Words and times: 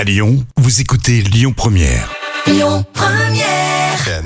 À 0.00 0.04
Lyon, 0.04 0.42
vous 0.56 0.80
écoutez 0.80 1.20
Lyon 1.20 1.52
Première. 1.52 2.10
Lyon 2.46 2.86
Première. 2.94 4.24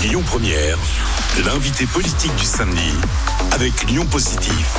Lyon 0.00 0.22
Première, 0.24 0.78
l'invité 1.44 1.84
politique 1.84 2.32
du 2.36 2.44
samedi 2.44 2.92
avec 3.50 3.90
Lyon 3.90 4.06
Positif. 4.06 4.78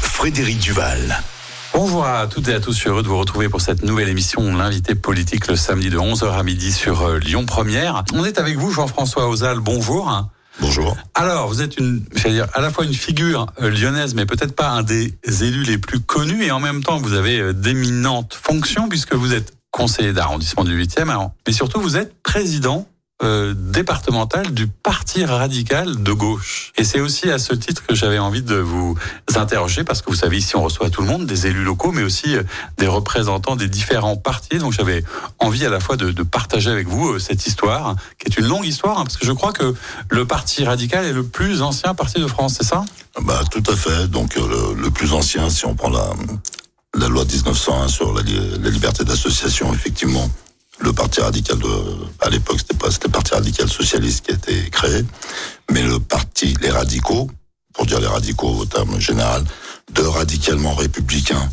Frédéric 0.00 0.58
Duval. 0.58 1.20
Bonjour 1.74 2.06
à 2.06 2.26
toutes 2.28 2.48
et 2.48 2.54
à 2.54 2.60
tous, 2.60 2.72
je 2.72 2.78
suis 2.78 2.88
heureux 2.88 3.02
de 3.02 3.08
vous 3.08 3.18
retrouver 3.18 3.50
pour 3.50 3.60
cette 3.60 3.82
nouvelle 3.82 4.08
émission, 4.08 4.56
l'invité 4.56 4.94
politique 4.94 5.46
le 5.48 5.56
samedi 5.56 5.90
de 5.90 5.98
11h 5.98 6.32
à 6.32 6.42
midi 6.44 6.72
sur 6.72 7.02
euh, 7.02 7.18
Lyon 7.18 7.44
Première. 7.44 8.04
On 8.14 8.24
est 8.24 8.38
avec 8.38 8.56
vous 8.56 8.70
Jean-François 8.70 9.28
Ozal, 9.28 9.60
bonjour. 9.60 10.30
Bonjour. 10.60 10.96
Alors, 11.14 11.48
vous 11.48 11.62
êtes 11.62 11.78
une, 11.78 12.00
dire, 12.00 12.46
à 12.52 12.60
la 12.60 12.70
fois 12.70 12.84
une 12.84 12.94
figure 12.94 13.46
euh, 13.60 13.70
lyonnaise, 13.70 14.14
mais 14.14 14.26
peut-être 14.26 14.54
pas 14.54 14.68
un 14.68 14.82
des 14.82 15.14
élus 15.42 15.64
les 15.64 15.78
plus 15.78 16.00
connus, 16.00 16.44
et 16.44 16.50
en 16.50 16.60
même 16.60 16.82
temps, 16.82 16.98
vous 16.98 17.14
avez 17.14 17.40
euh, 17.40 17.52
d'éminentes 17.52 18.34
fonctions, 18.34 18.88
puisque 18.88 19.14
vous 19.14 19.32
êtes 19.32 19.54
conseiller 19.70 20.12
d'arrondissement 20.12 20.64
du 20.64 20.78
8e, 20.78 21.08
alors, 21.08 21.32
mais 21.46 21.52
surtout, 21.52 21.80
vous 21.80 21.96
êtes 21.96 22.14
président 22.22 22.86
euh, 23.22 23.54
départemental 23.56 24.52
du 24.52 24.66
Parti 24.66 25.24
radical 25.24 26.02
de 26.02 26.12
gauche. 26.12 26.72
Et 26.76 26.84
c'est 26.84 27.00
aussi 27.00 27.30
à 27.30 27.38
ce 27.38 27.54
titre 27.54 27.84
que 27.86 27.94
j'avais 27.94 28.18
envie 28.18 28.42
de 28.42 28.56
vous 28.56 28.96
interroger, 29.36 29.84
parce 29.84 30.02
que 30.02 30.10
vous 30.10 30.16
savez, 30.16 30.38
ici 30.38 30.56
on 30.56 30.62
reçoit 30.62 30.90
tout 30.90 31.02
le 31.02 31.08
monde, 31.08 31.26
des 31.26 31.46
élus 31.46 31.64
locaux, 31.64 31.92
mais 31.92 32.02
aussi 32.02 32.36
euh, 32.36 32.42
des 32.78 32.86
représentants 32.86 33.56
des 33.56 33.68
différents 33.68 34.16
partis. 34.16 34.58
Donc 34.58 34.72
j'avais 34.72 35.04
envie 35.38 35.64
à 35.66 35.70
la 35.70 35.80
fois 35.80 35.96
de, 35.96 36.22
partager 36.22 36.70
avec 36.70 36.88
vous 36.88 37.12
euh, 37.12 37.18
cette 37.18 37.46
histoire, 37.46 37.96
qui 38.18 38.30
est 38.30 38.38
une 38.38 38.46
longue 38.46 38.66
histoire, 38.66 38.98
hein, 38.98 39.04
parce 39.04 39.16
que 39.16 39.26
je 39.26 39.32
crois 39.32 39.52
que 39.52 39.74
le 40.08 40.24
Parti 40.26 40.64
radical 40.64 41.04
est 41.04 41.12
le 41.12 41.24
plus 41.24 41.62
ancien 41.62 41.94
parti 41.94 42.20
de 42.20 42.26
France, 42.26 42.56
c'est 42.58 42.66
ça? 42.66 42.84
Bah 43.20 43.42
tout 43.50 43.62
à 43.70 43.76
fait. 43.76 44.08
Donc 44.08 44.36
euh, 44.36 44.74
le, 44.76 44.90
plus 44.90 45.12
ancien, 45.12 45.50
si 45.50 45.66
on 45.66 45.74
prend 45.74 45.90
la 45.90 47.08
loi 47.08 47.24
de 47.24 47.32
1901 47.32 47.88
sur 47.88 48.14
la 48.14 48.22
liberté 48.70 49.04
d'association, 49.04 49.72
effectivement, 49.74 50.30
le 50.80 50.92
parti 50.92 51.20
radical 51.20 51.58
de, 51.58 51.68
à 52.20 52.30
l'époque, 52.30 52.58
c'était 52.58 52.76
pas, 52.76 52.90
c'était 52.90 53.08
parti 53.08 53.34
radical 53.34 53.68
socialiste 53.68 54.26
qui 54.26 54.32
a 54.32 54.34
été 54.34 54.70
créé, 54.70 55.04
mais 55.70 55.82
le 55.82 55.98
parti, 56.00 56.54
les 56.60 56.70
radicaux, 56.70 57.30
pour 57.72 57.86
dire 57.86 58.00
les 58.00 58.06
radicaux 58.06 58.54
au 58.58 58.64
terme 58.64 59.00
général, 59.00 59.44
de 59.92 60.02
radicalement 60.02 60.74
républicains 60.74 61.48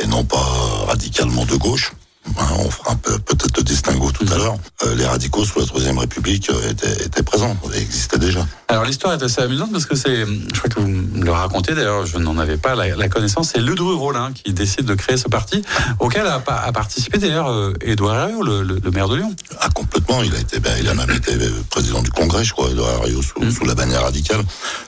et 0.00 0.06
non 0.06 0.24
pas 0.24 0.42
radicalement 0.86 1.44
de 1.44 1.56
gauche. 1.56 1.92
Hein, 2.38 2.46
on 2.58 2.70
fera 2.70 2.94
peut-être 2.96 3.56
le 3.56 3.62
distinguo 3.62 4.10
tout 4.12 4.26
à 4.32 4.36
l'heure. 4.36 4.56
Euh, 4.84 4.94
les 4.94 5.06
radicaux 5.06 5.44
sous 5.44 5.58
la 5.60 5.66
Troisième 5.66 5.98
République 5.98 6.50
euh, 6.50 6.70
étaient, 6.70 7.04
étaient 7.04 7.22
présents, 7.22 7.56
existaient 7.74 8.18
déjà. 8.18 8.46
Alors 8.68 8.84
l'histoire 8.84 9.12
est 9.14 9.22
assez 9.22 9.40
amusante 9.42 9.70
parce 9.72 9.84
que 9.86 9.94
c'est, 9.94 10.24
je 10.24 10.58
crois 10.58 10.70
que 10.70 10.80
vous 10.80 10.86
me 10.88 11.24
le 11.24 11.30
racontez 11.32 11.74
d'ailleurs, 11.74 12.06
je 12.06 12.16
n'en 12.18 12.38
avais 12.38 12.56
pas 12.56 12.74
la, 12.74 12.96
la 12.96 13.08
connaissance, 13.08 13.50
c'est 13.52 13.60
Ledru 13.60 13.94
Rollin 13.94 14.32
qui 14.32 14.52
décide 14.52 14.86
de 14.86 14.94
créer 14.94 15.16
ce 15.18 15.28
parti, 15.28 15.62
auquel 16.00 16.26
a, 16.26 16.38
pa- 16.38 16.56
a 16.64 16.72
participé 16.72 17.18
d'ailleurs 17.18 17.50
euh, 17.50 17.74
Édouard 17.82 18.16
Herriot, 18.16 18.42
le, 18.42 18.62
le- 18.62 18.80
le 18.82 18.90
maire 18.90 19.08
de 19.08 19.16
Lyon. 19.16 19.34
Ah, 19.60 19.68
complètement. 19.74 20.22
Il 20.22 20.34
a 20.34 20.38
été, 20.38 20.58
ben, 20.58 20.72
il 20.80 20.88
a 20.88 20.94
même 20.94 21.10
été 21.10 21.32
président 21.70 22.02
du 22.02 22.10
Congrès, 22.10 22.44
je 22.44 22.52
crois, 22.52 22.70
Edouard 22.70 23.02
Herriot, 23.02 23.22
sous, 23.22 23.50
sous 23.50 23.64
la 23.64 23.74
bannière 23.74 24.02
radicale. 24.02 24.40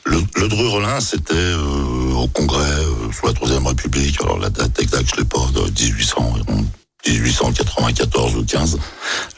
Le, 0.04 0.18
le 0.36 0.48
Dru-Rollin, 0.48 1.00
c'était 1.00 1.34
euh, 1.34 2.12
au 2.14 2.26
Congrès 2.28 2.64
euh, 2.64 3.12
sous 3.12 3.26
la 3.26 3.32
Troisième 3.34 3.66
République. 3.66 4.18
Alors 4.22 4.38
la 4.38 4.48
date 4.50 4.78
exacte, 4.80 5.10
je 5.14 5.20
l'ai 5.20 5.24
pas, 5.26 5.38
de 5.54 5.60
1800, 5.60 6.34
euh, 6.48 6.52
1894 7.06 8.36
ou 8.36 8.44
15, 8.44 8.78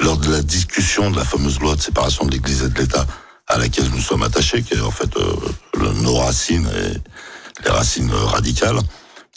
lors 0.01 0.17
de 0.19 0.31
la 0.31 0.43
discussion 0.43 1.11
de 1.11 1.17
la 1.17 1.25
fameuse 1.25 1.59
loi 1.61 1.75
de 1.77 1.81
séparation 1.81 2.25
de 2.27 2.33
l'Église 2.33 2.63
et 2.63 2.69
de 2.69 2.79
l'État, 2.79 3.07
à 3.49 3.59
laquelle 3.59 3.89
nous 3.91 4.01
sommes 4.01 4.23
attachés, 4.23 4.63
qui 4.63 4.75
est 4.75 4.81
en 4.81 4.91
fait 4.91 5.17
euh, 5.17 5.33
le- 5.79 5.93
nos 6.03 6.17
racines 6.17 6.69
et 6.69 7.65
les 7.65 7.71
racines 7.71 8.11
radicales 8.13 8.79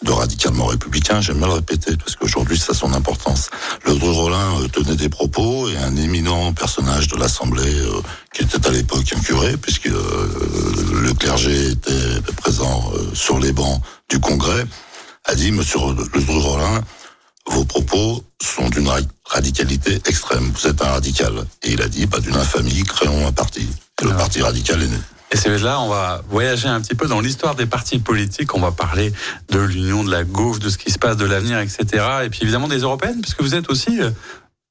de 0.01 0.11
radicalement 0.11 0.67
républicain, 0.67 1.19
j'aime 1.19 1.39
bien 1.39 1.47
le 1.47 1.53
répéter 1.55 1.97
parce 1.97 2.15
qu'aujourd'hui 2.15 2.57
ça 2.57 2.71
a 2.71 2.75
son 2.75 2.93
importance. 2.93 3.49
Le 3.85 3.91
Rollin 3.93 4.61
euh, 4.61 4.67
tenait 4.69 4.95
des 4.95 5.09
propos 5.09 5.67
et 5.67 5.75
un 5.77 5.95
éminent 5.97 6.53
personnage 6.53 7.09
de 7.09 7.17
l'Assemblée 7.17 7.63
euh, 7.81 8.01
qui 8.33 8.43
était 8.43 8.65
à 8.65 8.71
l'époque 8.71 9.11
un 9.13 9.19
curé 9.19 9.57
puisque 9.57 9.87
euh, 9.87 11.01
le 11.03 11.13
clergé 11.13 11.71
était 11.71 12.21
présent 12.37 12.91
euh, 12.95 13.13
sur 13.13 13.39
les 13.39 13.51
bancs 13.51 13.81
du 14.09 14.19
Congrès 14.21 14.65
a 15.25 15.35
dit 15.35 15.51
Monsieur 15.51 15.79
le 15.79 16.39
Rollin, 16.41 16.81
vos 17.49 17.65
propos 17.65 18.23
sont 18.41 18.69
d'une 18.69 18.87
ra- 18.87 18.99
radicalité 19.25 20.01
extrême. 20.07 20.51
Vous 20.55 20.67
êtes 20.67 20.81
un 20.81 20.91
radical. 20.91 21.33
Et 21.63 21.73
il 21.73 21.81
a 21.81 21.87
dit, 21.87 22.05
bah, 22.05 22.19
d'une 22.19 22.35
infamie, 22.35 22.83
créons 22.83 23.27
un 23.27 23.31
parti. 23.31 23.67
Et 24.01 24.03
le 24.03 24.09
Alors. 24.11 24.21
parti 24.21 24.41
radical 24.41 24.81
est 24.81 24.87
né. 24.87 24.97
Et 25.31 25.37
c'est 25.37 25.55
là, 25.59 25.79
on 25.81 25.89
va 25.89 26.23
voyager 26.29 26.67
un 26.67 26.81
petit 26.81 26.95
peu 26.95 27.07
dans 27.07 27.19
l'histoire 27.21 27.53
des 27.53 27.67
partis 27.67 27.99
politiques, 27.99 28.55
on 28.55 28.59
va 28.61 28.71
parler 28.71 29.13
de 29.49 29.59
l'union 29.59 30.03
de 30.03 30.09
la 30.09 30.23
gauche, 30.23 30.57
de 30.59 30.69
ce 30.69 30.77
qui 30.79 30.89
se 30.91 30.97
passe, 30.97 31.17
de 31.17 31.25
l'avenir, 31.25 31.59
etc. 31.59 31.85
Et 32.23 32.29
puis 32.29 32.39
évidemment 32.41 32.67
des 32.67 32.79
européennes, 32.79 33.21
puisque 33.21 33.41
vous 33.41 33.53
êtes 33.53 33.69
aussi, 33.69 34.01
euh, 34.01 34.09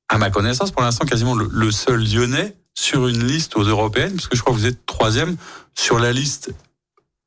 à 0.09 0.19
ma 0.19 0.31
connaissance, 0.31 0.73
pour 0.73 0.83
l'instant 0.83 1.05
quasiment 1.05 1.37
le 1.37 1.71
seul 1.71 2.03
lyonnais 2.03 2.57
sur 2.75 3.07
une 3.07 3.25
liste 3.25 3.57
aux 3.57 3.63
européennes, 3.63 4.15
puisque 4.15 4.35
je 4.35 4.41
crois 4.41 4.53
que 4.53 4.59
vous 4.59 4.67
êtes 4.67 4.85
troisième 4.87 5.37
sur 5.77 5.99
la 6.01 6.13
liste 6.13 6.51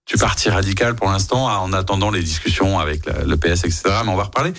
du 0.07 0.17
parti 0.17 0.50
radical 0.50 0.95
pour 0.95 1.09
l'instant, 1.09 1.45
en 1.45 1.73
attendant 1.73 2.12
les 2.12 2.22
discussions 2.22 2.79
avec 2.79 3.06
le 3.06 3.38
PS, 3.38 3.63
etc. 3.63 3.81
Mais 4.03 4.12
on 4.12 4.16
va 4.16 4.23
reparler 4.23 4.53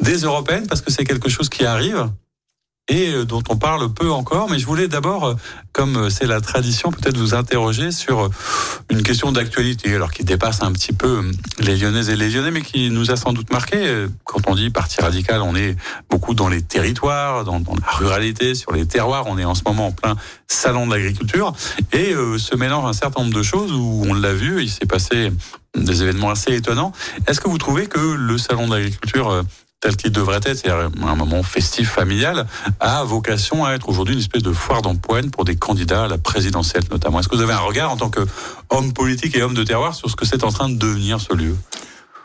des 0.00 0.18
européennes 0.18 0.66
parce 0.66 0.80
que 0.80 0.90
c'est 0.90 1.04
quelque 1.04 1.28
chose 1.28 1.48
qui 1.48 1.64
arrive 1.64 2.08
et 2.88 3.12
euh, 3.12 3.24
dont 3.24 3.42
on 3.48 3.56
parle 3.56 3.92
peu 3.92 4.10
encore. 4.10 4.48
Mais 4.50 4.58
je 4.58 4.66
voulais 4.66 4.88
d'abord, 4.88 5.24
euh, 5.24 5.34
comme 5.72 5.96
euh, 5.96 6.10
c'est 6.10 6.26
la 6.26 6.40
tradition, 6.40 6.90
peut-être 6.90 7.16
vous 7.16 7.34
interroger 7.34 7.90
sur 7.90 8.30
une 8.90 9.02
question 9.02 9.32
d'actualité, 9.32 9.94
alors 9.94 10.12
qui 10.12 10.24
dépasse 10.24 10.62
un 10.62 10.72
petit 10.72 10.92
peu 10.92 11.30
les 11.58 11.76
Lyonnaises 11.76 12.10
et 12.10 12.16
les 12.16 12.30
Lyonnais, 12.30 12.50
mais 12.50 12.62
qui 12.62 12.90
nous 12.90 13.10
a 13.10 13.16
sans 13.16 13.32
doute 13.32 13.52
marqué. 13.52 14.06
Quand 14.24 14.48
on 14.48 14.54
dit 14.54 14.70
parti 14.70 15.00
radical, 15.00 15.42
on 15.42 15.54
est 15.54 15.76
beaucoup 16.10 16.34
dans 16.34 16.48
les 16.48 16.62
territoires, 16.62 17.44
dans, 17.44 17.60
dans 17.60 17.74
la 17.74 17.90
ruralité, 17.90 18.54
sur 18.54 18.72
les 18.72 18.86
terroirs. 18.86 19.24
On 19.26 19.38
est 19.38 19.44
en 19.44 19.54
ce 19.54 19.62
moment 19.66 19.88
en 19.88 19.92
plein 19.92 20.16
salon 20.48 20.86
de 20.86 20.94
l'agriculture 20.94 21.52
et 21.92 22.12
euh, 22.12 22.38
se 22.38 22.54
mélange 22.56 22.88
un 22.88 22.92
certain 22.92 23.22
nombre 23.22 23.34
de 23.34 23.42
choses 23.42 23.72
où 23.72 24.04
on 24.08 24.14
l'a 24.14 24.32
vu, 24.32 24.62
il 24.62 24.70
s'est 24.70 24.86
passé 24.86 25.32
des 25.76 26.02
événements 26.02 26.30
assez 26.30 26.54
étonnants. 26.54 26.92
Est-ce 27.26 27.40
que 27.40 27.48
vous 27.48 27.58
trouvez 27.58 27.86
que 27.86 27.98
le 27.98 28.38
salon 28.38 28.68
de 28.68 28.74
l'agriculture 28.76 29.44
tel 29.80 29.96
qu'il 29.96 30.10
devrait 30.10 30.36
être, 30.36 30.56
c'est-à-dire 30.56 30.90
un 31.06 31.14
moment 31.14 31.42
festif 31.42 31.90
familial, 31.90 32.46
a 32.80 33.04
vocation 33.04 33.64
à 33.64 33.72
être 33.72 33.88
aujourd'hui 33.88 34.14
une 34.14 34.20
espèce 34.20 34.42
de 34.42 34.52
foire 34.52 34.82
d'empoigne 34.82 35.30
pour 35.30 35.44
des 35.44 35.56
candidats 35.56 36.04
à 36.04 36.08
la 36.08 36.18
présidentielle 36.18 36.84
notamment. 36.90 37.20
Est-ce 37.20 37.28
que 37.28 37.36
vous 37.36 37.42
avez 37.42 37.52
un 37.52 37.58
regard 37.58 37.90
en 37.90 37.96
tant 37.96 38.10
qu'homme 38.10 38.92
politique 38.92 39.36
et 39.36 39.42
homme 39.42 39.54
de 39.54 39.64
terroir 39.64 39.94
sur 39.94 40.10
ce 40.10 40.16
que 40.16 40.24
c'est 40.24 40.44
en 40.44 40.50
train 40.50 40.68
de 40.68 40.76
devenir 40.76 41.20
ce 41.20 41.34
lieu? 41.34 41.56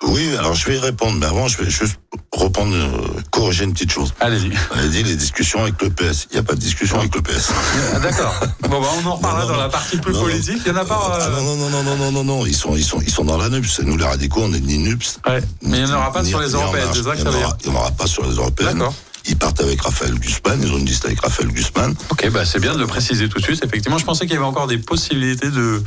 Oui, 0.03 0.35
alors 0.37 0.55
je 0.55 0.65
vais 0.67 0.75
y 0.75 0.79
répondre, 0.79 1.17
mais 1.19 1.27
avant, 1.27 1.47
je 1.47 1.57
vais 1.61 1.69
juste 1.69 1.99
reprendre, 2.33 2.73
euh, 2.75 2.89
corriger 3.29 3.65
une 3.65 3.73
petite 3.73 3.91
chose. 3.91 4.13
Allez-y. 4.19 4.51
On 4.73 4.79
a 4.79 4.87
dit 4.87 5.03
les 5.03 5.15
discussions 5.15 5.61
avec 5.61 5.79
le 5.81 5.89
PS. 5.91 6.27
Il 6.31 6.33
n'y 6.33 6.39
a 6.39 6.43
pas 6.43 6.53
de 6.55 6.59
discussion 6.59 6.99
avec 6.99 7.13
le 7.13 7.21
PS. 7.21 7.51
Ah, 7.93 7.99
D'accord. 7.99 8.33
Bon, 8.67 8.81
bah, 8.81 8.87
on 9.03 9.07
en 9.07 9.15
reparlera 9.15 9.43
Non, 9.43 9.47
non, 9.49 9.53
dans 9.53 9.59
la 9.59 9.65
non. 9.65 9.71
partie 9.71 9.97
plus 9.97 10.13
Non, 10.13 10.19
non. 10.19 10.25
politique. 10.25 10.61
Il 10.65 10.71
n'y 10.71 10.77
en 10.77 10.81
a 10.81 10.85
pas. 10.85 10.99
Ah 11.13 11.21
euh, 11.27 11.41
non, 11.41 11.55
non, 11.55 11.69
non, 11.69 11.69
non, 11.69 11.83
non, 11.83 11.95
non, 11.97 12.11
non, 12.11 12.23
non, 12.23 12.45
ils 12.47 12.55
sont, 12.55 12.75
ils 12.75 12.83
sont, 12.83 12.99
ils 13.01 13.11
sont 13.11 13.25
dans 13.25 13.37
la 13.37 13.49
NUPS. 13.49 13.81
Nous, 13.83 13.95
les 13.95 14.05
radicaux, 14.05 14.41
on 14.43 14.49
n'est 14.49 14.59
ni 14.59 14.79
NUPS. 14.79 15.19
ouais. 15.27 15.41
Mais 15.61 15.77
il 15.79 15.85
n'y 15.85 15.91
en 15.91 15.97
aura 15.97 16.11
pas 16.11 16.23
sur 16.23 16.39
les 16.39 16.49
européennes, 16.49 16.85
marche. 16.85 16.97
c'est 16.97 17.03
ça 17.03 17.11
que 17.11 17.17
Il 17.17 17.21
y 17.21 17.23
ça 17.23 17.29
en 17.29 17.31
veut 17.33 17.37
dire 17.37 17.47
aura- 17.47 17.57
Il 17.63 17.69
n'y 17.71 17.75
en 17.77 17.79
aura 17.79 17.91
pas 17.91 18.07
sur 18.07 18.25
les 18.25 18.35
européennes. 18.35 18.73
D'accord. 18.79 18.93
Ils 19.27 19.37
partent 19.37 19.61
avec 19.61 19.81
Raphaël 19.81 20.15
Guzman, 20.15 20.59
ils 20.63 20.71
ont 20.71 20.77
une 20.77 20.85
liste 20.85 21.05
avec 21.05 21.21
Raphaël 21.21 21.49
Guzman. 21.49 21.93
Ok, 22.09 22.29
bah 22.31 22.43
c'est 22.45 22.59
bien 22.59 22.73
de 22.73 22.79
le 22.79 22.87
préciser 22.87 23.29
tout 23.29 23.37
de 23.39 23.43
suite. 23.43 23.63
Effectivement, 23.63 23.97
je 23.97 24.05
pensais 24.05 24.25
qu'il 24.25 24.33
y 24.33 24.37
avait 24.37 24.45
encore 24.45 24.67
des 24.67 24.77
possibilités 24.79 25.49
de. 25.49 25.81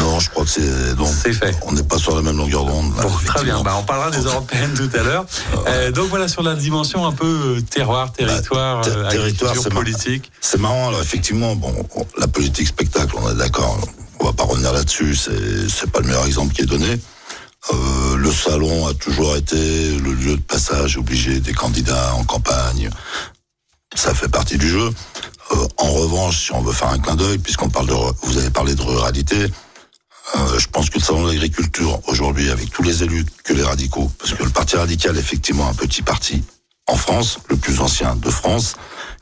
Non, 0.00 0.18
je 0.20 0.30
crois 0.30 0.44
que 0.44 0.50
c'est. 0.50 0.94
donc, 0.96 1.08
C'est 1.08 1.32
fait. 1.32 1.54
On 1.62 1.72
n'est 1.72 1.82
pas 1.84 1.98
sur 1.98 2.14
la 2.16 2.22
même 2.22 2.36
longueur 2.36 2.64
d'onde. 2.64 2.92
Bon, 2.94 3.10
très 3.24 3.44
bien. 3.44 3.62
Bah, 3.62 3.76
on 3.78 3.84
parlera 3.84 4.10
des 4.10 4.22
européennes 4.24 4.74
tout 4.74 4.90
à 4.96 5.02
l'heure. 5.02 5.24
Euh, 5.68 5.92
donc 5.92 6.08
voilà 6.08 6.26
sur 6.28 6.42
la 6.42 6.54
dimension 6.54 7.06
un 7.06 7.12
peu 7.12 7.56
euh, 7.58 7.60
terroir, 7.60 8.12
territoire, 8.12 8.80
Bah, 8.82 8.88
ter- 8.90 8.98
euh, 8.98 9.10
territoire, 9.10 9.54
mar- 9.54 9.64
politique. 9.70 10.30
C'est 10.40 10.58
marrant, 10.60 10.88
alors 10.88 11.00
effectivement, 11.02 11.54
bon, 11.54 11.72
on- 11.94 12.06
la 12.18 12.26
politique 12.26 12.66
spectacle, 12.68 13.14
on 13.16 13.30
est 13.30 13.34
d'accord, 13.36 13.78
on 14.18 14.24
va 14.24 14.32
pas 14.32 14.44
revenir 14.44 14.72
là-dessus, 14.72 15.14
c'est 15.16 15.90
pas 15.90 16.00
le 16.00 16.06
meilleur 16.06 16.26
exemple 16.26 16.52
qui 16.54 16.62
est 16.62 16.66
donné. 16.66 16.98
Euh, 17.70 18.16
le 18.16 18.32
salon 18.32 18.86
a 18.86 18.94
toujours 18.94 19.36
été 19.36 19.96
le 19.98 20.12
lieu 20.12 20.36
de 20.36 20.42
passage 20.42 20.96
obligé 20.96 21.40
des 21.40 21.52
candidats 21.52 22.14
en 22.14 22.24
campagne. 22.24 22.90
Ça 23.94 24.14
fait 24.14 24.28
partie 24.28 24.58
du 24.58 24.68
jeu. 24.68 24.90
Euh, 25.52 25.68
en 25.76 25.92
revanche, 25.92 26.46
si 26.46 26.52
on 26.52 26.62
veut 26.62 26.72
faire 26.72 26.88
un 26.88 26.98
clin 26.98 27.14
d'œil, 27.14 27.38
puisqu'on 27.38 27.68
parle 27.68 27.86
de, 27.86 27.94
vous 28.22 28.38
avez 28.38 28.50
parlé 28.50 28.74
de 28.74 28.82
ruralité, 28.82 29.46
euh, 30.34 30.58
je 30.58 30.66
pense 30.68 30.88
que 30.88 30.98
le 30.98 31.04
salon 31.04 31.26
de 31.26 31.32
l'agriculture 31.32 32.00
aujourd'hui, 32.08 32.50
avec 32.50 32.70
tous 32.70 32.82
les 32.82 33.02
élus 33.02 33.26
que 33.44 33.52
les 33.52 33.62
radicaux, 33.62 34.10
parce 34.18 34.32
que 34.32 34.42
le 34.42 34.50
parti 34.50 34.76
radical 34.76 35.16
est 35.16 35.20
effectivement 35.20 35.68
un 35.68 35.74
petit 35.74 36.02
parti 36.02 36.42
en 36.86 36.96
France, 36.96 37.38
le 37.48 37.56
plus 37.56 37.80
ancien 37.80 38.16
de 38.16 38.30
France, 38.30 38.74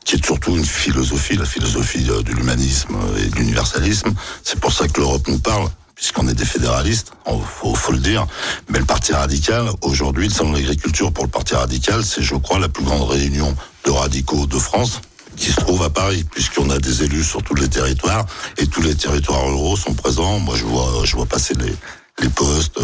qui 0.04 0.16
est 0.16 0.24
surtout 0.24 0.56
une 0.56 0.64
philosophie, 0.64 1.36
la 1.36 1.44
philosophie 1.44 2.06
euh, 2.08 2.22
de 2.22 2.32
l'humanisme 2.32 2.96
et 3.18 3.26
de 3.26 3.36
l'universalisme. 3.36 4.14
C'est 4.44 4.60
pour 4.60 4.72
ça 4.72 4.88
que 4.88 5.00
l'Europe 5.00 5.26
nous 5.28 5.40
parle, 5.40 5.68
puisqu'on 6.00 6.26
est 6.28 6.34
des 6.34 6.46
fédéralistes, 6.46 7.12
il 7.30 7.38
faut, 7.44 7.74
faut 7.74 7.92
le 7.92 7.98
dire. 7.98 8.26
Mais 8.70 8.78
le 8.78 8.86
Parti 8.86 9.12
radical, 9.12 9.66
aujourd'hui, 9.82 10.28
le 10.28 10.32
salon 10.32 10.52
de 10.52 10.56
l'agriculture 10.56 11.12
pour 11.12 11.24
le 11.24 11.30
Parti 11.30 11.54
radical, 11.54 12.02
c'est, 12.02 12.22
je 12.22 12.36
crois, 12.36 12.58
la 12.58 12.70
plus 12.70 12.82
grande 12.82 13.06
réunion 13.06 13.54
de 13.84 13.90
radicaux 13.90 14.46
de 14.46 14.58
France 14.58 15.02
qui 15.36 15.50
se 15.52 15.60
trouve 15.60 15.82
à 15.82 15.90
Paris, 15.90 16.24
puisqu'on 16.24 16.70
a 16.70 16.78
des 16.78 17.02
élus 17.04 17.22
sur 17.22 17.42
tous 17.42 17.54
les 17.54 17.68
territoires 17.68 18.24
et 18.56 18.66
tous 18.66 18.80
les 18.80 18.94
territoires 18.94 19.44
ruraux 19.44 19.76
sont 19.76 19.92
présents. 19.92 20.38
Moi, 20.38 20.56
je 20.56 20.64
vois, 20.64 21.04
je 21.04 21.16
vois 21.16 21.26
passer 21.26 21.52
les, 21.54 21.74
les 22.18 22.30
posts, 22.30 22.80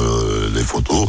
les 0.54 0.62
photos. 0.62 1.08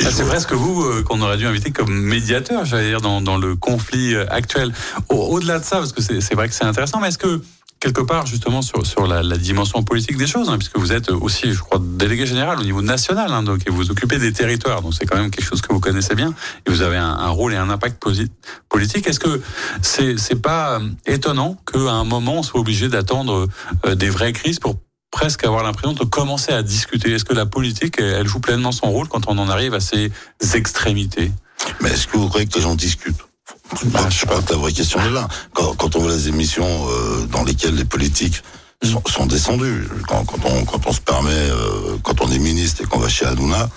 Ah, 0.00 0.04
c'est 0.10 0.24
presque 0.24 0.52
vous 0.52 1.04
qu'on 1.04 1.20
aurait 1.20 1.36
dû 1.36 1.46
inviter 1.46 1.70
comme 1.70 1.92
médiateur, 1.92 2.64
j'allais 2.64 2.88
dire, 2.88 3.02
dans, 3.02 3.20
dans 3.20 3.36
le 3.36 3.56
conflit 3.56 4.16
actuel. 4.16 4.72
Au-delà 5.10 5.58
de 5.58 5.64
ça, 5.64 5.76
parce 5.76 5.92
que 5.92 6.00
c'est 6.00 6.34
vrai 6.34 6.48
que 6.48 6.54
c'est 6.54 6.64
intéressant, 6.64 6.98
mais 6.98 7.08
est-ce 7.08 7.18
que 7.18 7.42
quelque 7.82 8.00
part 8.00 8.26
justement 8.26 8.62
sur, 8.62 8.86
sur 8.86 9.08
la, 9.08 9.22
dimension 9.36 9.82
politique 9.82 10.16
des 10.16 10.28
choses, 10.28 10.48
hein, 10.48 10.56
puisque 10.56 10.78
vous 10.78 10.92
êtes 10.92 11.10
aussi, 11.10 11.52
je 11.52 11.58
crois, 11.58 11.80
délégué 11.82 12.26
général 12.26 12.60
au 12.60 12.62
niveau 12.62 12.80
national, 12.80 13.32
hein, 13.32 13.42
donc 13.42 13.66
et 13.66 13.70
vous 13.70 13.90
occupez 13.90 14.18
des 14.18 14.32
territoires, 14.32 14.82
donc 14.82 14.94
c'est 14.94 15.04
quand 15.04 15.16
même 15.16 15.32
quelque 15.32 15.44
chose 15.44 15.60
que 15.60 15.72
vous 15.72 15.80
connaissez 15.80 16.14
bien, 16.14 16.32
et 16.64 16.70
vous 16.70 16.82
avez 16.82 16.96
un, 16.96 17.28
rôle 17.30 17.52
et 17.54 17.56
un 17.56 17.70
impact 17.70 18.00
politique. 18.68 19.06
Est-ce 19.08 19.18
que 19.18 19.40
c'est 19.80 20.16
c'est 20.16 20.40
pas 20.40 20.78
euh, 20.78 20.88
étonnant 21.06 21.56
qu'à 21.66 21.90
un 21.90 22.04
moment 22.04 22.36
on 22.36 22.42
soit 22.44 22.60
obligé 22.60 22.88
d'attendre 22.88 23.48
euh, 23.86 23.94
des 23.96 24.10
vraies 24.10 24.32
crises 24.32 24.60
pour 24.60 24.76
presque 25.10 25.44
avoir 25.44 25.64
l'impression 25.64 25.92
de 25.92 26.04
commencer 26.04 26.52
à 26.52 26.62
discuter? 26.62 27.10
Est-ce 27.10 27.24
que 27.24 27.34
la 27.34 27.46
politique, 27.46 27.98
elle 27.98 28.28
joue 28.28 28.40
pleinement 28.40 28.70
son 28.70 28.90
rôle 28.92 29.08
quand 29.08 29.26
on 29.26 29.38
en 29.38 29.48
arrive 29.48 29.74
à 29.74 29.80
ces 29.80 30.12
extrémités? 30.54 31.32
Mais 31.80 31.90
est-ce 31.90 32.06
que 32.06 32.16
vous 32.16 32.28
croyez 32.28 32.46
que 32.46 32.54
les 32.54 32.62
gens 32.62 32.76
discutent? 32.76 33.24
Bah, 33.86 34.08
je 34.10 34.24
crois 34.26 34.42
que 34.42 34.52
la 34.52 34.58
vraie 34.58 34.72
question 34.72 35.00
est 35.00 35.10
là. 35.10 35.28
Quand, 35.54 35.74
quand 35.74 35.96
on 35.96 36.00
voit 36.00 36.12
les 36.12 36.28
émissions 36.28 36.88
euh, 36.88 37.26
dans 37.26 37.44
lesquelles 37.44 37.74
les 37.74 37.84
politiques 37.84 38.42
sont, 38.82 39.02
sont 39.06 39.26
descendus, 39.26 39.88
quand, 40.08 40.24
quand, 40.24 40.38
on, 40.44 40.64
quand 40.64 40.86
on 40.86 40.92
se 40.92 41.00
permet, 41.00 41.30
euh, 41.30 41.96
quand 42.02 42.20
on 42.20 42.30
est 42.30 42.38
ministre 42.38 42.82
et 42.82 42.86
qu'on 42.86 42.98
va 42.98 43.08
chez 43.08 43.26
Hanouna, 43.26 43.68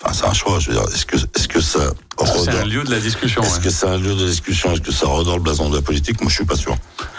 enfin 0.00 0.12
c'est 0.12 0.26
un 0.26 0.32
choix. 0.32 0.58
Je 0.58 0.70
veux 0.70 0.76
dire, 0.76 0.86
est-ce 0.94 1.06
que, 1.06 1.16
est-ce 1.16 1.48
que 1.48 1.60
ça 1.60 1.80
c'est 2.24 2.50
un 2.50 2.64
lieu 2.64 2.82
de 2.84 2.90
la 2.90 2.98
discussion. 2.98 3.42
Est-ce 3.42 3.60
que 3.60 3.70
c'est 3.70 3.86
un 3.86 3.98
lieu 3.98 4.14
de 4.14 4.26
discussion 4.26 4.72
Est-ce 4.72 4.80
que 4.80 4.92
ça 4.92 5.06
redore 5.06 5.36
le 5.36 5.42
blason 5.42 5.68
de 5.68 5.76
la 5.76 5.82
politique? 5.82 6.20
Moi, 6.20 6.30
je 6.30 6.36
suis 6.36 6.44
pas 6.44 6.56
sûr. 6.56 6.74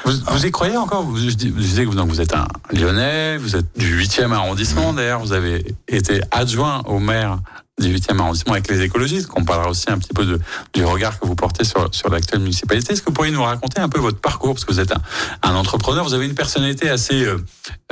Vous, 0.05 0.13
vous 0.31 0.45
y 0.45 0.51
croyez 0.51 0.77
encore? 0.77 1.03
Vous, 1.03 1.17
Je 1.17 1.35
disais 1.35 1.85
que 1.85 1.89
vous, 1.89 2.07
vous 2.07 2.21
êtes 2.21 2.33
un 2.33 2.47
Lyonnais, 2.71 3.37
vous 3.37 3.55
êtes 3.55 3.67
du 3.77 4.01
8e 4.01 4.31
arrondissement. 4.31 4.93
D'ailleurs, 4.93 5.19
vous 5.19 5.33
avez 5.33 5.65
été 5.87 6.21
adjoint 6.31 6.81
au 6.85 6.99
maire 6.99 7.39
du 7.79 7.95
8e 7.95 8.19
arrondissement 8.19 8.53
avec 8.53 8.69
les 8.69 8.81
écologistes, 8.81 9.27
qu'on 9.27 9.45
parlera 9.45 9.69
aussi 9.69 9.85
un 9.89 9.99
petit 9.99 10.13
peu 10.13 10.25
de, 10.25 10.39
du 10.73 10.83
regard 10.83 11.19
que 11.19 11.27
vous 11.27 11.35
portez 11.35 11.63
sur, 11.63 11.87
sur 11.93 12.09
l'actuelle 12.09 12.39
municipalité. 12.39 12.93
Est-ce 12.93 13.01
que 13.01 13.07
vous 13.07 13.13
pourriez 13.13 13.31
nous 13.31 13.43
raconter 13.43 13.79
un 13.79 13.89
peu 13.89 13.99
votre 13.99 14.19
parcours? 14.19 14.55
Parce 14.55 14.65
que 14.65 14.73
vous 14.73 14.79
êtes 14.79 14.91
un, 14.91 15.01
un 15.43 15.53
entrepreneur, 15.53 16.03
vous 16.03 16.15
avez 16.15 16.25
une 16.25 16.33
personnalité 16.33 16.89
assez 16.89 17.23
euh, 17.23 17.37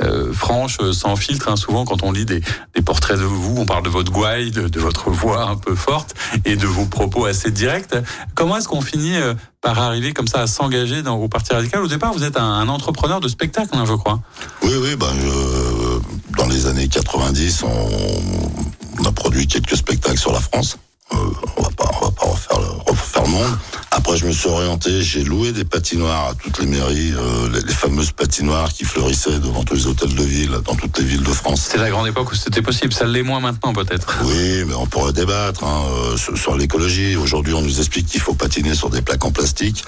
euh 0.02 0.32
franche, 0.32 0.78
euh, 0.80 0.92
sans 0.92 1.14
filtre. 1.14 1.48
Hein. 1.48 1.56
Souvent, 1.56 1.84
quand 1.84 2.02
on 2.02 2.10
lit 2.10 2.24
des, 2.24 2.40
des, 2.74 2.82
portraits 2.82 3.16
de 3.16 3.22
vous, 3.22 3.54
on 3.58 3.64
parle 3.64 3.84
de 3.84 3.88
votre 3.88 4.10
gouaille, 4.10 4.50
de, 4.50 4.66
de, 4.66 4.80
votre 4.80 5.10
voix 5.10 5.48
un 5.48 5.56
peu 5.56 5.76
forte 5.76 6.14
et 6.44 6.56
de 6.56 6.66
vos 6.66 6.86
propos 6.86 7.26
assez 7.26 7.52
directs. 7.52 7.94
Comment 8.34 8.56
est-ce 8.56 8.66
qu'on 8.66 8.80
finit 8.80 9.16
euh, 9.16 9.34
par 9.60 9.78
arriver 9.78 10.12
comme 10.12 10.26
ça 10.26 10.40
à 10.40 10.46
s'engager 10.48 11.02
dans 11.02 11.16
vos 11.16 11.28
partis 11.28 11.52
radical? 11.52 11.82
Au 11.82 11.88
départ, 11.88 12.12
vous 12.12 12.24
êtes 12.24 12.36
un, 12.36 12.44
un 12.44 12.68
entrepreneur 12.68 13.20
de 13.20 13.28
spectacle, 13.28 13.70
hein, 13.72 13.84
je 13.86 13.94
crois. 13.94 14.20
Oui, 14.62 14.72
oui, 14.82 14.96
ben 14.96 15.12
je, 15.20 16.36
dans 16.36 16.48
les 16.48 16.66
années 16.66 16.88
90, 16.88 17.62
on 17.62 18.85
on 18.98 19.04
a 19.04 19.12
produit 19.12 19.46
quelques 19.46 19.76
spectacles 19.76 20.18
sur 20.18 20.32
la 20.32 20.40
France. 20.40 20.78
Euh, 21.12 21.16
on 21.56 21.62
va 21.62 21.70
pas, 21.70 21.90
on 22.00 22.04
va 22.06 22.10
pas 22.10 22.26
refaire 22.26 22.58
le, 22.58 22.66
refaire 22.90 23.22
le 23.22 23.28
monde. 23.28 23.58
Après, 23.92 24.16
je 24.16 24.26
me 24.26 24.32
suis 24.32 24.48
orienté, 24.48 25.02
j'ai 25.02 25.22
loué 25.22 25.52
des 25.52 25.64
patinoires 25.64 26.30
à 26.30 26.34
toutes 26.34 26.58
les 26.58 26.66
mairies, 26.66 27.12
euh, 27.16 27.48
les, 27.48 27.72
fameuses 27.72 28.10
patinoires 28.10 28.72
qui 28.72 28.84
fleurissaient 28.84 29.38
devant 29.38 29.62
tous 29.62 29.74
les 29.74 29.86
hôtels 29.86 30.14
de 30.14 30.22
ville, 30.22 30.50
dans 30.64 30.74
toutes 30.74 30.98
les 30.98 31.04
villes 31.04 31.22
de 31.22 31.32
France. 31.32 31.62
C'était 31.62 31.78
la 31.78 31.90
grande 31.90 32.08
époque 32.08 32.32
où 32.32 32.34
c'était 32.34 32.62
possible, 32.62 32.92
ça 32.92 33.06
l'est 33.06 33.22
moins 33.22 33.40
maintenant 33.40 33.72
peut-être. 33.72 34.18
Oui, 34.24 34.64
mais 34.66 34.74
on 34.74 34.86
pourrait 34.86 35.12
débattre 35.12 35.62
hein, 35.64 35.84
euh, 35.88 36.16
sur, 36.36 36.56
l'écologie. 36.56 37.16
Aujourd'hui, 37.16 37.54
on 37.54 37.62
nous 37.62 37.78
explique 37.78 38.06
qu'il 38.06 38.20
faut 38.20 38.34
patiner 38.34 38.74
sur 38.74 38.90
des 38.90 39.02
plaques 39.02 39.24
en 39.24 39.30
plastique, 39.30 39.84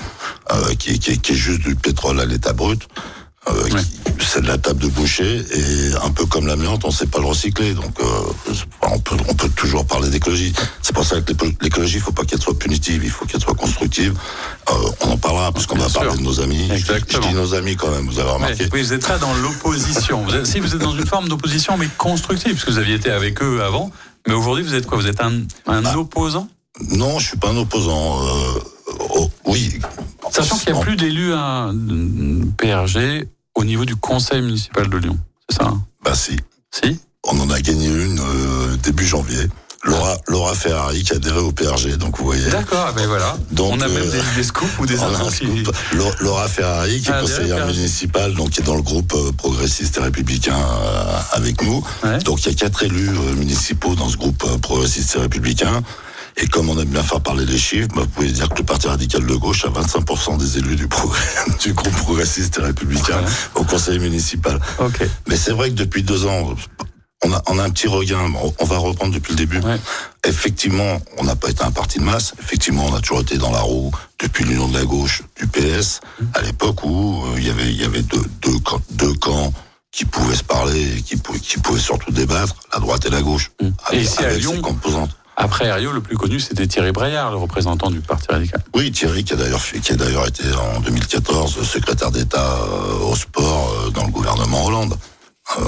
euh, 0.53 0.75
qui, 0.79 1.01
qui, 1.01 1.19
qui 1.19 1.33
est 1.33 1.37
juste 1.37 1.63
du 1.63 1.75
pétrole 1.75 2.21
à 2.21 2.27
l'état 2.27 2.53
brut. 2.53 2.89
Euh, 3.49 3.69
c'est 4.29 4.43
de 4.43 4.47
la 4.47 4.59
table 4.59 4.81
de 4.81 4.89
boucher 4.89 5.39
et 5.39 5.95
un 6.05 6.11
peu 6.11 6.27
comme 6.27 6.47
l'amiante, 6.47 6.85
on 6.85 6.89
ne 6.89 6.93
sait 6.93 7.07
pas 7.07 7.19
le 7.19 7.27
recycler. 7.27 7.73
Donc 7.73 7.99
euh, 8.01 8.53
on, 8.83 8.99
peut, 8.99 9.17
on 9.27 9.35
peut 9.35 9.49
toujours 9.49 9.87
parler 9.87 10.11
d'écologie. 10.11 10.53
C'est 10.83 10.95
pour 10.95 11.05
ça 11.05 11.21
que 11.23 11.33
l'écologie, 11.63 11.95
il 11.95 12.01
ne 12.01 12.05
faut 12.05 12.13
pas 12.13 12.25
qu'elle 12.25 12.41
soit 12.41 12.59
punitive, 12.59 13.03
il 13.03 13.11
faut 13.11 13.25
qu'elle 13.25 13.41
soit 13.41 13.55
constructive. 13.55 14.15
Euh, 14.69 14.73
on 15.01 15.13
en 15.13 15.17
parlera 15.17 15.51
puisqu'on 15.51 15.77
va 15.77 15.89
parler 15.89 16.17
de 16.19 16.23
nos 16.23 16.41
amis. 16.41 16.69
Je, 16.77 17.19
dis 17.21 17.33
nos 17.33 17.55
amis 17.55 17.77
quand 17.77 17.91
même, 17.91 18.07
vous 18.07 18.19
avez 18.19 18.31
remarqué. 18.31 18.69
oui, 18.71 18.83
vous 18.83 18.93
êtes 18.93 19.09
là 19.09 19.17
dans 19.17 19.33
l'opposition. 19.35 20.27
si 20.45 20.61
vous 20.61 20.75
êtes 20.75 20.81
dans 20.81 20.95
une 20.95 21.07
forme 21.07 21.29
d'opposition, 21.29 21.79
mais 21.79 21.89
constructive, 21.97 22.53
puisque 22.53 22.69
vous 22.69 22.79
aviez 22.79 22.97
été 22.97 23.11
avec 23.11 23.43
eux 23.43 23.63
avant, 23.63 23.91
mais 24.27 24.35
aujourd'hui 24.35 24.63
vous 24.63 24.75
êtes 24.75 24.87
quoi? 24.87 24.99
Vous 24.99 25.07
êtes 25.07 25.23
un, 25.23 25.33
un 25.67 25.83
bah, 25.83 25.97
opposant? 25.97 26.49
Non, 26.91 27.19
je 27.19 27.29
suis 27.29 27.39
pas 27.39 27.49
un 27.49 27.57
opposant. 27.57 28.21
Oh, 29.11 29.31
oui. 29.47 29.79
Sachant 30.31 30.59
qu'il 30.59 30.73
n'y 30.75 30.79
a 30.79 30.83
plus 30.83 30.97
d'élus 30.97 31.33
à 31.33 31.71
PRG 32.59 33.27
au 33.59 33.65
niveau 33.65 33.85
du 33.85 33.97
conseil 33.97 34.41
municipal 34.41 34.89
de 34.89 34.97
Lyon, 34.97 35.19
c'est 35.49 35.59
ça 35.59 35.65
hein? 35.65 35.83
Bah 36.05 36.15
si. 36.15 36.37
Si? 36.71 36.99
On 37.25 37.39
en 37.41 37.51
a 37.51 37.61
gagné 37.61 37.89
une 37.89 38.21
euh, 38.21 38.77
début 38.77 39.05
janvier. 39.05 39.49
Laura, 39.85 40.17
Laura 40.29 40.55
Ferrari 40.55 41.03
qui 41.03 41.13
a 41.13 41.17
adhéré 41.17 41.39
au 41.39 41.53
PRG, 41.53 41.97
donc 41.97 42.19
vous 42.19 42.25
voyez. 42.25 42.49
D'accord, 42.51 42.93
ben 42.95 43.07
voilà. 43.07 43.37
Donc, 43.51 43.75
on 43.75 43.81
a 43.81 43.89
même 43.89 43.97
euh, 43.97 44.37
des, 44.37 44.43
scoops 44.43 44.79
ou 44.79 44.87
des 44.87 45.01
infos 45.01 45.31
Laura 46.21 46.49
Ferrari 46.49 47.01
qui 47.01 47.11
est 47.11 47.21
conseillère 47.21 47.67
municipale, 47.67 48.35
donc 48.35 48.51
qui 48.51 48.61
est 48.61 48.65
dans 48.65 48.77
le 48.77 48.83
groupe 48.83 49.13
euh, 49.15 49.33
progressiste 49.33 49.97
et 49.99 50.01
républicain 50.01 50.59
avec 51.33 51.63
nous. 51.63 51.83
Donc 52.25 52.45
il 52.45 52.53
y 52.53 52.55
a 52.55 52.55
quatre 52.55 52.85
élus 52.85 53.11
municipaux 53.37 53.95
dans 53.97 54.09
ce 54.09 54.17
groupe 54.17 54.61
progressiste 54.61 55.17
et 55.17 55.21
républicain. 55.21 55.83
Et 56.41 56.47
comme 56.47 56.71
on 56.71 56.79
aime 56.79 56.89
bien 56.89 57.03
faire 57.03 57.21
parler 57.21 57.45
les 57.45 57.59
chiffres, 57.59 57.89
bah, 57.95 58.03
vous 58.03 58.09
pouvez 58.09 58.31
dire 58.31 58.49
que 58.49 58.59
le 58.59 58.65
Parti 58.65 58.87
radical 58.87 59.27
de 59.27 59.35
gauche 59.35 59.65
a 59.65 59.69
25% 59.69 60.39
des 60.39 60.59
élus 60.59 60.77
du, 60.77 60.87
du 61.61 61.73
groupe 61.73 61.97
progressiste 61.97 62.59
et 62.59 62.63
républicain 62.63 63.21
au 63.55 63.65
conseil 63.65 63.99
municipal. 63.99 64.61
Mais 65.29 65.37
c'est 65.37 65.53
vrai 65.53 65.71
que 65.71 65.75
depuis 65.75 66.03
deux 66.03 66.27
ans, 66.27 66.55
on 67.25 67.33
a, 67.33 67.43
on 67.49 67.59
a 67.59 67.65
un 67.65 67.71
petit 67.71 67.89
regain. 67.89 68.33
On 68.59 68.65
va 68.65 68.79
reprendre 68.79 69.13
depuis 69.13 69.33
le 69.33 69.37
début. 69.37 69.61
Effectivement, 70.25 71.01
on 71.19 71.25
n'a 71.25 71.35
pas 71.35 71.49
été 71.49 71.65
un 71.65 71.73
parti 71.73 71.99
de 71.99 72.05
masse. 72.05 72.35
Effectivement, 72.41 72.87
on 72.87 72.95
a 72.95 73.01
toujours 73.01 73.21
été 73.21 73.37
dans 73.37 73.51
la 73.51 73.61
roue 73.61 73.91
depuis 74.21 74.45
l'union 74.45 74.69
de 74.69 74.79
la 74.79 74.85
gauche 74.85 75.23
du 75.37 75.47
PS, 75.47 76.01
mmh. 76.21 76.25
à 76.35 76.43
l'époque 76.43 76.85
où 76.85 77.25
euh, 77.25 77.35
il 77.37 77.47
y 77.47 77.51
avait, 77.51 77.71
il 77.71 77.81
y 77.81 77.85
avait 77.85 78.03
deux, 78.03 78.25
deux, 78.43 78.59
deux 78.91 79.15
camps 79.15 79.53
qui 79.93 80.05
pouvaient 80.05 80.35
se 80.35 80.43
parler 80.43 80.99
et 80.99 81.03
qui, 81.03 81.17
qui 81.17 81.59
pouvaient 81.59 81.81
surtout 81.81 82.11
débattre, 82.11 82.57
la 82.73 82.81
droite 82.81 83.07
et 83.07 83.11
la 83.11 83.23
gauche, 83.23 83.53
mmh. 83.61 83.69
et 83.93 84.01
ici 84.01 84.25
à 84.25 84.35
Lyon, 84.35 84.61
composantes. 84.61 85.17
Après 85.41 85.71
Ario, 85.71 85.93
le 85.93 86.01
plus 86.01 86.17
connu, 86.17 86.41
c'était 86.41 86.67
Thierry 86.67 86.91
Breillard, 86.91 87.31
le 87.31 87.37
représentant 87.37 87.93
du 87.93 88.01
Parti 88.01 88.27
radical. 88.29 88.61
Oui, 88.75 88.91
Thierry, 88.91 89.23
qui 89.23 89.35
a 89.35 89.37
d'ailleurs 89.37 89.63
qui 89.63 89.93
a 89.93 89.95
d'ailleurs 89.95 90.27
été 90.27 90.43
en 90.75 90.81
2014 90.81 91.63
secrétaire 91.63 92.11
d'État 92.11 92.59
euh, 92.61 93.09
au 93.09 93.15
sport 93.15 93.73
euh, 93.87 93.91
dans 93.91 94.05
le 94.05 94.11
gouvernement 94.11 94.67
Hollande. 94.67 94.95
Euh, 95.57 95.63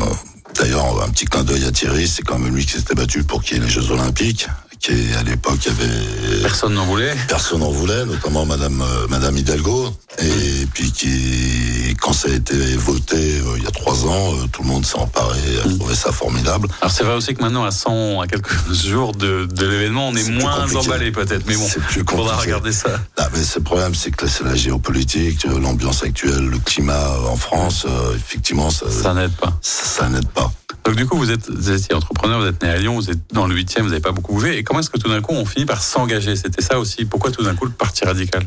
d'ailleurs, 0.56 1.05
un 1.05 1.08
petit 1.11 1.25
clin 1.25 1.44
d'œil 1.44 1.67
à 1.67 1.70
Thierry, 1.70 2.08
c'est 2.08 2.22
quand 2.22 2.40
même 2.40 2.52
lui 2.52 2.67
qui 2.67 2.72
s'était 2.72 2.96
battu 2.96 3.22
pour 3.22 3.44
qu'il 3.44 3.58
y 3.58 3.61
ait 3.61 3.62
les 3.62 3.70
Jeux 3.70 3.93
Olympiques 3.93 4.49
qui 4.80 4.92
à 5.18 5.22
l'époque 5.22 5.66
avait 5.66 6.40
personne 6.42 6.74
n'en 6.74 6.86
voulait. 6.86 7.14
Personne 7.28 7.60
n'en 7.60 7.70
voulait 7.70 8.04
notamment 8.06 8.46
madame 8.46 8.80
euh, 8.80 9.06
madame 9.08 9.36
Hidalgo. 9.36 9.94
Et 10.18 10.66
puis 10.72 10.90
qui 10.90 11.94
quand 12.00 12.12
ça 12.12 12.28
a 12.28 12.32
été 12.32 12.54
voté 12.76 13.16
euh, 13.16 13.58
il 13.58 13.62
y 13.62 13.66
a 13.66 13.70
trois 13.70 14.06
ans 14.06 14.34
euh, 14.34 14.46
tout 14.50 14.62
le 14.62 14.68
monde 14.68 14.84
s'est 14.84 14.99
emparé 14.99 15.38
a 15.62 15.68
mm. 15.68 15.78
trouvé 15.78 15.94
ça 15.94 16.12
formidable. 16.12 16.68
Alors 16.80 16.90
c'est 16.90 17.04
vrai 17.04 17.14
aussi 17.14 17.34
que 17.34 17.42
maintenant 17.42 17.64
à 17.64 17.70
100 17.70 18.20
à 18.20 18.26
quelques 18.26 18.72
jours 18.72 19.12
de, 19.12 19.44
de 19.44 19.66
l'événement 19.66 20.08
on 20.08 20.16
est, 20.16 20.28
moins 20.30 20.66
emballé 20.75 21.12
peut-être. 21.12 21.44
Mais 21.46 21.56
bon 21.56 21.68
plus 21.88 22.04
faudra 22.08 22.37
regarder 22.37 22.72
ça. 22.72 23.00
Ah, 23.18 23.28
mais 23.34 23.40
le 23.40 23.62
problème 23.62 23.94
c'est 23.94 24.10
que 24.10 24.26
c'est 24.26 24.44
la 24.44 24.54
géopolitique 24.54 25.44
l'ambiance 25.44 26.02
actuelle 26.02 26.46
le 26.46 26.58
climat 26.58 27.18
en 27.28 27.37
France 27.37 27.87
effectivement 28.14 28.70
ça 28.70 28.87
ça 28.90 29.12
n'aide 29.12 29.32
pas. 29.32 29.52
ça, 29.60 29.84
ça 29.84 30.08
n'aide 30.08 30.28
pas 30.28 30.50
donc 30.84 30.96
du 30.96 31.06
coup, 31.06 31.16
vous 31.16 31.30
êtes, 31.30 31.49
êtes 31.68 31.94
entrepreneur, 31.94 32.40
vous 32.40 32.46
êtes 32.46 32.62
né 32.62 32.68
à 32.68 32.78
Lyon, 32.78 32.96
vous 32.96 33.10
êtes 33.10 33.20
dans 33.32 33.46
le 33.46 33.54
8e, 33.54 33.82
vous 33.82 33.88
n'avez 33.88 34.00
pas 34.00 34.12
beaucoup 34.12 34.34
bougé. 34.34 34.56
Et 34.56 34.64
comment 34.64 34.80
est-ce 34.80 34.90
que 34.90 34.99
tout 34.99 35.08
d'un 35.08 35.20
coup, 35.20 35.32
on 35.32 35.44
finit 35.44 35.66
par 35.66 35.82
s'engager? 35.82 36.37
C'était 36.37 36.62
ça 36.62 36.78
aussi. 36.78 37.04
Pourquoi 37.04 37.30
tout 37.30 37.42
d'un 37.42 37.54
coup 37.54 37.66
le 37.66 37.72
parti 37.72 38.04
radical? 38.04 38.44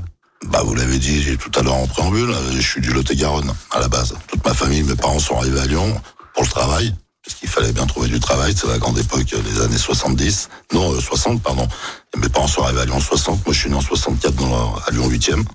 Bah, 0.47 0.61
vous 0.65 0.75
l'avez 0.75 0.97
dit 0.97 1.37
tout 1.37 1.51
à 1.57 1.63
l'heure 1.63 1.75
en 1.75 1.87
préambule, 1.87 2.33
je 2.53 2.61
suis 2.61 2.81
du 2.81 2.91
Lot-et-Garonne 2.91 3.51
à 3.71 3.79
la 3.79 3.87
base. 3.87 4.15
Toute 4.27 4.45
ma 4.45 4.53
famille, 4.53 4.83
mes 4.83 4.95
parents 4.95 5.19
sont 5.19 5.37
arrivés 5.37 5.59
à 5.59 5.65
Lyon 5.65 6.01
pour 6.33 6.43
le 6.43 6.49
travail, 6.49 6.93
parce 7.23 7.37
qu'il 7.39 7.47
fallait 7.47 7.71
bien 7.71 7.85
trouver 7.85 8.09
du 8.09 8.19
travail. 8.19 8.53
C'est 8.55 8.67
la 8.67 8.77
grande 8.77 8.97
époque 8.97 9.23
des 9.23 9.61
années 9.61 9.77
70, 9.77 10.49
non 10.73 10.99
60 10.99 11.41
pardon. 11.41 11.67
Et 12.15 12.19
mes 12.19 12.29
parents 12.29 12.47
sont 12.47 12.63
arrivés 12.63 12.81
à 12.81 12.85
Lyon 12.85 12.97
en 12.97 12.99
60. 12.99 13.45
Moi, 13.45 13.53
je 13.53 13.59
suis 13.59 13.69
né 13.69 13.75
en 13.75 13.81
64 13.81 14.35
dans 14.35 14.75
à 14.75 14.91
Lyon 14.91 15.09
8e 15.09 15.45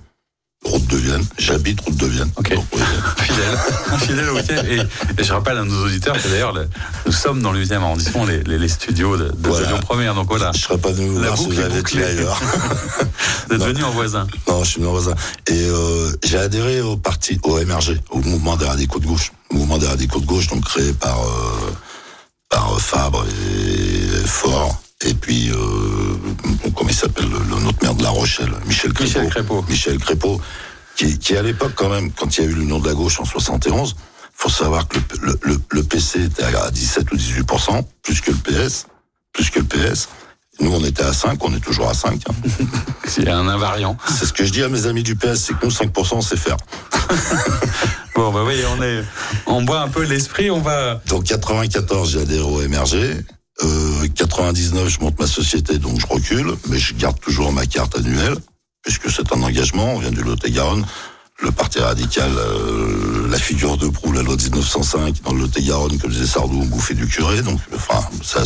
route 0.63 0.87
de 0.87 0.97
Vienne. 0.97 1.25
J'habite 1.37 1.79
route 1.81 1.95
de 1.95 2.05
Vienne. 2.05 2.29
Ok. 2.35 2.47
fidèle. 3.17 3.57
fidèle 3.99 4.29
au 4.29 4.35
week-end. 4.35 4.63
Et, 5.17 5.23
je 5.23 5.33
rappelle 5.33 5.57
à 5.57 5.63
nos 5.63 5.85
auditeurs 5.85 6.21
que 6.21 6.27
d'ailleurs, 6.27 6.53
nous 7.05 7.11
sommes 7.11 7.41
dans 7.41 7.51
le 7.51 7.63
8e 7.63 7.75
arrondissement, 7.75 8.25
les, 8.25 8.43
les, 8.43 8.67
studios 8.67 9.17
de, 9.17 9.29
de 9.29 9.49
voilà. 9.49 9.67
Lyon 9.67 9.79
Première. 9.81 10.15
Donc 10.15 10.27
voilà. 10.27 10.51
Je 10.53 10.57
ne 10.57 10.63
serais 10.63 10.77
pas 10.77 10.91
venu 10.91 11.07
vous 11.07 11.19
voir 11.19 11.37
si 11.37 11.47
vous 11.47 11.59
avez 11.59 12.03
ailleurs. 12.03 12.39
vous 13.49 13.55
êtes 13.55 13.63
venu 13.63 13.83
en 13.83 13.91
voisin. 13.91 14.27
Non, 14.47 14.63
je 14.63 14.69
suis 14.69 14.79
venu 14.79 14.89
en 14.89 14.93
voisin. 14.93 15.15
Et 15.47 15.67
euh, 15.69 16.11
j'ai 16.23 16.37
adhéré 16.37 16.81
au 16.81 16.97
parti, 16.97 17.39
au 17.43 17.57
MRG, 17.63 17.99
au 18.11 18.19
mouvement 18.19 18.57
des 18.57 18.65
radicaux 18.65 18.99
de 18.99 19.07
gauche. 19.07 19.31
Mouvement 19.51 19.77
des 19.77 19.87
radicaux 19.87 20.19
de 20.19 20.25
gauche, 20.25 20.47
donc 20.47 20.63
créé 20.65 20.93
par, 20.93 21.19
euh, 21.21 21.71
par 22.49 22.79
Fabre 22.79 23.25
et 23.25 24.27
Fort 24.27 24.79
et 25.05 25.13
puis, 25.13 25.49
euh, 25.49 25.55
comment 26.75 26.89
il 26.89 26.95
s'appelle, 26.95 27.29
le, 27.29 27.61
notre 27.63 27.81
maire 27.81 27.95
de 27.95 28.03
La 28.03 28.09
Rochelle, 28.09 28.51
Michel 28.65 28.91
Crépeau. 28.91 29.05
Michel 29.05 29.29
Crépeau. 29.29 29.65
Michel 29.69 29.97
Crépeau, 29.97 30.41
qui, 30.95 31.17
qui 31.17 31.37
à 31.37 31.41
l'époque, 31.41 31.71
quand 31.75 31.89
même, 31.89 32.11
quand 32.11 32.37
il 32.37 32.43
y 32.43 32.47
a 32.47 32.49
eu 32.49 32.53
l'union 32.53 32.79
de 32.79 32.87
la 32.87 32.93
gauche 32.93 33.19
en 33.21 33.25
71, 33.25 33.95
faut 34.33 34.49
savoir 34.49 34.87
que 34.87 34.97
le, 35.21 35.39
le, 35.43 35.59
le, 35.69 35.83
PC 35.83 36.23
était 36.23 36.43
à 36.43 36.69
17 36.69 37.11
ou 37.11 37.15
18% 37.15 37.83
plus 38.03 38.19
que 38.19 38.31
le 38.31 38.37
PS, 38.37 38.87
plus 39.31 39.49
que 39.49 39.59
le 39.59 39.65
PS. 39.65 40.09
Nous, 40.59 40.73
on 40.73 40.83
était 40.83 41.03
à 41.03 41.13
5, 41.13 41.41
on 41.45 41.55
est 41.55 41.61
toujours 41.61 41.87
à 41.87 41.93
5. 41.93 42.21
Hein. 42.29 42.33
C'est 43.05 43.29
un 43.29 43.47
invariant. 43.47 43.97
C'est 44.09 44.25
ce 44.25 44.33
que 44.33 44.43
je 44.43 44.51
dis 44.51 44.63
à 44.63 44.67
mes 44.67 44.85
amis 44.85 45.03
du 45.03 45.15
PS, 45.15 45.35
c'est 45.35 45.57
que 45.57 45.65
nous, 45.65 45.71
5%, 45.71 46.15
on 46.15 46.21
sait 46.21 46.35
faire. 46.35 46.57
bon, 48.15 48.31
bah 48.31 48.43
oui, 48.45 48.61
on 48.77 48.83
est, 48.83 49.03
on 49.47 49.63
boit 49.63 49.79
un 49.79 49.87
peu 49.87 50.03
l'esprit, 50.03 50.51
on 50.51 50.59
va. 50.59 51.01
Donc, 51.07 51.23
94, 51.23 52.11
j'ai 52.11 52.21
adhéré 52.21 52.43
au 52.43 52.59
MRG. 52.67 53.23
Euh, 53.63 54.07
99, 54.15 54.87
je 54.89 54.99
monte 54.99 55.19
ma 55.19 55.27
société, 55.27 55.77
donc 55.77 55.99
je 55.99 56.07
recule, 56.07 56.55
mais 56.69 56.77
je 56.77 56.93
garde 56.93 57.19
toujours 57.19 57.51
ma 57.51 57.65
carte 57.65 57.97
annuelle, 57.97 58.35
puisque 58.83 59.11
c'est 59.11 59.33
un 59.33 59.41
engagement, 59.43 59.95
on 59.95 59.99
vient 59.99 60.11
du 60.11 60.23
Lot-et-Garonne 60.23 60.85
le 61.41 61.51
Parti 61.51 61.79
radical, 61.79 62.31
euh, 62.37 63.27
la 63.29 63.37
figure 63.37 63.77
de 63.77 63.87
proue, 63.87 64.11
la 64.11 64.23
loi 64.23 64.35
de 64.35 64.41
1905, 64.41 65.21
dans 65.23 65.33
le 65.33 65.41
Lot-et-Garonne, 65.41 65.97
comme 65.97 66.11
disait 66.11 66.25
Sardou, 66.25 66.59
on 66.61 66.65
bouffait 66.65 66.93
du 66.93 67.07
curé. 67.07 67.41
Donc, 67.41 67.59
enfin, 67.73 68.01
ça, 68.21 68.43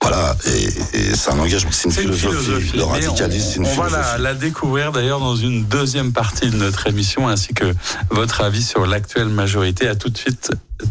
voilà, 0.00 0.36
et, 0.46 1.14
c'est 1.14 1.30
un 1.30 1.38
engagement, 1.38 1.70
c'est 1.72 1.88
une, 1.88 2.12
philosophie, 2.12 2.76
Le 2.76 2.84
radicalisme, 2.84 3.48
c'est 3.50 3.56
une 3.60 3.66
on 3.66 3.74
va 3.82 3.88
la, 3.88 4.18
la, 4.18 4.34
découvrir 4.34 4.92
d'ailleurs 4.92 5.20
dans 5.20 5.36
une 5.36 5.64
deuxième 5.64 6.12
partie 6.12 6.50
de 6.50 6.56
notre 6.56 6.86
émission, 6.86 7.28
ainsi 7.28 7.54
que 7.54 7.72
votre 8.10 8.42
avis 8.42 8.62
sur 8.62 8.86
l'actuelle 8.86 9.28
majorité. 9.28 9.88
À 9.88 9.94
tout 9.94 10.10
de 10.10 10.18
suite, 10.18 10.50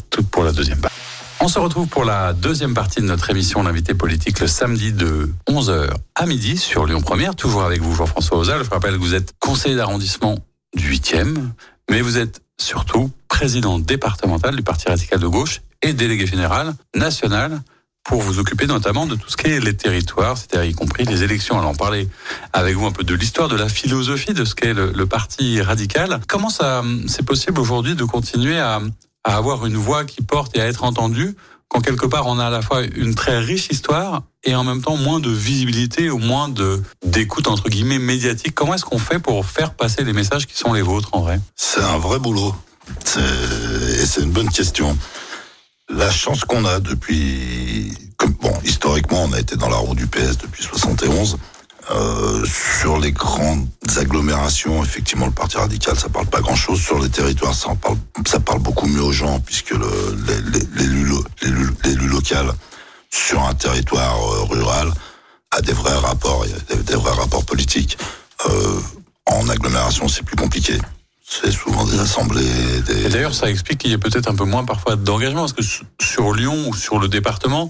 tout 0.10 0.24
pour 0.24 0.44
la 0.44 0.52
deuxième 0.52 0.80
partie. 0.80 1.01
On 1.44 1.48
se 1.48 1.58
retrouve 1.58 1.88
pour 1.88 2.06
la 2.06 2.34
deuxième 2.34 2.76
partie 2.76 3.02
de 3.02 3.08
notre 3.08 3.32
émission 3.32 3.64
L'invité 3.64 3.96
politique 3.96 4.40
le 4.40 4.46
samedi 4.46 4.94
de 4.94 5.28
11h 5.50 5.90
à 6.14 6.26
midi 6.28 6.56
sur 6.56 6.86
Lyon 6.86 7.02
Première, 7.02 7.36
toujours 7.36 7.64
avec 7.64 7.82
vous 7.82 7.96
Jean-François 7.96 8.38
Ozal. 8.38 8.64
Je 8.64 8.70
rappelle 8.70 8.94
que 8.94 9.00
vous 9.00 9.16
êtes 9.16 9.34
conseiller 9.40 9.76
d'arrondissement 9.76 10.38
du 10.76 10.92
8e, 10.92 11.36
mais 11.90 12.02
vous 12.02 12.20
êtes 12.20 12.44
surtout 12.60 13.10
président 13.28 13.80
départemental 13.80 14.56
du 14.56 14.62
Parti 14.62 14.88
radical 14.88 15.20
de 15.20 15.26
gauche 15.26 15.62
et 15.82 15.94
délégué 15.94 16.28
général 16.28 16.76
national 16.96 17.60
pour 18.04 18.22
vous 18.22 18.38
occuper 18.38 18.68
notamment 18.68 19.08
de 19.08 19.16
tout 19.16 19.32
ce 19.32 19.36
qui 19.36 19.48
est 19.48 19.60
les 19.60 19.76
territoires, 19.76 20.38
c'est-à-dire 20.38 20.70
y 20.70 20.76
compris 20.76 21.06
les 21.06 21.24
élections. 21.24 21.58
Alors, 21.58 21.72
on 21.72 21.76
parlait 21.76 22.08
avec 22.54 22.76
vous 22.76 22.86
un 22.86 22.92
peu 22.92 23.04
de 23.04 23.16
l'histoire, 23.16 23.48
de 23.48 23.56
la 23.56 23.68
philosophie 23.68 24.36
de 24.36 24.46
ce 24.46 24.54
qu'est 24.54 24.76
le, 24.76 24.92
le, 24.92 25.06
parti 25.08 25.60
radical. 25.60 26.20
Comment 26.28 26.52
ça, 26.52 26.84
c'est 27.08 27.26
possible 27.26 27.60
aujourd'hui 27.60 27.96
de 27.96 28.04
continuer 28.04 28.60
à, 28.60 28.80
à 29.24 29.38
avoir 29.38 29.66
une 29.66 29.78
voix 29.78 30.06
qui 30.06 30.22
porte 30.22 30.56
et 30.58 30.62
à 30.62 30.68
être 30.68 30.84
entendue 30.84 31.36
quand 31.68 31.80
quelque 31.80 32.06
part 32.06 32.28
on 32.28 32.38
a 32.38 32.48
à 32.48 32.50
la 32.50 32.62
fois 32.62 32.84
une 32.84 33.16
très 33.16 33.40
riche 33.40 33.70
histoire 33.72 34.24
et 34.44 34.56
en 34.56 34.64
même 34.64 34.82
temps 34.82 34.98
moins 34.98 35.20
de 35.20 35.30
visibilité 35.30 36.10
ou 36.10 36.18
moins 36.18 36.50
de 36.50 36.82
d'écoute 37.06 37.48
entre 37.48 37.70
guillemets 37.70 38.00
médiatique. 38.00 38.54
Comment 38.54 38.74
est-ce 38.74 38.84
qu'on 38.84 39.00
fait 39.00 39.20
pour 39.20 39.46
faire 39.46 39.74
passer 39.74 40.04
les 40.04 40.12
messages 40.12 40.48
qui 40.48 40.58
sont 40.58 40.74
les 40.74 40.82
vôtres 40.82 41.10
en 41.14 41.22
vrai? 41.22 41.40
C'est 41.56 41.82
un 41.82 41.98
vrai 41.98 42.20
boulot. 42.20 42.54
Et 43.16 44.06
c'est 44.06 44.22
une 44.22 44.32
bonne 44.32 44.50
question. 44.50 44.98
La 45.88 46.12
chance 46.12 46.44
qu'on 46.44 46.66
a 46.66 46.80
depuis, 46.80 47.94
bon, 48.42 48.54
historiquement, 48.66 49.24
on 49.24 49.34
a 49.34 49.40
été 49.40 49.56
dans 49.56 49.70
la 49.70 49.78
roue 49.78 49.96
du 49.96 50.08
PS 50.08 50.38
depuis 50.38 50.64
71. 50.64 51.38
Euh, 51.94 52.46
sur 52.46 53.00
les 53.00 53.12
grandes 53.12 53.68
agglomérations, 53.98 54.84
effectivement, 54.84 55.26
le 55.26 55.32
Parti 55.32 55.58
radical, 55.58 55.98
ça 55.98 56.08
parle 56.10 56.28
pas 56.28 56.40
grand-chose. 56.40 56.80
Sur 56.80 57.00
les 57.00 57.10
territoires, 57.10 57.54
ça, 57.54 57.70
parle, 57.76 58.60
beaucoup 58.60 58.88
mieux 58.88 59.02
aux 59.02 59.12
gens, 59.12 59.40
puisque 59.42 59.74
l'élu 60.76 62.08
local 62.08 62.54
sur 63.10 63.44
un 63.44 63.54
territoire 63.54 64.16
euh, 64.16 64.44
rural 64.44 64.92
a 65.52 65.62
des 65.62 65.74
vrais 65.74 65.98
rapports, 65.98 66.46
des, 66.70 66.96
vrais 66.96 67.12
rapports 67.12 67.44
politiques. 67.46 67.98
Euh, 68.46 68.80
en 69.26 69.50
agglomération, 69.50 70.08
c'est 70.08 70.24
plus 70.24 70.38
compliqué. 70.38 70.78
C'est 71.28 71.52
souvent 71.52 71.84
des 71.86 72.00
assemblées. 72.00 72.82
D'ailleurs, 73.10 73.34
ça 73.34 73.50
explique 73.50 73.80
qu'il 73.80 73.92
y 73.92 73.94
a 73.94 73.98
peut-être 73.98 74.30
un 74.30 74.36
peu 74.36 74.46
moins 74.46 74.64
parfois 74.64 74.96
d'engagement, 74.96 75.42
parce 75.42 75.54
que 75.54 75.64
sur 76.02 76.34
Lyon 76.34 76.70
ou 76.70 76.74
sur 76.74 77.00
le 77.00 77.10
département, 77.10 77.70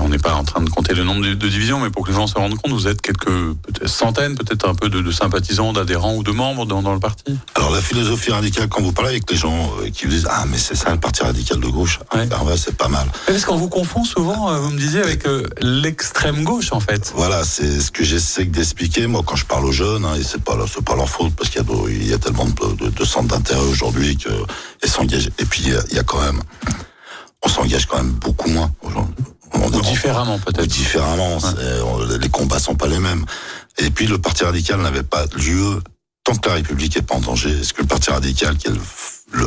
on 0.00 0.08
n'est 0.08 0.18
pas 0.18 0.34
en 0.34 0.44
train 0.44 0.62
de 0.62 0.70
compter 0.70 0.94
le 0.94 1.04
nombre 1.04 1.22
de, 1.22 1.34
divisions, 1.34 1.80
mais 1.80 1.90
pour 1.90 2.04
que 2.04 2.10
les 2.10 2.16
gens 2.16 2.26
se 2.26 2.34
rendent 2.34 2.56
compte, 2.56 2.72
vous 2.72 2.88
êtes 2.88 3.00
quelques 3.00 3.24
peut 3.24 3.86
centaines, 3.86 4.36
peut-être 4.36 4.68
un 4.68 4.74
peu 4.74 4.88
de, 4.88 5.10
sympathisants, 5.10 5.72
d'adhérents 5.72 6.14
ou 6.14 6.22
de 6.22 6.30
membres 6.30 6.66
dans, 6.66 6.92
le 6.92 7.00
parti 7.00 7.36
Alors 7.54 7.70
la 7.70 7.80
philosophie 7.80 8.32
radicale, 8.32 8.68
quand 8.68 8.82
vous 8.82 8.92
parlez 8.92 9.10
avec 9.10 9.30
les 9.30 9.36
gens 9.36 9.70
euh, 9.80 9.90
qui 9.90 10.04
vous 10.06 10.10
disent 10.10 10.28
ah 10.30 10.44
mais 10.50 10.58
c'est 10.58 10.74
ça 10.74 10.90
le 10.90 10.98
parti 10.98 11.22
radical 11.22 11.60
de 11.60 11.66
gauche, 11.66 12.00
ouais. 12.14 12.26
ben 12.26 12.38
ouais, 12.44 12.56
c'est 12.56 12.76
pas 12.76 12.88
mal. 12.88 13.06
Est-ce 13.28 13.46
qu'on 13.46 13.56
vous 13.56 13.68
confond 13.68 14.04
souvent, 14.04 14.50
euh, 14.50 14.58
vous 14.58 14.70
me 14.70 14.78
disiez, 14.78 15.00
avec 15.00 15.26
euh, 15.26 15.46
l'extrême 15.60 16.44
gauche 16.44 16.72
en 16.72 16.80
fait 16.80 17.12
Voilà, 17.14 17.44
c'est 17.44 17.80
ce 17.80 17.90
que 17.90 18.04
j'essaie 18.04 18.44
d'expliquer 18.44 19.06
moi 19.06 19.22
quand 19.24 19.36
je 19.36 19.46
parle 19.46 19.66
aux 19.66 19.72
jeunes, 19.72 20.04
hein, 20.04 20.14
et 20.18 20.22
c'est 20.22 20.42
pas 20.42 20.56
c'est 20.72 20.84
pas 20.84 20.96
leur 20.96 21.08
faute 21.08 21.32
parce 21.36 21.50
qu'il 21.50 21.62
y, 21.62 22.08
y, 22.08 22.12
a 22.12 22.18
tellement 22.18 22.46
de, 22.46 23.04
centres 23.04 23.28
d'intérêt 23.28 23.60
aujourd'hui 23.60 24.16
que 24.16 24.30
et 24.82 24.88
s'engager. 24.88 25.30
Et 25.38 25.44
puis 25.44 25.62
il 25.64 25.94
y, 25.94 25.98
a 25.98 26.02
quand 26.02 26.20
même 26.20 26.40
on 27.42 27.48
s'engage 27.48 27.86
quand 27.86 27.98
même 27.98 28.12
beaucoup 28.12 28.48
moins 28.48 28.70
aujourd'hui. 28.82 29.14
Ou 29.54 29.80
différemment 29.80 30.38
peut-être. 30.38 30.66
Différemment, 30.66 31.38
les 32.20 32.28
combats 32.28 32.58
sont 32.58 32.74
pas 32.76 32.86
les 32.86 32.98
mêmes. 32.98 33.24
Et 33.78 33.90
puis 33.90 34.06
le 34.06 34.18
Parti 34.18 34.44
radical 34.44 34.80
n'avait 34.80 35.02
pas 35.02 35.24
lieu 35.36 35.82
tant 36.24 36.34
que 36.34 36.48
la 36.48 36.56
République 36.56 36.96
est 36.96 37.02
pas 37.02 37.16
en 37.16 37.20
danger. 37.20 37.50
Est-ce 37.50 37.72
que 37.72 37.82
le 37.82 37.88
Parti 37.88 38.10
radical, 38.10 38.56
qui 38.56 38.68
est 38.68 38.72
le, 39.32 39.46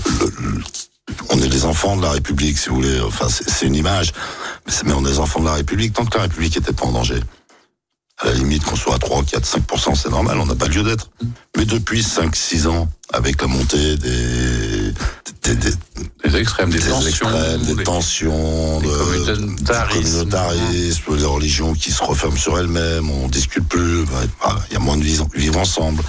on 1.30 1.42
est 1.42 1.48
les 1.48 1.66
enfants 1.66 1.98
de 1.98 2.02
la 2.02 2.12
République, 2.12 2.58
si 2.58 2.70
vous 2.70 2.76
voulez. 2.76 3.00
Enfin, 3.02 3.28
c'est 3.30 3.66
une 3.66 3.76
image, 3.76 4.14
mais 4.86 4.94
on 4.94 5.06
est 5.06 5.10
les 5.10 5.20
enfants 5.20 5.40
de 5.40 5.46
la 5.46 5.54
République 5.54 5.94
tant 5.94 6.06
que 6.06 6.18
la 6.18 6.24
République 6.24 6.58
était 6.58 6.74
pas 6.74 6.86
en 6.86 6.92
danger. 6.92 7.20
À 8.24 8.28
la 8.28 8.34
limite, 8.36 8.64
qu'on 8.64 8.78
soit 8.78 8.96
à 8.96 9.00
3, 9.00 9.24
4, 9.24 9.46
5%, 9.46 9.96
c'est 9.96 10.10
normal, 10.10 10.38
on 10.40 10.46
n'a 10.46 10.56
pas 10.56 10.68
lieu 10.68 10.82
d'être. 10.82 11.10
Mais 11.58 11.66
depuis 11.66 12.02
5, 12.02 12.34
6 12.34 12.68
ans, 12.68 12.88
avec 13.12 13.42
la 13.42 13.48
montée 13.48 13.98
des, 13.98 14.94
des, 15.44 15.56
des, 15.56 16.38
extrêmes, 16.38 16.70
des, 16.70 16.80
tensions, 16.80 17.28
des 17.58 17.84
tensions, 17.84 18.80
des 18.80 18.88
communautarisme, 18.88 20.30
des 21.18 21.26
religions 21.26 21.74
qui 21.74 21.92
se 21.92 22.02
referment 22.02 22.38
sur 22.38 22.58
elles-mêmes, 22.58 23.12
on 23.12 23.28
discute 23.28 23.68
plus, 23.68 24.06
il 24.70 24.74
y 24.74 24.78
a 24.78 24.80
moins 24.80 24.96
de 24.96 25.04
vivre, 25.04 25.60
ensemble, 25.60 26.02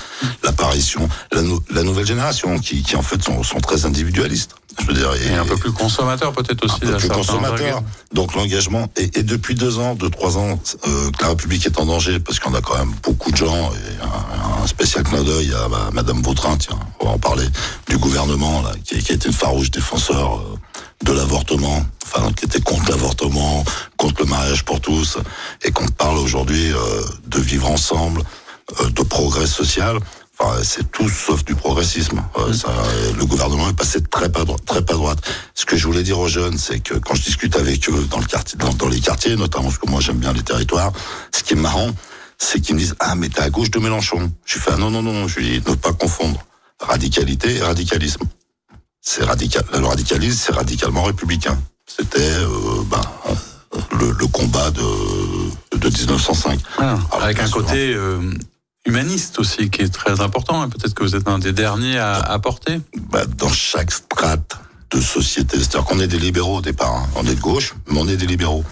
l'apparition, 0.45 1.09
la, 1.33 1.43
la, 1.71 1.83
nouvelle 1.83 2.07
génération 2.07 2.61
qui, 2.61 2.85
qui 2.85 2.95
en 2.95 3.03
fait 3.03 3.21
sont, 3.23 3.43
sont 3.43 3.61
très 3.61 3.87
individualistes. 3.87 4.55
Je 4.81 4.87
veux 4.87 4.95
dire, 4.95 5.11
et, 5.15 5.35
un 5.35 5.45
peu 5.45 5.57
plus 5.57 5.73
consommateur 5.73 6.33
peut-être 6.33 6.65
aussi. 6.65 6.77
Un 6.83 6.93
peu 6.93 6.97
plus 6.97 7.09
consommateur. 7.09 7.83
Donc 8.13 8.35
l'engagement 8.35 8.89
et, 8.97 9.19
et, 9.19 9.23
depuis 9.23 9.55
deux 9.55 9.79
ans, 9.79 9.95
deux 9.95 10.11
trois 10.11 10.37
ans, 10.37 10.59
euh, 10.87 11.11
que 11.11 11.23
la 11.23 11.29
République 11.29 11.65
est 11.67 11.79
en 11.79 11.87
danger 11.87 12.19
parce 12.21 12.39
qu'on 12.39 12.55
a 12.55 12.61
quand 12.61 12.79
même 12.79 12.93
beaucoup 13.03 13.31
de 13.31 13.37
gens 13.37 13.71
et 13.73 14.03
un, 14.03 14.63
un 14.63 14.67
spécial 14.67 15.05
clin 15.05 15.23
d'œil 15.23 15.53
à, 15.53 15.65
à 15.65 15.91
Madame 15.93 16.23
Vautrin, 16.23 16.57
tiens, 16.57 16.79
on 17.01 17.07
va 17.07 17.13
en 17.13 17.19
parler, 17.19 17.47
du 17.89 17.99
gouvernement 17.99 18.63
là, 18.63 18.73
qui, 18.85 18.99
qui 18.99 19.13
a 19.13 19.15
été 19.15 19.29
une 19.29 19.35
farouche 19.35 19.71
défenseur 19.71 20.39
euh, 20.39 20.59
de 21.05 21.13
l'avortement, 21.13 21.85
enfin 22.05 22.33
qui 22.33 22.47
était 22.47 22.61
contre 22.61 22.91
l'avortement, 22.91 23.65
contre 23.97 24.23
le 24.23 24.29
mariage 24.29 24.65
pour 24.65 24.81
tous, 24.81 25.19
et 25.63 25.71
qu'on 25.71 25.87
parle 25.89 26.19
aujourd'hui 26.19 26.73
euh, 26.73 27.03
de 27.27 27.41
vivre 27.41 27.71
ensemble, 27.71 28.23
euh, 28.81 28.91
de 28.91 29.03
progrès 29.03 29.47
social. 29.47 29.99
Enfin, 30.39 30.61
c'est 30.65 30.91
tout 30.91 31.09
sauf 31.09 31.45
du 31.45 31.55
progressisme. 31.55 32.23
Euh, 32.39 32.53
ça, 32.53 32.69
le 33.17 33.25
gouvernement 33.25 33.69
est 33.69 33.77
passé 33.77 34.03
très 34.03 34.31
pas 34.31 34.45
droite, 34.45 34.65
très 34.67 34.85
pas 34.85 34.95
droite. 34.95 35.19
Ce 35.55 35.65
que 35.65 35.77
je 35.77 35.87
voulais 35.87 36.03
dire 36.03 36.19
aux 36.19 36.29
jeunes, 36.29 36.59
c'est 36.59 36.81
que 36.81 36.95
quand 36.95 37.15
je 37.15 37.23
discute 37.23 37.57
avec 37.57 37.89
eux 37.89 38.07
dans 38.11 38.19
le 38.19 38.27
quartier, 38.27 38.59
dans, 38.59 38.73
dans 38.75 38.89
les 38.89 39.01
quartiers, 39.01 39.37
notamment 39.37 39.67
parce 39.67 39.79
que 39.79 39.89
moi 39.89 40.01
j'aime 40.01 40.19
bien 40.19 40.33
les 40.33 40.43
territoires, 40.43 40.93
ce 41.33 41.43
qui 41.45 41.53
est 41.53 41.57
marrant, 41.57 41.91
c'est 42.39 42.61
qu'ils 42.61 42.75
me 42.75 42.81
disent 42.81 42.97
ah 42.99 43.15
mais 43.15 43.29
t'es 43.29 43.43
à 43.43 43.51
gauche 43.51 43.71
de 43.71 43.79
Mélenchon. 43.79 44.33
Je 44.45 44.59
fais 44.59 44.73
ah, 44.75 44.77
non 44.77 44.91
non 44.91 45.03
non, 45.03 45.29
je 45.29 45.39
lui 45.39 45.61
dis 45.61 45.71
ne 45.71 45.75
pas 45.77 45.93
confondre 45.93 46.45
radicalité 46.81 47.57
et 47.57 47.63
radicalisme. 47.63 48.25
C'est 49.01 49.23
radical. 49.25 49.65
Le 49.73 49.87
radicalisme, 49.87 50.39
c'est 50.47 50.53
radicalement 50.53 51.05
républicain. 51.05 51.59
C'était 51.87 52.19
euh, 52.19 52.83
ben, 52.91 53.01
le, 54.01 54.11
le, 54.13 54.27
combat 54.27 54.71
de, 54.71 54.83
de 55.77 55.89
1905. 55.89 56.59
Ah, 56.79 56.99
avec 57.21 57.39
un 57.39 57.49
côté 57.51 57.93
euh, 57.95 58.33
humaniste 58.87 59.39
aussi 59.39 59.71
qui 59.71 59.83
est 59.83 59.93
très 59.93 60.21
important. 60.21 60.63
Hein. 60.63 60.69
Peut-être 60.69 60.95
que 60.95 61.03
vous 61.03 61.17
êtes 61.17 61.29
un 61.29 61.39
des 61.39 61.53
derniers 61.53 61.99
à 61.99 62.17
apporter. 62.17 62.81
Ben, 63.11 63.25
dans 63.37 63.49
chaque 63.49 63.91
strate 63.91 64.57
de 64.91 65.01
société, 65.01 65.59
c'est-à-dire 65.59 65.85
qu'on 65.85 66.01
est 66.01 66.07
des 66.07 66.19
libéraux 66.19 66.59
au 66.59 66.63
départ. 66.63 66.95
Hein. 66.95 67.09
On 67.17 67.27
est 67.27 67.35
de 67.35 67.41
gauche, 67.41 67.75
mais 67.89 67.99
on 67.99 68.09
est 68.09 68.17
des 68.17 68.27
libéraux 68.27 68.65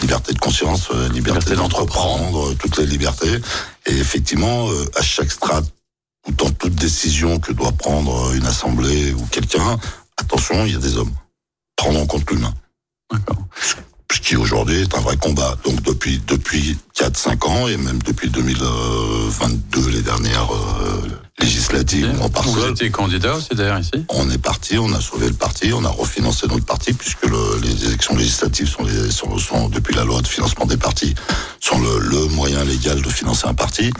liberté 0.00 0.32
de 0.32 0.38
conscience, 0.38 0.88
euh, 0.90 1.08
liberté, 1.10 1.54
d'entreprendre, 1.54 2.50
euh, 2.50 2.54
toutes 2.54 2.78
les 2.78 2.86
libertés. 2.86 3.40
Et 3.86 3.96
effectivement, 3.96 4.68
euh, 4.70 4.84
à 4.96 5.02
chaque 5.02 5.30
strate 5.30 5.64
ou 6.26 6.32
dans 6.32 6.50
toute 6.50 6.74
décision 6.74 7.38
que 7.38 7.52
doit 7.52 7.72
prendre 7.72 8.32
une 8.34 8.46
assemblée 8.46 9.12
ou 9.12 9.24
quelqu'un, 9.26 9.78
attention, 10.16 10.64
il 10.64 10.72
y 10.72 10.76
a 10.76 10.78
des 10.78 10.96
hommes. 10.96 11.12
Prendre 11.76 12.00
en 12.00 12.06
compte 12.06 12.28
l'humain. 12.30 12.54
Ce 14.12 14.20
qui 14.20 14.36
aujourd'hui 14.36 14.82
est 14.82 14.94
un 14.94 15.00
vrai 15.00 15.16
combat. 15.16 15.56
Donc 15.64 15.82
depuis 15.82 16.20
depuis 16.26 16.78
4-5 16.96 17.46
ans 17.46 17.68
et 17.68 17.76
même 17.76 18.00
depuis 18.02 18.30
2022, 18.30 19.88
les 19.90 20.02
dernières 20.02 20.48
législatives, 21.40 22.12
on 22.22 22.28
part 22.28 22.44
Vous 22.44 22.66
étiez 22.66 22.90
candidat 22.90 23.34
aussi 23.34 23.54
d'ailleurs 23.54 23.78
ici 23.78 23.90
On 24.08 24.30
est 24.30 24.38
parti, 24.38 24.78
on 24.78 24.92
a 24.92 25.00
sauvé 25.00 25.26
le 25.26 25.34
parti, 25.34 25.72
on 25.72 25.84
a 25.84 25.88
refinancé 25.88 26.46
notre 26.46 26.64
parti 26.64 26.92
puisque 26.92 27.24
le, 27.26 27.60
les 27.62 27.86
élections 27.86 28.16
législatives 28.16 28.68
sont, 28.68 28.84
les, 28.84 29.10
sont, 29.10 29.36
sont, 29.38 29.68
depuis 29.68 29.94
la 29.94 30.04
loi 30.04 30.22
de 30.22 30.28
financement 30.28 30.66
des 30.66 30.76
partis, 30.76 31.14
sont 31.60 31.78
le, 31.80 31.98
le 31.98 32.28
moyen 32.28 32.64
légal 32.64 33.02
de 33.02 33.08
financer 33.08 33.46
un 33.46 33.54
parti 33.54 33.90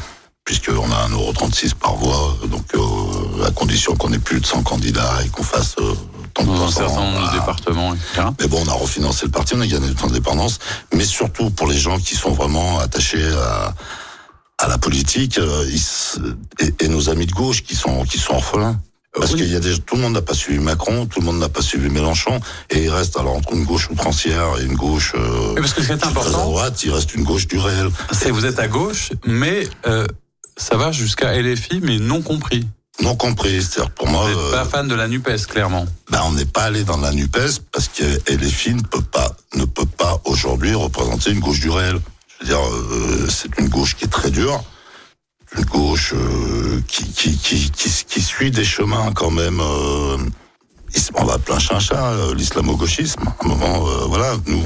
puisqu'on 0.44 0.90
a 0.92 0.96
un 1.06 1.08
euro 1.10 1.32
36 1.32 1.74
par 1.74 1.96
voix, 1.96 2.36
donc 2.48 2.66
euh, 2.74 3.46
à 3.46 3.50
condition 3.50 3.96
qu'on 3.96 4.12
ait 4.12 4.18
plus 4.18 4.40
de 4.40 4.46
100 4.46 4.62
candidats 4.62 5.22
et 5.24 5.28
qu'on 5.30 5.42
fasse 5.42 5.74
euh, 5.80 5.94
Dans 6.42 6.42
un 6.52 6.56
pourcents, 6.56 6.70
certain 6.70 6.94
nombre 7.00 7.18
de 7.18 7.24
voilà. 7.24 7.32
départements, 7.40 7.94
etc. 7.94 8.22
Mais 8.40 8.48
bon, 8.48 8.62
on 8.66 8.68
a 8.68 8.72
refinancé 8.74 9.26
le 9.26 9.30
parti, 9.32 9.54
on 9.54 9.60
a 9.60 9.66
gagné 9.66 9.88
d'indépendance. 9.94 10.58
Mais 10.92 11.04
surtout 11.04 11.50
pour 11.50 11.66
les 11.68 11.78
gens 11.78 11.98
qui 11.98 12.14
sont 12.16 12.32
vraiment 12.32 12.78
attachés 12.80 13.24
à, 13.36 13.74
à 14.58 14.68
la 14.68 14.78
politique 14.78 15.38
euh, 15.38 15.64
ils 15.70 15.80
et, 16.60 16.84
et 16.84 16.88
nos 16.88 17.08
amis 17.08 17.26
de 17.26 17.32
gauche 17.32 17.62
qui 17.62 17.74
sont 17.76 18.04
qui 18.04 18.18
sont 18.18 18.34
orphelins. 18.34 18.80
Parce 19.16 19.30
Oui. 19.34 19.42
qu'il 19.42 19.52
y 19.52 19.54
a 19.54 19.60
des, 19.60 19.78
tout 19.78 19.94
le 19.94 20.02
monde 20.02 20.14
n'a 20.14 20.22
pas 20.22 20.34
suivi 20.34 20.58
Macron, 20.58 21.06
tout 21.06 21.20
le 21.20 21.26
monde 21.26 21.38
n'a 21.38 21.48
pas 21.48 21.62
suivi 21.62 21.88
Mélenchon, 21.88 22.40
et 22.68 22.82
il 22.82 22.90
reste 22.90 23.16
alors 23.16 23.36
entre 23.36 23.52
une 23.52 23.62
gauche 23.64 23.88
outrancière 23.88 24.58
et 24.60 24.64
une 24.64 24.74
gauche 24.74 25.12
euh, 25.14 25.50
Oui, 25.54 25.60
parce 25.60 25.72
que 25.72 25.82
ce 25.82 25.86
qui 25.86 25.92
est 25.92 25.96
très 25.98 26.08
à 26.08 26.10
important, 26.10 26.46
droite, 26.50 26.82
il 26.82 26.90
reste 26.90 27.14
une 27.14 27.22
gauche 27.22 27.46
du 27.46 27.56
réel. 27.58 27.90
c'est 28.10 28.32
vous 28.32 28.44
êtes 28.44 28.58
à 28.58 28.66
gauche, 28.66 29.10
mais 29.24 29.68
euh, 29.86 30.04
ça 30.56 30.76
va 30.76 30.90
jusqu'à 30.90 31.40
LFI, 31.40 31.78
mais 31.80 31.98
non 32.00 32.22
compris. 32.22 32.66
Non 33.02 33.16
compris, 33.16 33.62
c'est-à-dire 33.62 33.90
pour 33.90 34.06
moi, 34.08 34.22
Vous 34.22 34.28
n'êtes 34.28 34.38
euh, 34.38 34.52
pas 34.52 34.64
fan 34.64 34.86
de 34.88 34.94
la 34.94 35.08
NUPES, 35.08 35.46
clairement. 35.48 35.84
ben, 36.10 36.20
on 36.26 36.32
n'est 36.32 36.44
pas 36.44 36.64
allé 36.64 36.84
dans 36.84 36.96
la 36.98 37.10
Nupes 37.12 37.36
parce 37.72 37.88
que 37.88 38.04
LFI 38.32 38.74
ne 38.74 38.82
peut 38.82 39.02
pas 39.02 39.36
ne 39.54 39.64
peut 39.64 39.84
pas 39.86 40.20
aujourd'hui 40.24 40.74
représenter 40.74 41.30
une 41.32 41.40
gauche 41.40 41.60
du 41.60 41.70
réel. 41.70 41.98
Je 42.40 42.44
veux 42.44 42.48
dire, 42.50 42.64
euh, 42.64 43.28
c'est 43.28 43.58
une 43.58 43.68
gauche 43.68 43.96
qui 43.96 44.04
est 44.04 44.08
très 44.08 44.30
dure, 44.30 44.62
une 45.56 45.64
gauche 45.64 46.14
euh, 46.14 46.80
qui, 46.86 47.04
qui, 47.10 47.36
qui, 47.36 47.70
qui, 47.70 47.90
qui 48.06 48.22
suit 48.22 48.50
des 48.52 48.64
chemins 48.64 49.12
quand 49.12 49.30
même. 49.30 49.60
Euh, 49.60 50.16
il 50.94 51.00
se- 51.00 51.10
on 51.16 51.24
va 51.24 51.38
plein 51.38 51.58
chin-chin, 51.58 52.32
l'islamo-gauchisme. 52.34 53.22
À 53.26 53.44
un 53.44 53.48
moment, 53.48 53.88
euh, 53.88 54.04
voilà, 54.06 54.34
nous, 54.46 54.62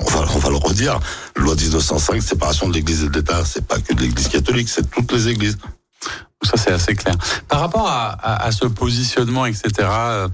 on 0.00 0.04
va, 0.04 0.26
on 0.32 0.38
va 0.38 0.48
le 0.50 0.56
redire. 0.56 1.00
Loi 1.36 1.56
1905, 1.56 2.22
séparation 2.22 2.68
de 2.68 2.74
l'Église 2.74 3.02
et 3.02 3.08
de 3.08 3.14
l'État, 3.18 3.44
c'est 3.44 3.66
pas 3.66 3.80
que 3.80 3.92
de 3.94 4.00
l'Église 4.00 4.28
catholique, 4.28 4.68
c'est 4.68 4.88
toutes 4.90 5.10
les 5.12 5.26
églises. 5.28 5.58
Ça, 6.42 6.56
c'est 6.56 6.70
assez 6.72 6.94
clair. 6.94 7.14
Par 7.48 7.60
rapport 7.60 7.88
à, 7.88 8.10
à, 8.10 8.44
à 8.46 8.52
ce 8.52 8.66
positionnement, 8.66 9.44
etc., 9.46 9.70
euh, 9.80 10.28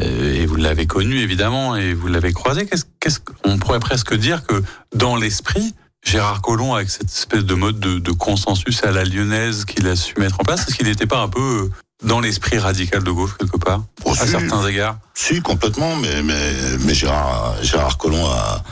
et 0.00 0.46
vous 0.46 0.56
l'avez 0.56 0.86
connu, 0.86 1.18
évidemment, 1.20 1.76
et 1.76 1.92
vous 1.92 2.08
l'avez 2.08 2.32
croisé, 2.32 2.66
qu'est-ce, 2.66 3.18
qu'on 3.20 3.58
pourrait 3.58 3.80
presque 3.80 4.14
dire 4.14 4.46
que, 4.46 4.62
dans 4.94 5.16
l'esprit, 5.16 5.74
Gérard 6.04 6.40
Collomb, 6.40 6.74
avec 6.74 6.90
cette 6.90 7.10
espèce 7.10 7.44
de 7.44 7.54
mode 7.54 7.78
de, 7.80 7.98
de 7.98 8.12
consensus 8.12 8.82
à 8.84 8.90
la 8.92 9.04
lyonnaise 9.04 9.64
qu'il 9.64 9.86
a 9.88 9.96
su 9.96 10.14
mettre 10.18 10.40
en 10.40 10.44
place, 10.44 10.66
est-ce 10.68 10.76
qu'il 10.76 10.86
n'était 10.86 11.06
pas 11.06 11.20
un 11.20 11.28
peu 11.28 11.40
euh, 11.40 11.70
dans 12.04 12.20
l'esprit 12.20 12.58
radical 12.58 13.02
de 13.04 13.10
gauche, 13.10 13.36
quelque 13.38 13.58
part, 13.58 13.82
Oh, 14.04 14.12
à 14.12 14.16
si. 14.24 14.28
certains 14.28 14.66
égards 14.66 14.98
Si, 15.14 15.40
complètement, 15.42 15.96
mais, 15.96 16.22
mais, 16.22 16.52
mais 16.80 16.94
Gérard, 16.94 17.56
Gérard 17.62 17.98
Collomb 17.98 18.24
a. 18.26 18.62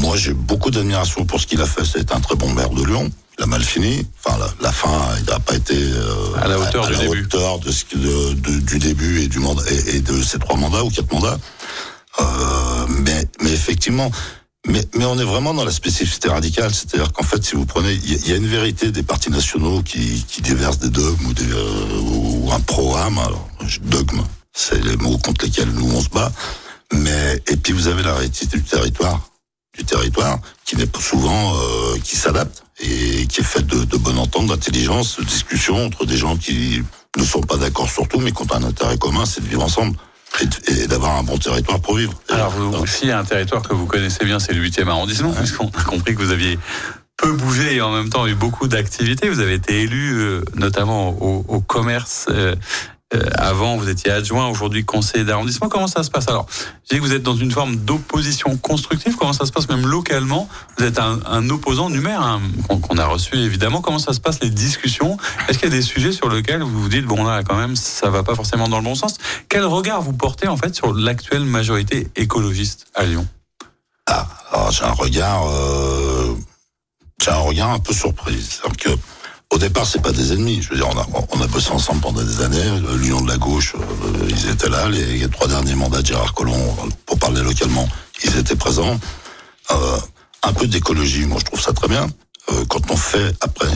Moi, 0.00 0.16
j'ai 0.16 0.32
beaucoup 0.34 0.70
d'admiration 0.70 1.24
pour 1.24 1.40
ce 1.40 1.46
qu'il 1.46 1.60
a 1.60 1.66
fait. 1.66 1.84
C'est 1.84 2.12
un 2.12 2.20
très 2.20 2.34
bon 2.36 2.52
maire 2.52 2.70
de 2.70 2.82
Lyon. 2.84 3.10
Il 3.38 3.44
a 3.44 3.46
mal 3.46 3.62
fini. 3.62 4.06
Enfin, 4.24 4.36
la, 4.38 4.48
la 4.60 4.72
fin, 4.72 4.98
il 5.20 5.24
n'a 5.26 5.38
pas 5.38 5.54
été 5.54 5.74
euh, 5.76 6.34
À 6.36 6.48
la 6.48 6.58
hauteur 6.58 6.84
à, 6.84 6.86
du 6.88 6.92
la 6.94 6.98
début. 7.00 7.22
hauteur 7.24 7.58
de 7.60 7.70
ce 7.70 7.84
de- 7.96 8.32
de- 8.34 8.60
du 8.60 8.78
début 8.78 9.22
et 9.22 9.28
du 9.28 9.38
mandat 9.38 9.62
et, 9.70 9.96
et 9.96 10.00
de 10.00 10.20
ces 10.22 10.38
trois 10.38 10.56
mandats 10.56 10.82
ou 10.84 10.90
quatre 10.90 11.12
mandats. 11.12 11.38
Euh, 12.20 12.86
mais, 12.88 13.28
mais 13.40 13.52
effectivement, 13.52 14.10
mais, 14.66 14.84
mais 14.94 15.04
on 15.04 15.16
est 15.18 15.24
vraiment 15.24 15.54
dans 15.54 15.64
la 15.64 15.70
spécificité 15.70 16.28
radicale. 16.28 16.74
C'est-à-dire 16.74 17.12
qu'en 17.12 17.22
fait, 17.24 17.44
si 17.44 17.54
vous 17.54 17.64
prenez, 17.64 17.92
il 17.92 18.26
y, 18.26 18.30
y 18.30 18.32
a 18.32 18.36
une 18.36 18.48
vérité 18.48 18.90
des 18.90 19.04
partis 19.04 19.30
nationaux 19.30 19.82
qui, 19.82 20.24
qui 20.26 20.42
déversent 20.42 20.80
des 20.80 20.90
dogmes 20.90 21.26
ou, 21.26 21.32
des, 21.34 21.50
euh, 21.52 22.00
ou 22.02 22.50
un 22.52 22.60
programme. 22.60 23.18
Alors, 23.18 23.48
dogme, 23.82 24.22
c'est 24.52 24.82
les 24.84 24.96
mots 24.96 25.18
contre 25.18 25.44
lesquels 25.44 25.70
nous 25.70 25.88
on 25.94 26.00
se 26.02 26.08
bat. 26.08 26.32
Mais 26.92 27.40
et 27.46 27.56
puis 27.56 27.72
vous 27.72 27.86
avez 27.86 28.02
la 28.02 28.14
réalité 28.14 28.46
du 28.46 28.62
territoire, 28.62 29.27
du 29.78 29.84
territoire 29.84 30.38
qui 30.64 30.76
n'est 30.76 30.86
pas 30.86 31.00
souvent 31.00 31.54
euh, 31.54 31.98
qui 32.02 32.16
s'adapte 32.16 32.64
et 32.80 33.26
qui 33.26 33.40
est 33.40 33.44
faite 33.44 33.66
de, 33.66 33.84
de 33.84 33.96
bonne 33.96 34.18
entente, 34.18 34.46
d'intelligence, 34.48 35.18
de 35.18 35.24
discussion 35.24 35.86
entre 35.86 36.04
des 36.04 36.16
gens 36.16 36.36
qui 36.36 36.82
ne 37.16 37.24
sont 37.24 37.40
pas 37.40 37.56
d'accord 37.56 37.88
sur 37.88 38.06
tout, 38.08 38.18
mais 38.20 38.32
qui 38.32 38.42
ont 38.42 38.52
un 38.54 38.64
intérêt 38.64 38.98
commun, 38.98 39.24
c'est 39.24 39.40
de 39.40 39.48
vivre 39.48 39.62
ensemble 39.62 39.96
et 40.68 40.86
d'avoir 40.86 41.16
un 41.16 41.22
bon 41.22 41.38
territoire 41.38 41.80
pour 41.80 41.96
vivre. 41.96 42.12
Alors, 42.28 42.50
vous, 42.50 42.70
Donc, 42.70 42.82
aussi, 42.82 43.10
un 43.10 43.24
territoire 43.24 43.62
que 43.62 43.72
vous 43.74 43.86
connaissez 43.86 44.24
bien, 44.24 44.38
c'est 44.38 44.52
le 44.52 44.62
8e 44.62 44.86
arrondissement, 44.88 45.32
puisqu'on 45.32 45.68
a 45.68 45.82
compris 45.84 46.14
que 46.14 46.22
vous 46.22 46.30
aviez 46.30 46.58
peu 47.16 47.32
bougé 47.32 47.76
et 47.76 47.80
en 47.80 47.90
même 47.92 48.10
temps 48.10 48.26
eu 48.26 48.34
beaucoup 48.34 48.68
d'activités. 48.68 49.28
Vous 49.30 49.40
avez 49.40 49.54
été 49.54 49.80
élu, 49.82 50.12
euh, 50.18 50.42
notamment 50.54 51.08
au, 51.10 51.44
au 51.48 51.60
commerce. 51.60 52.26
euh, 52.30 52.54
euh, 53.14 53.22
avant, 53.36 53.78
vous 53.78 53.88
étiez 53.88 54.10
adjoint, 54.10 54.48
aujourd'hui 54.48 54.84
conseiller 54.84 55.24
d'arrondissement. 55.24 55.70
Comment 55.70 55.86
ça 55.86 56.02
se 56.02 56.10
passe 56.10 56.28
Alors, 56.28 56.46
je 56.84 56.94
dis 56.94 56.96
que 57.00 57.06
vous 57.06 57.14
êtes 57.14 57.22
dans 57.22 57.36
une 57.36 57.50
forme 57.50 57.76
d'opposition 57.76 58.54
constructive. 58.58 59.16
Comment 59.16 59.32
ça 59.32 59.46
se 59.46 59.52
passe 59.52 59.66
même 59.70 59.86
localement 59.86 60.46
Vous 60.76 60.84
êtes 60.84 60.98
un, 60.98 61.48
opposant 61.48 61.88
numéraire 61.88 62.20
hein, 62.20 62.40
qu'on 62.68 62.98
a 62.98 63.06
reçu 63.06 63.36
évidemment. 63.36 63.80
Comment 63.80 63.98
ça 63.98 64.12
se 64.12 64.20
passe 64.20 64.40
les 64.42 64.50
discussions 64.50 65.16
Est-ce 65.48 65.58
qu'il 65.58 65.70
y 65.70 65.72
a 65.72 65.74
des 65.74 65.82
sujets 65.82 66.12
sur 66.12 66.28
lesquels 66.28 66.62
vous 66.62 66.82
vous 66.82 66.88
dites 66.90 67.06
bon 67.06 67.24
là 67.24 67.42
quand 67.42 67.56
même 67.56 67.76
ça 67.76 68.10
va 68.10 68.22
pas 68.22 68.34
forcément 68.34 68.68
dans 68.68 68.78
le 68.78 68.84
bon 68.84 68.94
sens 68.94 69.16
Quel 69.48 69.64
regard 69.64 70.02
vous 70.02 70.12
portez 70.12 70.46
en 70.46 70.58
fait 70.58 70.74
sur 70.74 70.92
l'actuelle 70.92 71.44
majorité 71.44 72.08
écologiste 72.14 72.88
à 72.94 73.04
Lyon 73.04 73.26
Ah, 74.06 74.26
j'ai 74.70 74.84
un 74.84 74.92
regard, 74.92 75.48
euh, 75.48 76.36
j'ai 77.22 77.30
un 77.30 77.36
regard 77.36 77.70
un 77.70 77.78
peu 77.78 77.94
surprise. 77.94 78.60
C'est-à-dire 78.60 78.76
que 78.76 79.00
au 79.50 79.58
départ, 79.58 79.86
c'est 79.86 80.02
pas 80.02 80.12
des 80.12 80.32
ennemis. 80.32 80.62
Je 80.62 80.70
veux 80.70 80.76
dire, 80.76 80.88
on 80.88 80.98
a, 80.98 81.06
on 81.30 81.40
a 81.40 81.46
bossé 81.46 81.70
ensemble 81.70 82.00
pendant 82.00 82.22
des 82.22 82.42
années. 82.42 82.80
L'Union 82.96 83.20
de 83.22 83.28
la 83.28 83.38
gauche, 83.38 83.74
euh, 83.74 84.28
ils 84.28 84.48
étaient 84.48 84.68
là. 84.68 84.88
Les, 84.88 85.28
trois 85.30 85.48
derniers 85.48 85.74
mandats 85.74 86.02
de 86.02 86.06
Gérard 86.06 86.34
Collomb, 86.34 86.76
pour 87.06 87.18
parler 87.18 87.42
localement, 87.42 87.88
ils 88.24 88.36
étaient 88.36 88.56
présents. 88.56 88.98
Euh, 89.70 89.98
un 90.42 90.52
peu 90.52 90.66
d'écologie, 90.66 91.24
moi 91.24 91.38
je 91.40 91.44
trouve 91.44 91.60
ça 91.60 91.72
très 91.72 91.88
bien. 91.88 92.06
Euh, 92.52 92.64
quand 92.66 92.90
on 92.90 92.96
fait 92.96 93.34
après 93.40 93.70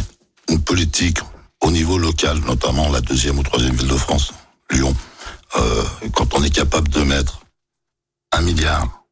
une 0.49 0.63
politique 0.63 1.19
au 1.63 1.71
niveau 1.71 1.99
local, 1.99 2.39
notamment 2.47 2.91
la 2.91 3.01
deuxième 3.01 3.39
ou 3.39 3.43
troisième 3.43 3.75
ville 3.75 3.89
de 3.89 3.97
France, 3.97 4.33
Lyon, 4.71 4.95
quand 6.15 6.35
on 6.35 6.43
est 6.43 6.51
capable 6.51 6.89
de 6.89 7.03
mettre 7.03 7.41
un 8.33 8.41
milliard 8.41 9.05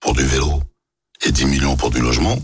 pour 0.00 0.12
du 0.12 0.24
vélo 0.24 0.60
et 1.22 1.30
10 1.30 1.46
millions 1.46 1.76
pour 1.76 1.90
du 1.90 2.00
logement, 2.00 2.36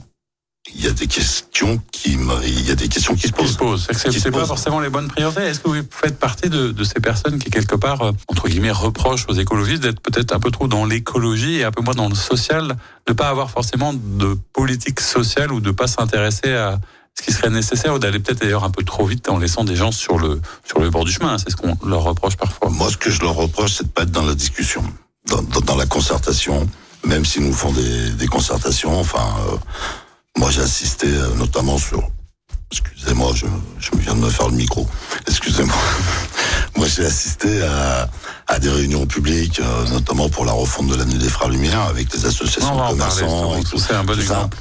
il 0.75 0.85
y 0.85 0.87
a 0.87 0.93
des 0.93 1.07
questions 1.07 1.81
qui 1.93 2.17
il 2.45 2.69
y 2.69 2.71
a 2.71 2.75
des 2.75 2.89
questions 2.89 3.15
qui 3.15 3.29
se 3.29 3.33
posent. 3.33 3.57
pose 3.57 3.87
C'est 3.91 4.31
pas 4.31 4.47
forcément 4.47 4.81
les 4.81 4.89
bonnes 4.89 5.09
priorités? 5.09 5.43
Est-ce 5.43 5.61
que 5.61 5.69
vous 5.69 5.83
faites 5.91 6.19
partie 6.19 6.49
de, 6.49 6.73
de 6.73 6.85
ces 6.85 7.01
personnes 7.01 7.39
qui 7.39 7.51
quelque 7.51 7.77
part 7.77 8.03
euh, 8.03 8.13
entre 8.29 8.49
guillemets 8.49 8.71
reprochent 8.71 9.27
aux 9.29 9.35
écologistes 9.35 9.83
d'être 9.83 10.01
peut-être 10.01 10.33
un 10.33 10.41
peu 10.41 10.51
trop 10.51 10.69
dans 10.69 10.85
l'écologie 10.85 11.57
et 11.57 11.65
un 11.65 11.71
peu 11.73 11.83
moins 11.83 11.95
dans 11.95 12.09
le 12.09 12.15
social, 12.15 12.77
de 13.07 13.13
pas 13.13 13.29
avoir 13.29 13.51
forcément 13.51 13.93
de 13.95 14.37
politique 14.53 15.01
sociale 15.01 15.53
ou 15.53 15.61
de 15.61 15.71
pas 15.71 15.87
s'intéresser 15.87 16.53
à 16.53 16.79
ce 17.19 17.25
qui 17.25 17.33
serait 17.33 17.51
nécessaire 17.51 17.95
ou 17.95 17.99
d'aller 17.99 18.19
peut-être 18.21 18.41
d'ailleurs 18.41 18.65
un 18.65 18.71
peu 18.71 18.85
trop 18.85 19.05
vite 19.05 19.29
en 19.29 19.39
laissant 19.39 19.65
des 19.65 19.77
gens 19.77 19.93
sur 19.93 20.19
le 20.19 20.41
sur 20.65 20.81
le 20.81 20.91
bord 20.91 21.05
du 21.05 21.13
chemin? 21.13 21.37
C'est 21.39 21.51
ce 21.51 21.57
qu'on 21.57 21.77
leur 21.87 22.03
reproche 22.03 22.37
parfois. 22.37 22.71
Moi, 22.71 22.91
ce 22.91 22.97
que 22.97 23.11
je 23.11 23.21
leur 23.21 23.35
reproche, 23.35 23.75
c'est 23.75 23.85
de 23.85 23.91
pas 23.91 24.03
être 24.03 24.13
dans 24.13 24.25
la 24.25 24.35
discussion, 24.35 24.83
dans, 25.27 25.43
dans, 25.43 25.61
dans 25.61 25.77
la 25.77 25.87
concertation, 25.87 26.69
même 27.05 27.25
s'ils 27.25 27.45
nous 27.45 27.53
font 27.53 27.73
des, 27.73 28.11
des 28.13 28.27
concertations. 28.29 28.99
Enfin, 28.99 29.27
euh, 29.49 29.57
moi, 30.37 30.51
j'ai 30.51 30.63
assisté 30.63 31.07
euh, 31.07 31.35
notamment 31.37 31.79
sur. 31.79 32.03
Excusez-moi, 32.73 33.33
je, 33.35 33.47
je 33.81 33.91
viens 33.99 34.15
de 34.15 34.21
me 34.21 34.31
faire 34.31 34.49
le 34.49 34.55
micro. 34.57 34.87
Excusez-moi. 35.27 35.75
Moi, 36.77 36.87
j'ai 36.87 37.05
assisté 37.05 37.63
à, 37.63 38.09
à 38.47 38.59
des 38.61 38.71
réunions 38.71 39.05
publiques, 39.07 39.59
euh, 39.61 39.89
notamment 39.89 40.29
pour 40.29 40.45
la 40.45 40.53
refonte 40.53 40.87
de 40.87 40.95
l'année 40.95 41.19
des 41.19 41.29
Frères 41.29 41.49
Lumière, 41.49 41.81
avec 41.83 42.13
les 42.15 42.25
associations 42.25 42.73
on 42.73 42.77
va 42.79 42.85
de 42.87 42.91
commerçants. 42.93 43.57
et 43.59 43.65
tout 43.65 43.79
C'est 43.79 43.95
un 43.95 44.05
bon 44.05 44.13
tout 44.15 44.21
ça. 44.21 44.35
exemple. 44.35 44.57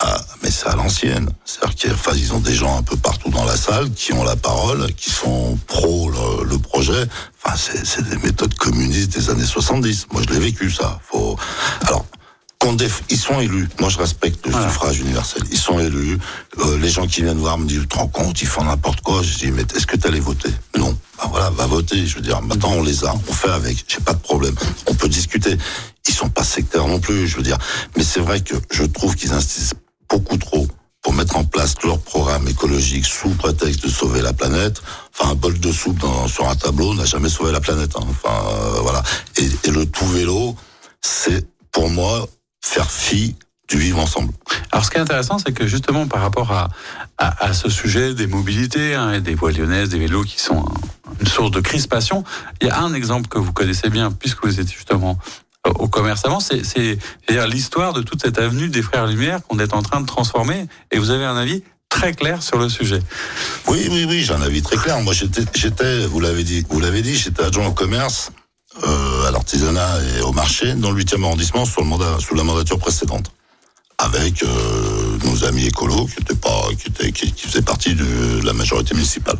Ah, 0.00 0.20
mais 0.42 0.50
c'est 0.50 0.66
à 0.68 0.76
l'ancienne. 0.76 1.30
C'est-à-dire 1.46 1.74
qu'ils 1.74 1.92
enfin, 1.94 2.12
ils 2.14 2.32
ont 2.34 2.38
des 2.40 2.54
gens 2.54 2.76
un 2.78 2.82
peu 2.82 2.96
partout 2.96 3.30
dans 3.30 3.44
la 3.46 3.56
salle 3.56 3.90
qui 3.92 4.12
ont 4.12 4.22
la 4.24 4.36
parole, 4.36 4.92
qui 4.94 5.08
sont 5.10 5.58
pro 5.66 6.10
le, 6.10 6.44
le 6.44 6.58
projet. 6.58 7.06
Enfin, 7.42 7.56
c'est, 7.56 7.84
c'est 7.86 8.06
des 8.08 8.18
méthodes 8.18 8.54
communistes 8.54 9.16
des 9.16 9.30
années 9.30 9.46
70. 9.46 10.08
Moi, 10.12 10.22
je 10.28 10.34
l'ai 10.34 10.40
vécu, 10.40 10.70
ça. 10.70 11.00
Faut... 11.10 11.36
Alors, 11.86 12.04
déf- 12.72 13.02
ils 13.10 13.18
sont 13.18 13.38
élus. 13.40 13.68
Moi, 13.78 13.90
je 13.90 13.98
respecte 13.98 14.46
le 14.46 14.52
Voilà. 14.52 14.68
suffrage 14.68 14.98
universel. 15.00 15.42
Ils 15.52 15.58
sont 15.58 15.78
élus. 15.78 16.18
Euh, 16.58 16.78
les 16.78 16.88
gens 16.88 17.06
qui 17.06 17.22
viennent 17.22 17.38
voir 17.38 17.58
me 17.58 17.66
disent, 17.66 17.80
tu 17.82 17.88
te 17.88 17.96
rends 17.96 18.08
compte, 18.08 18.40
ils 18.40 18.48
font 18.48 18.64
n'importe 18.64 19.02
quoi. 19.02 19.22
Je 19.22 19.36
dis, 19.38 19.50
mais 19.50 19.62
est-ce 19.74 19.86
que 19.86 19.96
tu 19.96 20.06
allais 20.06 20.20
voter? 20.20 20.50
Non. 20.78 20.96
Ben 21.18 21.28
voilà, 21.30 21.50
va 21.50 21.66
voter. 21.66 22.06
Je 22.06 22.16
veux 22.16 22.22
dire, 22.22 22.40
maintenant, 22.42 22.72
on 22.72 22.82
les 22.82 23.04
a, 23.04 23.14
on 23.28 23.32
fait 23.32 23.50
avec. 23.50 23.84
J'ai 23.86 24.00
pas 24.00 24.14
de 24.14 24.18
problème. 24.20 24.54
On 24.86 24.94
peut 24.94 25.08
discuter. 25.08 25.56
Ils 26.08 26.14
sont 26.14 26.28
pas 26.30 26.44
sectaires 26.44 26.86
non 26.86 27.00
plus, 27.00 27.26
je 27.28 27.36
veux 27.36 27.42
dire. 27.42 27.58
Mais 27.96 28.02
c'est 28.04 28.20
vrai 28.20 28.40
que 28.40 28.54
je 28.70 28.84
trouve 28.84 29.14
qu'ils 29.14 29.32
insistent 29.32 29.74
beaucoup 30.08 30.36
trop 30.38 30.66
pour 31.02 31.12
mettre 31.12 31.36
en 31.36 31.44
place 31.44 31.74
leur 31.84 31.98
programme 31.98 32.48
écologique 32.48 33.04
sous 33.04 33.28
prétexte 33.30 33.84
de 33.84 33.90
sauver 33.90 34.22
la 34.22 34.32
planète. 34.32 34.80
Enfin, 35.12 35.32
un 35.32 35.34
bol 35.34 35.58
de 35.58 35.70
soupe 35.72 35.98
dans, 35.98 36.26
sur 36.28 36.48
un 36.48 36.56
tableau 36.56 36.94
n'a 36.94 37.04
jamais 37.04 37.28
sauvé 37.28 37.52
la 37.52 37.60
planète. 37.60 37.92
hein. 37.96 38.06
Enfin, 38.08 38.34
euh, 38.48 38.80
voilà. 38.80 39.02
Et, 39.36 39.48
et 39.64 39.70
le 39.70 39.84
tout 39.86 40.06
vélo, 40.06 40.56
c'est 41.02 41.46
pour 41.72 41.90
moi 41.90 42.26
faire 42.64 42.90
fi 42.90 43.36
du 43.68 43.78
vivre 43.78 43.98
ensemble. 43.98 44.32
Alors, 44.72 44.84
ce 44.84 44.90
qui 44.90 44.96
est 44.96 45.00
intéressant, 45.00 45.38
c'est 45.38 45.52
que 45.52 45.66
justement, 45.66 46.06
par 46.06 46.20
rapport 46.20 46.52
à, 46.52 46.68
à, 47.18 47.46
à 47.46 47.52
ce 47.54 47.68
sujet 47.70 48.14
des 48.14 48.26
mobilités, 48.26 48.94
hein, 48.94 49.12
et 49.14 49.20
des 49.20 49.34
voies 49.34 49.52
lyonnaises, 49.52 49.88
des 49.88 49.98
vélos 49.98 50.24
qui 50.24 50.40
sont 50.40 50.58
un- 50.58 50.74
une 51.20 51.26
source 51.26 51.50
de 51.50 51.60
crispation, 51.60 52.24
il 52.60 52.66
y 52.68 52.70
a 52.70 52.78
un 52.80 52.92
exemple 52.92 53.28
que 53.28 53.38
vous 53.38 53.52
connaissez 53.52 53.88
bien, 53.88 54.10
puisque 54.10 54.44
vous 54.44 54.60
étiez 54.60 54.74
justement 54.74 55.18
euh, 55.66 55.70
au 55.78 55.88
commerce 55.88 56.24
avant, 56.26 56.40
c'est 56.40 56.98
l'histoire 57.48 57.92
de 57.94 58.02
toute 58.02 58.20
cette 58.22 58.38
avenue 58.38 58.68
des 58.68 58.82
Frères 58.82 59.06
Lumière 59.06 59.40
qu'on 59.42 59.58
est 59.58 59.72
en 59.72 59.82
train 59.82 60.00
de 60.00 60.06
transformer, 60.06 60.66
et 60.90 60.98
vous 60.98 61.10
avez 61.10 61.24
un 61.24 61.36
avis 61.36 61.62
très 61.88 62.12
clair 62.12 62.42
sur 62.42 62.58
le 62.58 62.68
sujet. 62.68 63.00
Oui, 63.68 63.86
oui, 63.90 64.04
oui, 64.08 64.24
j'ai 64.24 64.34
un 64.34 64.42
avis 64.42 64.62
très 64.62 64.76
clair. 64.76 65.00
Moi, 65.00 65.14
j'étais, 65.14 66.06
vous 66.06 66.20
l'avez 66.20 66.42
dit, 66.44 66.66
vous 66.68 66.80
l'avez 66.80 67.00
dit, 67.02 67.14
j'étais 67.16 67.44
adjoint 67.44 67.68
au 67.68 67.72
commerce, 67.72 68.32
euh, 68.82 69.28
à 69.28 69.30
l'artisanat 69.30 69.98
et 70.16 70.22
au 70.22 70.32
marché 70.32 70.74
dans 70.74 70.90
le 70.90 71.02
8e 71.02 71.22
arrondissement 71.24 71.64
sous, 71.64 72.34
la 72.34 72.42
mandature 72.42 72.78
précédente, 72.78 73.30
avec 73.98 74.42
euh, 74.42 75.18
nos 75.24 75.44
amis 75.44 75.66
écolos 75.66 76.06
qui 76.06 76.20
étaient 76.20 76.34
pas, 76.34 76.68
qui 76.78 76.88
étaient, 76.88 77.12
qui, 77.12 77.32
faisaient 77.46 77.62
partie 77.62 77.94
de 77.94 78.44
la 78.44 78.52
majorité 78.52 78.94
municipale. 78.94 79.38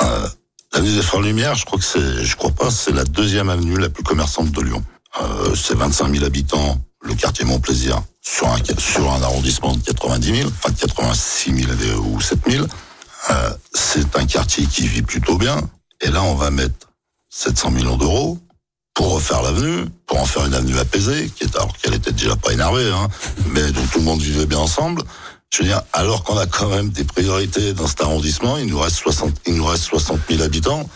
Euh, 0.00 0.28
L'avenue 0.74 0.94
des 0.94 1.02
Frères 1.02 1.20
Lumière, 1.20 1.54
je 1.54 1.66
crois 1.66 1.78
que 1.78 1.84
c'est, 1.84 2.24
je 2.24 2.34
crois 2.34 2.50
pas, 2.50 2.70
c'est 2.70 2.92
la 2.92 3.04
deuxième 3.04 3.50
avenue 3.50 3.76
la 3.76 3.90
plus 3.90 4.02
commerçante 4.02 4.50
de 4.50 4.60
Lyon. 4.62 4.82
Euh, 5.20 5.54
c'est 5.54 5.74
25 5.74 6.14
000 6.14 6.24
habitants, 6.24 6.80
le 7.02 7.14
quartier 7.14 7.44
Montplaisir, 7.44 8.02
sur 8.22 8.48
un, 8.48 8.56
sur 8.78 9.12
un 9.12 9.20
arrondissement 9.20 9.74
de 9.74 9.82
90 9.82 10.34
000, 10.34 10.48
enfin 10.48 10.72
86 10.72 11.66
000 11.66 12.00
ou 12.00 12.22
7 12.22 12.38
000. 12.48 12.66
Euh, 13.30 13.50
c'est 13.74 14.16
un 14.16 14.24
quartier 14.24 14.64
qui 14.64 14.86
vit 14.86 15.02
plutôt 15.02 15.36
bien. 15.36 15.60
Et 16.00 16.08
là, 16.08 16.22
on 16.22 16.34
va 16.34 16.50
mettre 16.50 16.88
700 17.32 17.70
millions 17.70 17.96
d'euros 17.96 18.38
pour 18.94 19.14
refaire 19.14 19.42
l'avenue, 19.42 19.86
pour 20.06 20.20
en 20.20 20.26
faire 20.26 20.44
une 20.44 20.52
avenue 20.52 20.78
apaisée, 20.78 21.30
qui 21.34 21.44
est 21.44 21.56
alors 21.56 21.74
qu'elle 21.78 21.94
était 21.94 22.12
déjà 22.12 22.36
pas 22.36 22.52
énervée, 22.52 22.90
hein, 22.94 23.08
mais 23.46 23.72
dont 23.72 23.86
tout 23.90 23.98
le 24.00 24.04
monde 24.04 24.20
vivait 24.20 24.44
bien 24.44 24.58
ensemble. 24.58 25.02
Je 25.50 25.62
veux 25.62 25.68
dire, 25.68 25.80
alors 25.94 26.24
qu'on 26.24 26.36
a 26.36 26.46
quand 26.46 26.68
même 26.68 26.90
des 26.90 27.04
priorités 27.04 27.72
dans 27.72 27.86
cet 27.86 28.02
arrondissement, 28.02 28.58
il 28.58 28.66
nous 28.66 28.78
reste 28.78 28.96
60, 28.96 29.32
il 29.46 29.54
nous 29.54 29.64
reste 29.64 29.84
60 29.84 30.20
000 30.28 30.42
habitants 30.42 30.88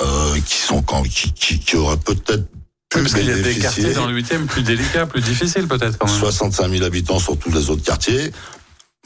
euh, 0.00 0.38
qui 0.46 0.58
sont 0.58 0.82
quand, 0.82 1.02
qui, 1.02 1.32
qui, 1.32 1.58
qui 1.58 1.76
auraient 1.76 1.96
peut-être 1.96 2.44
parce 2.90 3.14
qu'il 3.14 3.26
y 3.26 3.32
a 3.32 3.38
des 3.38 3.56
quartiers 3.56 3.94
dans 3.94 4.06
le 4.06 4.20
8e 4.20 4.46
plus 4.46 4.62
délicats, 4.62 5.06
plus 5.06 5.22
difficiles 5.22 5.66
peut-être 5.66 5.98
quand 5.98 6.06
même. 6.06 6.18
65 6.18 6.70
000 6.70 6.84
habitants 6.84 7.18
sur 7.18 7.38
tous 7.38 7.50
les 7.50 7.70
autres 7.70 7.82
quartiers. 7.82 8.32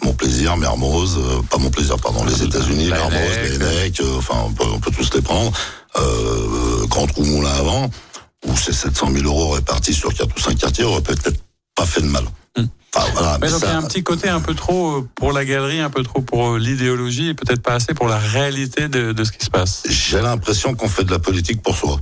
Mon 0.03 0.13
plaisir, 0.13 0.57
Mermoz, 0.57 1.17
euh, 1.17 1.43
pas 1.51 1.59
mon 1.59 1.71
plaisir, 1.71 1.97
pardon, 1.97 2.25
les 2.25 2.43
États-Unis, 2.43 2.91
Mermoz, 2.91 3.59
Bennec, 3.59 4.01
euh, 4.01 4.19
enfin 4.19 4.35
on 4.47 4.53
peut, 4.53 4.65
on 4.71 4.79
peut, 4.79 4.91
tous 4.91 5.15
les 5.15 5.23
prendre. 5.23 5.51
Euh, 5.97 6.87
Grand 6.87 7.07
Trou 7.07 7.25
Moulin 7.25 7.51
avant, 7.51 7.91
où 8.47 8.57
ces 8.57 8.73
700 8.73 9.11
000 9.13 9.25
euros 9.25 9.51
répartis 9.51 9.95
sur 9.95 10.13
4 10.13 10.37
ou 10.37 10.41
5 10.41 10.59
quartiers 10.59 10.85
auraient 10.85 11.01
peut-être 11.01 11.41
pas 11.75 11.87
fait 11.87 12.03
de 12.03 12.07
mal. 12.07 12.25
Hum. 12.59 12.69
Voilà, 13.13 13.39
mais, 13.41 13.47
mais 13.47 13.53
donc 13.53 13.61
ça... 13.61 13.67
il 13.67 13.71
y 13.71 13.75
a 13.75 13.79
un 13.79 13.83
petit 13.83 14.03
côté 14.03 14.29
un 14.29 14.41
peu 14.41 14.55
trop 14.55 14.97
euh, 14.97 15.09
pour 15.15 15.33
la 15.33 15.45
galerie, 15.45 15.81
un 15.81 15.91
peu 15.91 16.03
trop 16.03 16.21
pour 16.23 16.51
euh, 16.51 16.59
l'idéologie 16.59 17.29
et 17.29 17.35
peut-être 17.35 17.63
pas 17.63 17.75
assez 17.75 17.95
pour 17.95 18.09
la 18.09 18.19
réalité 18.19 18.89
de, 18.89 19.13
de 19.13 19.25
ce 19.25 19.33
qui 19.33 19.45
se 19.45 19.51
passe. 19.51 19.83
J'ai 19.89 20.21
l'impression 20.21 20.75
qu'on 20.75 20.89
fait 20.89 21.05
de 21.05 21.11
la 21.11 21.19
politique 21.19 21.63
pour 21.63 21.77
soi. 21.77 22.01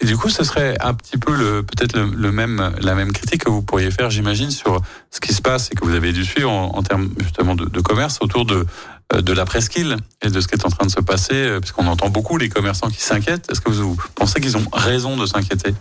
Et 0.00 0.06
du 0.06 0.16
coup, 0.16 0.30
ce 0.30 0.44
serait 0.44 0.76
un 0.80 0.94
petit 0.94 1.18
peu 1.18 1.34
le 1.34 1.62
peut-être 1.62 1.96
le, 1.96 2.06
le, 2.06 2.32
même 2.32 2.72
la 2.80 2.94
même 2.94 3.12
critique 3.12 3.44
que 3.44 3.50
vous 3.50 3.62
pourriez 3.62 3.90
faire, 3.90 4.10
j'imagine, 4.10 4.50
sur 4.50 4.80
ce 5.10 5.20
qui 5.20 5.34
se 5.34 5.42
passe 5.42 5.68
et 5.70 5.74
que 5.74 5.84
vous 5.84 5.94
avez 5.94 6.12
dû 6.12 6.24
suivre 6.24 6.50
en, 6.50 6.76
en 6.76 6.82
termes 6.82 7.10
justement 7.18 7.54
de, 7.54 7.66
de, 7.66 7.80
commerce 7.80 8.18
autour 8.20 8.44
de 8.46 8.66
euh, 9.12 9.20
de 9.20 9.32
la 9.32 9.44
presqu'île 9.44 9.96
et 10.22 10.30
de 10.30 10.40
ce 10.40 10.48
qui 10.48 10.54
est 10.54 10.64
en 10.64 10.70
train 10.70 10.86
de 10.86 10.90
se 10.90 11.00
passer, 11.00 11.58
puisqu'on 11.60 11.86
entend 11.86 12.08
beaucoup 12.08 12.36
les 12.38 12.48
commerçants 12.48 12.88
qui 12.88 13.02
s'inquiètent. 13.02 13.50
Est-ce 13.50 13.60
que 13.60 13.70
vous 13.70 13.96
pensez 14.14 14.40
qu'ils 14.40 14.56
ont 14.56 14.64
raison 14.72 15.16
de 15.16 15.26
s'inquiéter? 15.26 15.74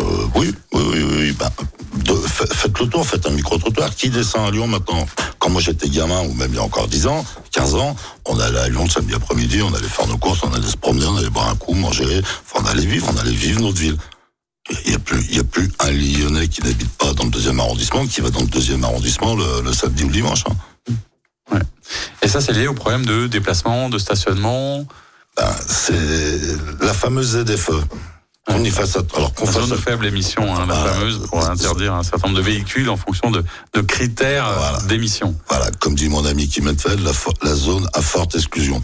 Euh, 0.00 0.26
oui, 0.34 0.54
oui, 0.72 0.82
oui, 0.84 1.04
oui. 1.04 1.32
Bah, 1.32 1.50
de, 1.94 2.14
faites 2.14 2.78
le 2.78 2.86
tour, 2.86 3.06
faites 3.06 3.26
un 3.26 3.30
micro-trottoir. 3.30 3.94
Qui 3.94 4.10
descend 4.10 4.46
à 4.46 4.50
Lyon 4.50 4.66
maintenant? 4.66 5.06
Quand 5.38 5.50
moi 5.50 5.60
j'étais 5.60 5.88
gamin, 5.88 6.20
ou 6.22 6.34
même 6.34 6.50
il 6.52 6.56
y 6.56 6.58
a 6.58 6.62
encore 6.62 6.88
10 6.88 7.06
ans, 7.06 7.24
15 7.52 7.74
ans, 7.74 7.96
on 8.26 8.38
allait 8.38 8.58
à 8.58 8.68
Lyon 8.68 8.84
le 8.84 8.90
samedi 8.90 9.14
après-midi, 9.14 9.62
on 9.62 9.72
allait 9.74 9.88
faire 9.88 10.06
nos 10.06 10.18
courses, 10.18 10.40
on 10.42 10.52
allait 10.52 10.66
se 10.66 10.76
promener, 10.76 11.06
on 11.06 11.16
allait 11.16 11.30
boire 11.30 11.48
un 11.48 11.56
coup, 11.56 11.74
manger, 11.74 12.22
enfin, 12.44 12.64
on 12.64 12.66
allait 12.66 12.86
vivre, 12.86 13.08
on 13.12 13.16
allait 13.18 13.30
vivre 13.30 13.60
notre 13.60 13.78
ville. 13.78 13.96
Il 14.84 14.90
n'y 14.90 14.96
a 14.96 14.98
plus, 14.98 15.24
y 15.32 15.38
a 15.38 15.44
plus 15.44 15.70
un 15.78 15.90
Lyonnais 15.92 16.48
qui 16.48 16.60
n'habite 16.62 16.90
pas 16.98 17.12
dans 17.12 17.24
le 17.24 17.30
deuxième 17.30 17.60
arrondissement, 17.60 18.04
qui 18.06 18.20
va 18.20 18.30
dans 18.30 18.40
le 18.40 18.48
deuxième 18.48 18.82
arrondissement 18.82 19.34
le, 19.36 19.62
le 19.62 19.72
samedi 19.72 20.04
ou 20.04 20.08
le 20.08 20.12
dimanche. 20.12 20.44
Hein. 20.48 20.92
Ouais. 21.52 21.60
Et 22.22 22.28
ça, 22.28 22.40
c'est 22.40 22.52
lié 22.52 22.66
au 22.66 22.74
problème 22.74 23.06
de 23.06 23.28
déplacement, 23.28 23.88
de 23.88 23.98
stationnement? 23.98 24.84
Ben, 25.36 25.54
c'est 25.68 25.94
la 26.80 26.92
fameuse 26.92 27.44
ZFE. 27.44 27.84
On 28.48 28.62
y 28.62 28.70
fasse 28.70 28.96
alors 29.14 29.34
qu'on 29.34 29.46
fasse 29.46 29.68
de 29.68 29.76
faible 29.76 30.06
émission, 30.06 30.42
hein, 30.42 30.66
la 30.66 30.74
voilà, 30.74 30.92
fameuse, 30.92 31.26
pour 31.28 31.44
interdire 31.44 31.94
un 31.94 32.02
certain 32.04 32.28
nombre 32.28 32.38
de 32.38 32.44
véhicules 32.44 32.88
en 32.88 32.96
fonction 32.96 33.30
de, 33.30 33.42
de 33.74 33.80
critères 33.80 34.48
voilà. 34.56 34.78
d'émission. 34.82 35.34
Voilà, 35.48 35.70
comme 35.80 35.94
dit 35.96 36.08
mon 36.08 36.24
ami 36.24 36.48
fait 36.48 36.96
la, 37.00 37.10
la 37.42 37.54
zone 37.54 37.88
à 37.92 38.00
forte 38.00 38.36
exclusion. 38.36 38.82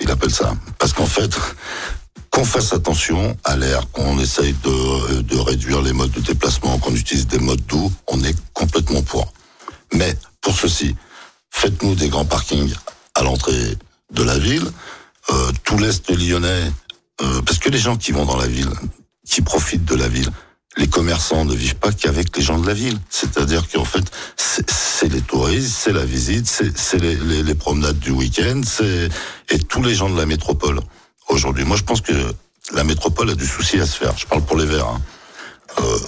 Il 0.00 0.10
appelle 0.10 0.30
ça. 0.30 0.54
Parce 0.78 0.92
qu'en 0.92 1.06
fait, 1.06 1.36
qu'on 2.30 2.44
fasse 2.44 2.72
attention 2.72 3.36
à 3.44 3.56
l'air, 3.56 3.90
qu'on 3.92 4.18
essaye 4.20 4.54
de, 4.62 5.22
de 5.22 5.38
réduire 5.38 5.80
les 5.80 5.92
modes 5.92 6.12
de 6.12 6.20
déplacement, 6.20 6.78
qu'on 6.78 6.94
utilise 6.94 7.26
des 7.26 7.38
modes 7.38 7.64
doux, 7.66 7.90
on 8.08 8.22
est 8.22 8.36
complètement 8.52 9.02
pour. 9.02 9.32
Mais 9.94 10.14
pour 10.42 10.54
ceci, 10.54 10.94
faites-nous 11.50 11.94
des 11.94 12.08
grands 12.08 12.26
parkings 12.26 12.74
à 13.14 13.22
l'entrée 13.22 13.76
de 14.12 14.22
la 14.22 14.38
ville. 14.38 14.70
Euh, 15.30 15.52
tout 15.64 15.78
l'est 15.78 16.10
lyonnais 16.10 16.70
euh, 17.20 17.42
parce 17.42 17.58
que 17.58 17.68
les 17.68 17.78
gens 17.78 17.96
qui 17.96 18.12
vont 18.12 18.24
dans 18.24 18.36
la 18.36 18.46
ville, 18.46 18.70
qui 19.26 19.42
profitent 19.42 19.84
de 19.84 19.94
la 19.94 20.08
ville, 20.08 20.30
les 20.76 20.88
commerçants 20.88 21.44
ne 21.44 21.54
vivent 21.54 21.76
pas 21.76 21.92
qu'avec 21.92 22.36
les 22.36 22.42
gens 22.42 22.58
de 22.58 22.66
la 22.66 22.74
ville. 22.74 22.98
C'est-à-dire 23.10 23.68
qu'en 23.68 23.84
fait, 23.84 24.04
c'est 24.36 25.12
les 25.12 25.20
touristes, 25.20 25.76
c'est 25.76 25.92
la 25.92 26.04
visite, 26.04 26.46
c'est 26.46 26.98
les, 26.98 27.16
les, 27.16 27.42
les, 27.42 27.54
promenades 27.54 27.98
du 27.98 28.10
week-end, 28.10 28.60
et 29.48 29.58
tous 29.58 29.82
les 29.82 29.94
gens 29.94 30.08
de 30.08 30.16
la 30.16 30.26
métropole. 30.26 30.80
Aujourd'hui, 31.28 31.64
moi, 31.64 31.76
je 31.76 31.82
pense 31.82 32.00
que 32.00 32.12
la 32.72 32.84
métropole 32.84 33.30
a 33.30 33.34
du 33.34 33.46
souci 33.46 33.80
à 33.80 33.86
se 33.86 33.96
faire. 33.96 34.16
Je 34.16 34.26
parle 34.26 34.44
pour 34.44 34.56
les 34.56 34.66
Verts. 34.66 34.86
Hein. 34.86 35.00
Euh, 35.80 35.98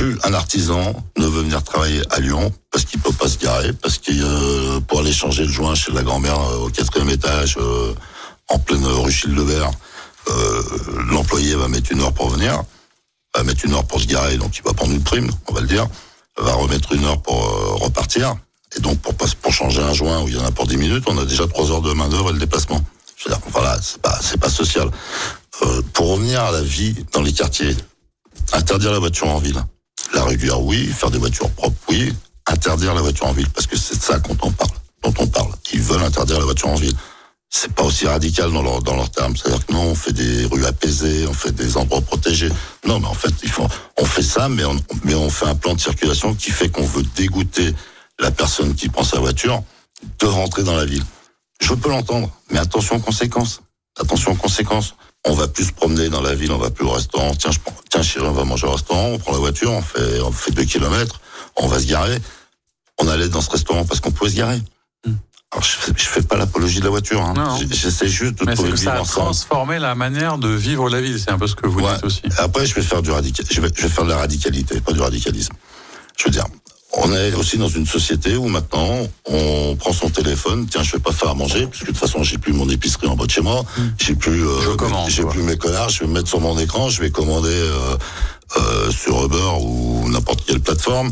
plus 0.00 0.18
un 0.24 0.32
artisan 0.32 0.94
ne 1.18 1.26
veut 1.26 1.42
venir 1.42 1.62
travailler 1.62 2.00
à 2.10 2.20
Lyon 2.20 2.52
parce 2.70 2.84
qu'il 2.84 3.00
peut 3.00 3.12
pas 3.12 3.28
se 3.28 3.38
garer, 3.38 3.72
parce 3.74 3.98
qu'il 3.98 4.22
euh, 4.22 4.80
pour 4.80 5.00
aller 5.00 5.12
changer 5.12 5.44
le 5.44 5.52
joint 5.52 5.74
chez 5.74 5.92
la 5.92 6.02
grand-mère 6.02 6.40
euh, 6.40 6.66
au 6.66 6.70
quatrième 6.70 7.10
étage, 7.10 7.58
euh, 7.60 7.92
en 8.48 8.58
pleine 8.58 8.84
rue 8.86 9.12
Childebert, 9.12 9.70
euh, 10.28 10.62
l'employé 11.10 11.54
va 11.54 11.68
mettre 11.68 11.92
une 11.92 12.00
heure 12.00 12.12
pour 12.12 12.30
venir, 12.30 12.62
va 13.34 13.42
mettre 13.42 13.64
une 13.64 13.74
heure 13.74 13.86
pour 13.86 14.00
se 14.00 14.06
garer, 14.06 14.36
donc 14.36 14.56
il 14.56 14.62
va 14.62 14.72
prendre 14.72 14.92
une 14.92 15.02
prime, 15.02 15.30
on 15.48 15.54
va 15.54 15.60
le 15.60 15.66
dire, 15.66 15.86
va 16.38 16.54
remettre 16.54 16.92
une 16.92 17.04
heure 17.04 17.20
pour 17.22 17.36
euh, 17.36 17.74
repartir, 17.74 18.36
et 18.76 18.80
donc 18.80 18.98
pour, 18.98 19.14
pour 19.14 19.52
changer 19.52 19.82
un 19.82 19.92
joint 19.92 20.22
où 20.22 20.28
il 20.28 20.34
y 20.34 20.38
en 20.38 20.44
a 20.44 20.50
pour 20.50 20.66
10 20.66 20.76
minutes, 20.76 21.04
on 21.06 21.18
a 21.18 21.24
déjà 21.24 21.46
3 21.46 21.70
heures 21.70 21.82
de 21.82 21.92
main 21.92 22.08
d'œuvre 22.08 22.30
et 22.30 22.32
le 22.34 22.38
déplacement. 22.38 22.82
Dire, 23.26 23.38
voilà, 23.48 23.78
c'est 23.82 24.00
pas, 24.00 24.18
c'est 24.22 24.40
pas 24.40 24.48
social. 24.48 24.88
Euh, 25.62 25.82
pour 25.92 26.12
revenir 26.12 26.40
à 26.42 26.52
la 26.52 26.62
vie 26.62 26.94
dans 27.12 27.20
les 27.20 27.34
quartiers, 27.34 27.76
interdire 28.54 28.92
la 28.92 28.98
voiture 28.98 29.28
en 29.28 29.38
ville. 29.38 29.62
La 30.14 30.24
régulière, 30.24 30.62
oui. 30.62 30.86
Faire 30.86 31.10
des 31.10 31.18
voitures 31.18 31.50
propres, 31.50 31.76
oui. 31.90 32.14
Interdire 32.46 32.94
la 32.94 33.02
voiture 33.02 33.26
en 33.26 33.32
ville, 33.32 33.48
parce 33.50 33.66
que 33.66 33.76
c'est 33.76 34.00
ça 34.00 34.18
dont 34.20 34.38
on 34.40 34.50
parle. 34.50 34.70
Dont 35.02 35.12
on 35.18 35.26
parle. 35.26 35.52
Ils 35.74 35.82
veulent 35.82 36.02
interdire 36.02 36.38
la 36.38 36.46
voiture 36.46 36.68
en 36.68 36.76
ville 36.76 36.96
c'est 37.50 37.72
pas 37.72 37.82
aussi 37.82 38.06
radical 38.06 38.52
dans 38.52 38.62
leur 38.62 38.80
dans 38.80 38.94
leurs 38.94 39.10
termes. 39.10 39.36
C'est-à-dire 39.36 39.66
que 39.66 39.72
non, 39.72 39.82
on 39.82 39.94
fait 39.94 40.12
des 40.12 40.46
rues 40.46 40.64
apaisées, 40.64 41.26
on 41.28 41.32
fait 41.32 41.52
des 41.52 41.76
endroits 41.76 42.00
protégés. 42.00 42.48
Non, 42.86 43.00
mais 43.00 43.08
en 43.08 43.14
fait, 43.14 43.34
il 43.42 43.50
faut, 43.50 43.66
on 43.98 44.04
fait 44.04 44.22
ça, 44.22 44.48
mais 44.48 44.64
on, 44.64 44.76
mais 45.04 45.14
on 45.14 45.28
fait 45.28 45.46
un 45.46 45.56
plan 45.56 45.74
de 45.74 45.80
circulation 45.80 46.34
qui 46.34 46.52
fait 46.52 46.68
qu'on 46.68 46.86
veut 46.86 47.02
dégoûter 47.16 47.74
la 48.20 48.30
personne 48.30 48.74
qui 48.74 48.88
prend 48.88 49.02
sa 49.02 49.18
voiture 49.18 49.62
de 50.20 50.26
rentrer 50.26 50.62
dans 50.62 50.76
la 50.76 50.84
ville. 50.84 51.04
Je 51.60 51.74
peux 51.74 51.90
l'entendre, 51.90 52.30
mais 52.50 52.58
attention 52.58 52.96
aux 52.96 53.00
conséquences. 53.00 53.60
Attention 53.98 54.32
aux 54.32 54.36
conséquences. 54.36 54.94
On 55.26 55.34
va 55.34 55.48
plus 55.48 55.66
se 55.66 55.72
promener 55.72 56.08
dans 56.08 56.22
la 56.22 56.34
ville, 56.34 56.52
on 56.52 56.58
va 56.58 56.70
plus 56.70 56.86
au 56.86 56.90
restaurant. 56.90 57.34
Tiens, 57.34 57.50
je 57.50 57.58
prends, 57.58 57.74
tiens, 57.90 58.02
chérie, 58.02 58.26
on 58.26 58.32
va 58.32 58.44
manger 58.44 58.66
au 58.66 58.72
restaurant, 58.72 59.08
on 59.08 59.18
prend 59.18 59.32
la 59.32 59.38
voiture, 59.38 59.70
on 59.70 59.82
fait, 59.82 60.20
on 60.20 60.32
fait 60.32 60.52
deux 60.52 60.64
kilomètres, 60.64 61.20
on 61.56 61.66
va 61.66 61.78
se 61.78 61.86
garer. 61.86 62.18
On 62.98 63.08
allait 63.08 63.28
dans 63.28 63.42
ce 63.42 63.50
restaurant 63.50 63.84
parce 63.84 64.00
qu'on 64.00 64.12
pouvait 64.12 64.30
se 64.30 64.36
garer. 64.36 64.62
Alors, 65.52 65.64
je 65.64 65.76
fais, 65.76 65.92
je 65.96 66.04
fais 66.04 66.22
pas 66.22 66.36
l'apologie 66.36 66.78
de 66.78 66.84
la 66.84 66.90
voiture. 66.90 67.20
Hein. 67.22 67.58
J'essaie 67.70 68.06
juste 68.06 68.38
de 68.38 68.44
Mais 68.44 68.54
trouver 68.54 68.76
ça 68.76 68.94
a 68.94 69.02
transformé 69.02 69.80
la 69.80 69.96
manière 69.96 70.38
de 70.38 70.48
vivre 70.48 70.88
la 70.88 71.00
ville. 71.00 71.18
C'est 71.18 71.30
un 71.30 71.38
peu 71.38 71.48
ce 71.48 71.56
que 71.56 71.66
vous 71.66 71.80
ouais. 71.80 71.92
dites 71.94 72.04
aussi. 72.04 72.22
Après, 72.38 72.66
je 72.66 72.74
vais 72.74 72.82
faire 72.82 73.02
du 73.02 73.10
radical. 73.10 73.44
Je 73.50 73.60
vais, 73.60 73.68
je 73.74 73.82
vais 73.82 73.88
faire 73.88 74.04
de 74.04 74.10
la 74.10 74.18
radicalité, 74.18 74.80
pas 74.80 74.92
du 74.92 75.00
radicalisme. 75.00 75.52
Je 76.16 76.24
veux 76.24 76.30
dire, 76.30 76.46
on 76.92 77.12
est 77.12 77.34
aussi 77.34 77.58
dans 77.58 77.68
une 77.68 77.84
société 77.86 78.36
où 78.36 78.46
maintenant 78.46 79.08
on 79.26 79.74
prend 79.74 79.92
son 79.92 80.08
téléphone. 80.08 80.68
Tiens, 80.70 80.84
je 80.84 80.92
vais 80.92 81.02
pas 81.02 81.12
faire 81.12 81.30
à 81.30 81.34
manger 81.34 81.66
puisque 81.66 81.86
de 81.86 81.90
toute 81.90 81.98
façon 81.98 82.22
j'ai 82.22 82.38
plus 82.38 82.52
mon 82.52 82.68
épicerie 82.68 83.08
en 83.08 83.16
bas 83.16 83.26
de 83.26 83.30
chez 83.30 83.40
moi. 83.40 83.62
Mmh. 83.62 83.82
J'ai 83.98 84.14
plus, 84.14 84.46
euh, 84.46 84.76
j'ai 85.08 85.24
plus 85.24 85.42
mes 85.42 85.56
connards. 85.56 85.88
Je 85.88 86.00
vais 86.00 86.06
me 86.06 86.12
mettre 86.12 86.28
sur 86.28 86.40
mon 86.40 86.56
écran. 86.60 86.90
Je 86.90 87.00
vais 87.00 87.10
commander 87.10 87.48
euh, 87.48 87.96
euh, 88.56 88.90
sur 88.92 89.24
Uber 89.24 89.50
ou 89.62 90.08
n'importe 90.10 90.44
quelle 90.46 90.60
plateforme. 90.60 91.10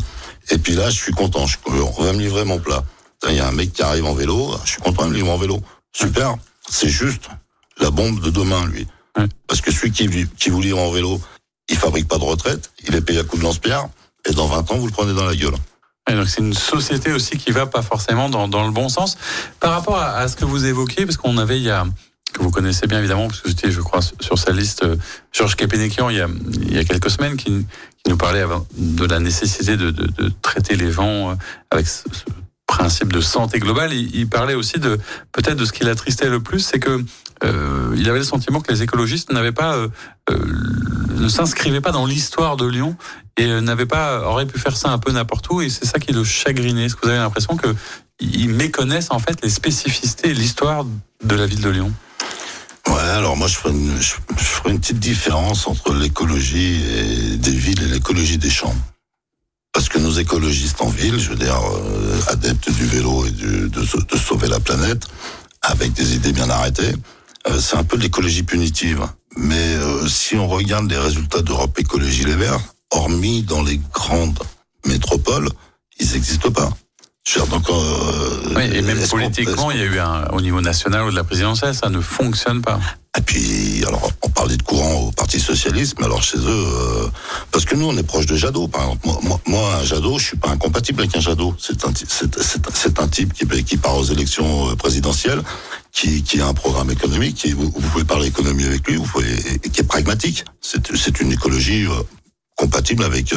Et 0.51 0.59
puis 0.59 0.75
là, 0.75 0.91
je 0.91 0.97
suis 0.97 1.13
content. 1.13 1.45
Je, 1.47 1.57
on 1.67 2.03
va 2.03 2.13
me 2.13 2.21
livrer 2.21 2.45
mon 2.45 2.61
plat 2.61 2.85
il 3.27 3.35
y 3.35 3.41
a 3.41 3.49
un 3.49 3.53
mec 3.53 3.73
qui 3.73 3.83
arrive 3.83 4.07
en 4.07 4.15
vélo, 4.15 4.57
je 4.65 4.71
suis 4.71 4.81
content 4.81 5.07
de 5.09 5.15
lui 5.15 5.23
en 5.23 5.37
vélo. 5.37 5.61
Super, 5.93 6.37
c'est 6.69 6.89
juste 6.89 7.29
la 7.79 7.91
bombe 7.91 8.21
de 8.21 8.31
demain, 8.31 8.67
lui. 8.67 8.87
Ouais. 9.17 9.27
Parce 9.47 9.61
que 9.61 9.73
celui 9.73 9.91
qui, 9.91 10.09
qui 10.39 10.51
vous 10.51 10.61
livre 10.61 10.79
en 10.79 10.91
vélo, 10.91 11.21
il 11.69 11.77
fabrique 11.77 12.09
pas 12.09 12.19
de 12.19 12.25
retraite, 12.25 12.71
il 12.87 12.95
est 12.95 13.01
payé 13.01 13.21
à 13.21 13.25
coup 13.25 13.37
de 13.37 13.43
lance-pierre, 13.43 13.89
et 14.29 14.33
dans 14.33 14.47
20 14.47 14.71
ans, 14.71 14.77
vous 14.77 14.87
le 14.87 14.93
prenez 14.93 15.15
dans 15.15 15.25
la 15.25 15.35
gueule. 15.35 15.55
Et 16.11 16.15
donc 16.15 16.29
c'est 16.29 16.41
une 16.41 16.55
société 16.55 17.13
aussi 17.13 17.37
qui 17.37 17.51
va 17.51 17.67
pas 17.67 17.83
forcément 17.83 18.31
dans, 18.31 18.49
dans 18.49 18.65
le 18.65 18.71
bon 18.71 18.89
sens. 18.89 19.19
Par 19.61 19.73
rapport 19.73 19.99
à, 19.99 20.17
à 20.17 20.29
ce 20.29 20.37
que 20.37 20.47
vous 20.47 20.65
évoquiez, 20.65 21.05
parce 21.05 21.19
qu'on 21.19 21.37
avait 21.37 21.59
il 21.59 21.65
y 21.65 21.71
a 21.71 21.85
que 22.33 22.43
vous 22.43 22.51
connaissez 22.51 22.87
bien 22.87 22.99
évidemment, 22.99 23.29
parce 23.29 23.41
que 23.41 23.49
c'était, 23.49 23.71
je 23.71 23.81
crois, 23.81 24.01
sur 24.03 24.39
sa 24.39 24.53
liste, 24.53 24.85
euh, 24.85 24.97
Georges 25.33 25.57
Kepenekian, 25.57 26.11
il 26.11 26.17
y 26.17 26.21
a, 26.21 26.29
il 26.63 26.75
y 26.75 26.79
a 26.79 26.85
quelques 26.85 27.11
semaines, 27.11 27.37
qui, 27.37 27.67
qui 28.05 28.11
nous 28.11 28.17
parlait 28.17 28.45
de 28.77 29.05
la 29.07 29.19
nécessité 29.19 29.77
de, 29.77 29.91
de, 29.91 30.07
de 30.07 30.33
traiter 30.43 30.77
les 30.77 30.93
gens 30.93 31.31
euh, 31.31 31.35
avec 31.71 31.89
ce, 31.89 32.05
principe 32.69 33.13
de 33.13 33.21
santé 33.21 33.59
globale, 33.59 33.93
il, 33.93 34.29
parlait 34.29 34.55
aussi 34.55 34.79
de 34.79 35.01
peut-être 35.33 35.57
de 35.57 35.65
ce 35.65 35.73
qui 35.73 35.85
l'attristait 35.85 36.29
le 36.29 36.39
plus, 36.39 36.61
c'est 36.61 36.79
que 36.79 37.03
euh, 37.43 37.95
il 37.97 38.09
avait 38.09 38.19
le 38.19 38.25
sentiment 38.25 38.61
que 38.61 38.71
les 38.71 38.83
écologistes 38.83 39.33
n'avaient 39.33 39.53
pas 39.53 39.75
euh, 39.75 39.89
euh 40.31 40.39
ne 41.17 41.29
s'inscrivaient 41.29 41.81
pas 41.81 41.91
dans 41.91 42.07
l'histoire 42.07 42.57
de 42.57 42.67
Lyon 42.67 42.97
et 43.37 43.47
euh, 43.47 43.61
n'avaient 43.61 43.87
pas 43.87 44.23
auraient 44.23 44.47
pu 44.47 44.59
faire 44.59 44.77
ça 44.77 44.91
un 44.91 44.99
peu 44.99 45.11
n'importe 45.11 45.51
où 45.51 45.61
et 45.61 45.69
c'est 45.69 45.87
ça 45.87 45.99
qui 45.99 46.13
le 46.13 46.23
chagrinait. 46.23 46.85
Est-ce 46.85 46.95
que 46.95 47.03
vous 47.03 47.09
avez 47.09 47.19
l'impression 47.19 47.57
que 47.57 47.75
ils 48.21 48.51
méconnaissent 48.51 49.11
en 49.11 49.19
fait 49.19 49.43
les 49.43 49.51
spécificités 49.51 50.29
et 50.29 50.35
l'histoire 50.35 50.85
de 51.25 51.35
la 51.35 51.47
ville 51.47 51.61
de 51.61 51.71
Lyon? 51.71 51.93
Ouais, 52.87 53.01
alors 53.01 53.37
moi 53.37 53.49
je 53.49 53.57
une, 53.69 54.01
je, 54.01 54.15
ferais 54.37 54.71
une 54.71 54.81
petite 54.81 55.01
différence 55.01 55.67
entre 55.67 55.95
l'écologie 55.95 56.81
des 57.39 57.51
villes 57.51 57.83
et 57.83 57.89
l'écologie 57.89 58.39
des 58.39 58.51
champs. 58.51 58.77
Parce 59.79 59.91
que 59.91 59.99
nos 60.01 60.11
écologistes 60.11 60.81
en 60.81 60.89
ville, 60.89 61.21
je 61.21 61.31
veux 61.31 61.37
dire, 61.37 61.57
euh, 61.57 62.33
adeptes 62.33 62.69
du 62.69 62.85
vélo 62.85 63.25
et 63.25 63.31
du, 63.31 63.69
de, 63.69 63.81
de, 63.81 64.17
sauver 64.17 64.49
la 64.49 64.59
planète, 64.59 65.07
avec 65.63 65.93
des 65.93 66.17
idées 66.17 66.33
bien 66.33 66.51
arrêtées, 66.51 66.97
euh, 67.47 67.61
c'est 67.61 67.77
un 67.77 67.85
peu 67.85 67.97
de 67.97 68.03
l'écologie 68.03 68.43
punitive. 68.43 69.07
Mais 69.37 69.55
euh, 69.55 70.09
si 70.09 70.35
on 70.35 70.49
regarde 70.49 70.91
les 70.91 70.99
résultats 70.99 71.43
d'Europe 71.43 71.79
Écologie 71.79 72.25
Les 72.25 72.35
Verts, 72.35 72.59
hormis 72.91 73.45
dans 73.45 73.63
les 73.63 73.81
grandes 73.95 74.41
métropoles, 74.85 75.49
ils 76.01 76.11
n'existent 76.11 76.51
pas. 76.51 76.71
Donc, 77.49 77.69
oui, 78.57 78.63
et 78.73 78.83
même 78.83 79.07
politiquement, 79.07 79.71
il 79.71 79.79
y 79.79 79.83
a 79.83 79.85
eu 79.85 79.99
un, 80.01 80.25
au 80.33 80.41
niveau 80.41 80.61
national 80.61 81.05
ou 81.05 81.11
de 81.13 81.15
la 81.15 81.23
présidentielle, 81.23 81.77
ça 81.77 81.89
ne 81.89 82.01
fonctionne 82.01 82.63
pas. 82.63 82.81
Et 83.19 83.21
puis, 83.21 83.85
alors, 83.85 84.13
on 84.23 84.29
parlait 84.29 84.57
de 84.57 84.63
courant 84.63 85.09
au 85.09 85.11
Parti 85.11 85.41
Socialiste, 85.41 85.97
mais 85.99 86.05
alors 86.05 86.23
chez 86.23 86.39
eux, 86.39 86.45
euh, 86.47 87.09
parce 87.51 87.65
que 87.65 87.75
nous, 87.75 87.87
on 87.87 87.97
est 87.97 88.05
proche 88.05 88.27
de 88.27 88.37
Jadot, 88.37 88.69
par 88.69 88.83
exemple. 88.83 89.09
Moi, 89.49 89.75
un 89.75 89.83
Jadot, 89.83 90.21
je 90.21 90.25
suis 90.25 90.37
pas 90.37 90.51
incompatible 90.51 91.01
avec 91.01 91.17
un 91.17 91.21
Jadot. 91.21 91.53
C'est 91.59 91.85
un, 91.85 93.09
type 93.09 93.33
qui, 93.33 93.77
part 93.77 93.97
aux 93.97 94.05
élections 94.05 94.71
euh, 94.71 94.77
présidentielles, 94.77 95.43
qui, 95.91 96.41
a 96.41 96.47
un 96.47 96.55
programme 96.55 96.93
économique, 96.93 97.35
qui, 97.35 97.55
vous, 97.55 97.71
pouvez 97.73 98.05
parler 98.05 98.29
économie 98.29 98.65
avec 98.65 98.87
lui, 98.87 98.95
vous 98.95 99.05
pouvez, 99.07 99.35
qui 99.73 99.81
est 99.81 99.89
pragmatique. 99.89 100.45
C'est, 100.61 100.97
c'est 100.97 101.19
une 101.19 101.33
écologie 101.33 101.87
euh, 101.87 102.03
compatible 102.57 103.03
avec 103.03 103.35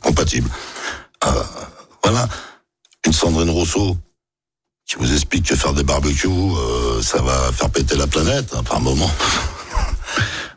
compatible. 0.00 0.48
voilà 2.04 2.28
une 3.04 3.12
Sandrine 3.12 3.50
Rousseau 3.50 3.96
qui 4.86 4.96
vous 4.96 5.12
explique 5.12 5.46
que 5.46 5.56
faire 5.56 5.72
des 5.72 5.84
barbecues, 5.84 6.28
euh, 6.28 7.02
ça 7.02 7.22
va 7.22 7.52
faire 7.52 7.70
péter 7.70 7.96
la 7.96 8.06
planète, 8.06 8.52
hein, 8.54 8.62
par 8.62 8.80
moment. 8.80 9.10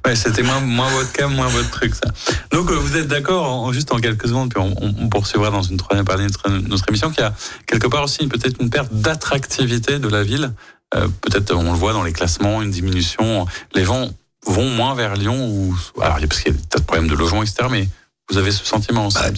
Ouais, 0.06 0.16
c'était 0.16 0.44
moins, 0.44 0.60
moins 0.60 0.90
votre 0.90 1.12
cas, 1.14 1.28
moins 1.28 1.48
votre 1.48 1.72
truc, 1.72 1.96
ça. 1.96 2.12
Donc, 2.52 2.70
euh, 2.70 2.76
vous 2.76 2.96
êtes 2.96 3.08
d'accord, 3.08 3.74
juste 3.74 3.92
en 3.92 3.98
quelques 3.98 4.28
secondes, 4.28 4.54
puis 4.54 4.62
on, 4.62 4.76
on, 4.80 5.10
poursuivra 5.10 5.50
dans 5.50 5.64
une 5.64 5.78
troisième 5.78 6.06
partie 6.06 6.22
de 6.22 6.68
notre, 6.68 6.88
émission, 6.90 7.10
qu'il 7.10 7.22
y 7.22 7.26
a 7.26 7.34
quelque 7.66 7.88
part 7.88 8.04
aussi 8.04 8.28
peut-être 8.28 8.62
une 8.62 8.70
perte 8.70 8.94
d'attractivité 8.94 9.98
de 9.98 10.08
la 10.08 10.22
ville. 10.22 10.52
Euh, 10.94 11.08
peut-être, 11.22 11.56
on 11.56 11.72
le 11.72 11.78
voit 11.78 11.94
dans 11.94 12.04
les 12.04 12.14
classements, 12.14 12.62
une 12.62 12.70
diminution. 12.70 13.48
Les 13.74 13.84
gens 13.84 14.12
vont 14.46 14.70
moins 14.70 14.94
vers 14.94 15.16
Lyon, 15.16 15.50
ou, 15.50 15.76
alors, 16.00 16.20
parce 16.30 16.40
qu'il 16.40 16.54
y 16.54 16.56
a 16.56 16.60
peut-être 16.70 16.86
problème 16.86 17.08
de 17.08 17.16
logement, 17.16 17.42
etc., 17.42 17.68
mais 17.72 17.90
vous 18.30 18.38
avez 18.38 18.52
ce 18.52 18.64
sentiment 18.64 19.08
aussi 19.08 19.18
bah, 19.18 19.32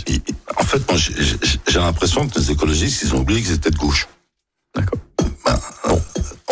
En 0.60 0.64
fait, 0.66 0.86
moi, 0.92 1.00
j'ai 1.00 1.80
l'impression 1.80 2.28
que 2.28 2.38
les 2.38 2.52
écologistes, 2.52 3.04
ils 3.04 3.16
ont 3.16 3.20
oublié 3.20 3.42
qu'ils 3.42 3.54
étaient 3.54 3.72
de 3.72 3.78
gauche. 3.78 4.06
D'accord. 4.78 5.00
Ben, 5.46 5.60
on, 5.86 6.00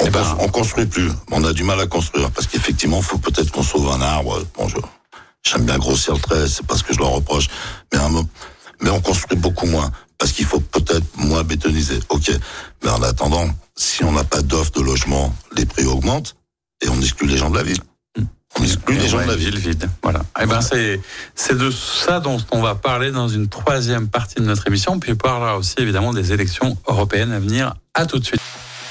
eh 0.06 0.10
ben. 0.10 0.38
on, 0.40 0.48
construit 0.48 0.86
plus. 0.86 1.12
On 1.32 1.44
a 1.44 1.54
du 1.54 1.64
mal 1.64 1.80
à 1.80 1.88
construire 1.88 2.32
parce 2.32 2.48
qu'effectivement, 2.48 2.98
il 2.98 3.04
faut 3.04 3.20
peut-être 3.20 3.52
qu'on 3.52 3.64
sauve 3.64 3.90
un 3.90 4.02
arbre. 4.02 4.44
Bon, 4.58 4.68
j'aime 5.44 5.66
bien 5.66 5.78
grossir 5.78 6.16
le 6.16 6.20
trait, 6.20 6.48
c'est 6.48 6.66
pas 6.66 6.76
ce 6.76 6.84
que 6.84 6.94
je 6.94 7.00
leur 7.00 7.12
reproche. 7.12 7.48
Mais 7.94 8.00
un 8.00 8.10
mais 8.82 8.90
on 8.90 9.00
construit 9.00 9.38
beaucoup 9.38 9.68
moins 9.68 9.90
parce 10.18 10.32
qu'il 10.32 10.46
faut 10.46 10.60
peut-être 10.60 11.06
moins 11.18 11.44
bétoniser. 11.44 12.00
Ok. 12.10 12.32
Mais 12.84 12.90
en 12.90 13.02
attendant, 13.04 13.48
si 13.76 14.04
on 14.04 14.12
n'a 14.12 14.24
pas 14.24 14.42
d'offre 14.42 14.72
de 14.72 14.82
logement, 14.82 15.34
les 15.56 15.66
prix 15.66 15.86
augmentent 15.86 16.36
et 16.82 16.90
on 16.90 17.00
exclut 17.00 17.28
les 17.28 17.38
gens 17.38 17.50
de 17.50 17.58
la 17.58 17.64
ville. 17.64 17.80
On 18.60 18.64
exclut 18.64 18.98
les 18.98 19.08
gens 19.08 19.22
de 19.22 19.28
la 19.28 19.36
ville. 19.36 19.58
vide. 19.58 19.90
Voilà. 20.04 20.20
Et 20.20 20.44
eh 20.44 20.46
ben 20.46 20.62
c'est 20.62 21.02
c'est 21.36 21.58
de 21.58 21.70
ça 21.72 22.20
dont 22.20 22.38
on 22.52 22.62
va 22.62 22.76
parler 22.76 23.12
dans 23.12 23.28
une 23.28 23.48
troisième 23.48 24.08
partie 24.08 24.36
de 24.36 24.46
notre 24.46 24.68
émission, 24.68 25.00
puis 25.00 25.14
on 25.14 25.16
parlera 25.16 25.58
aussi 25.58 25.76
évidemment 25.78 26.14
des 26.14 26.34
élections 26.34 26.78
européennes 26.88 27.32
à 27.32 27.40
venir. 27.40 27.76
À 27.94 28.06
tout 28.06 28.20
de 28.20 28.26
suite. 28.26 28.42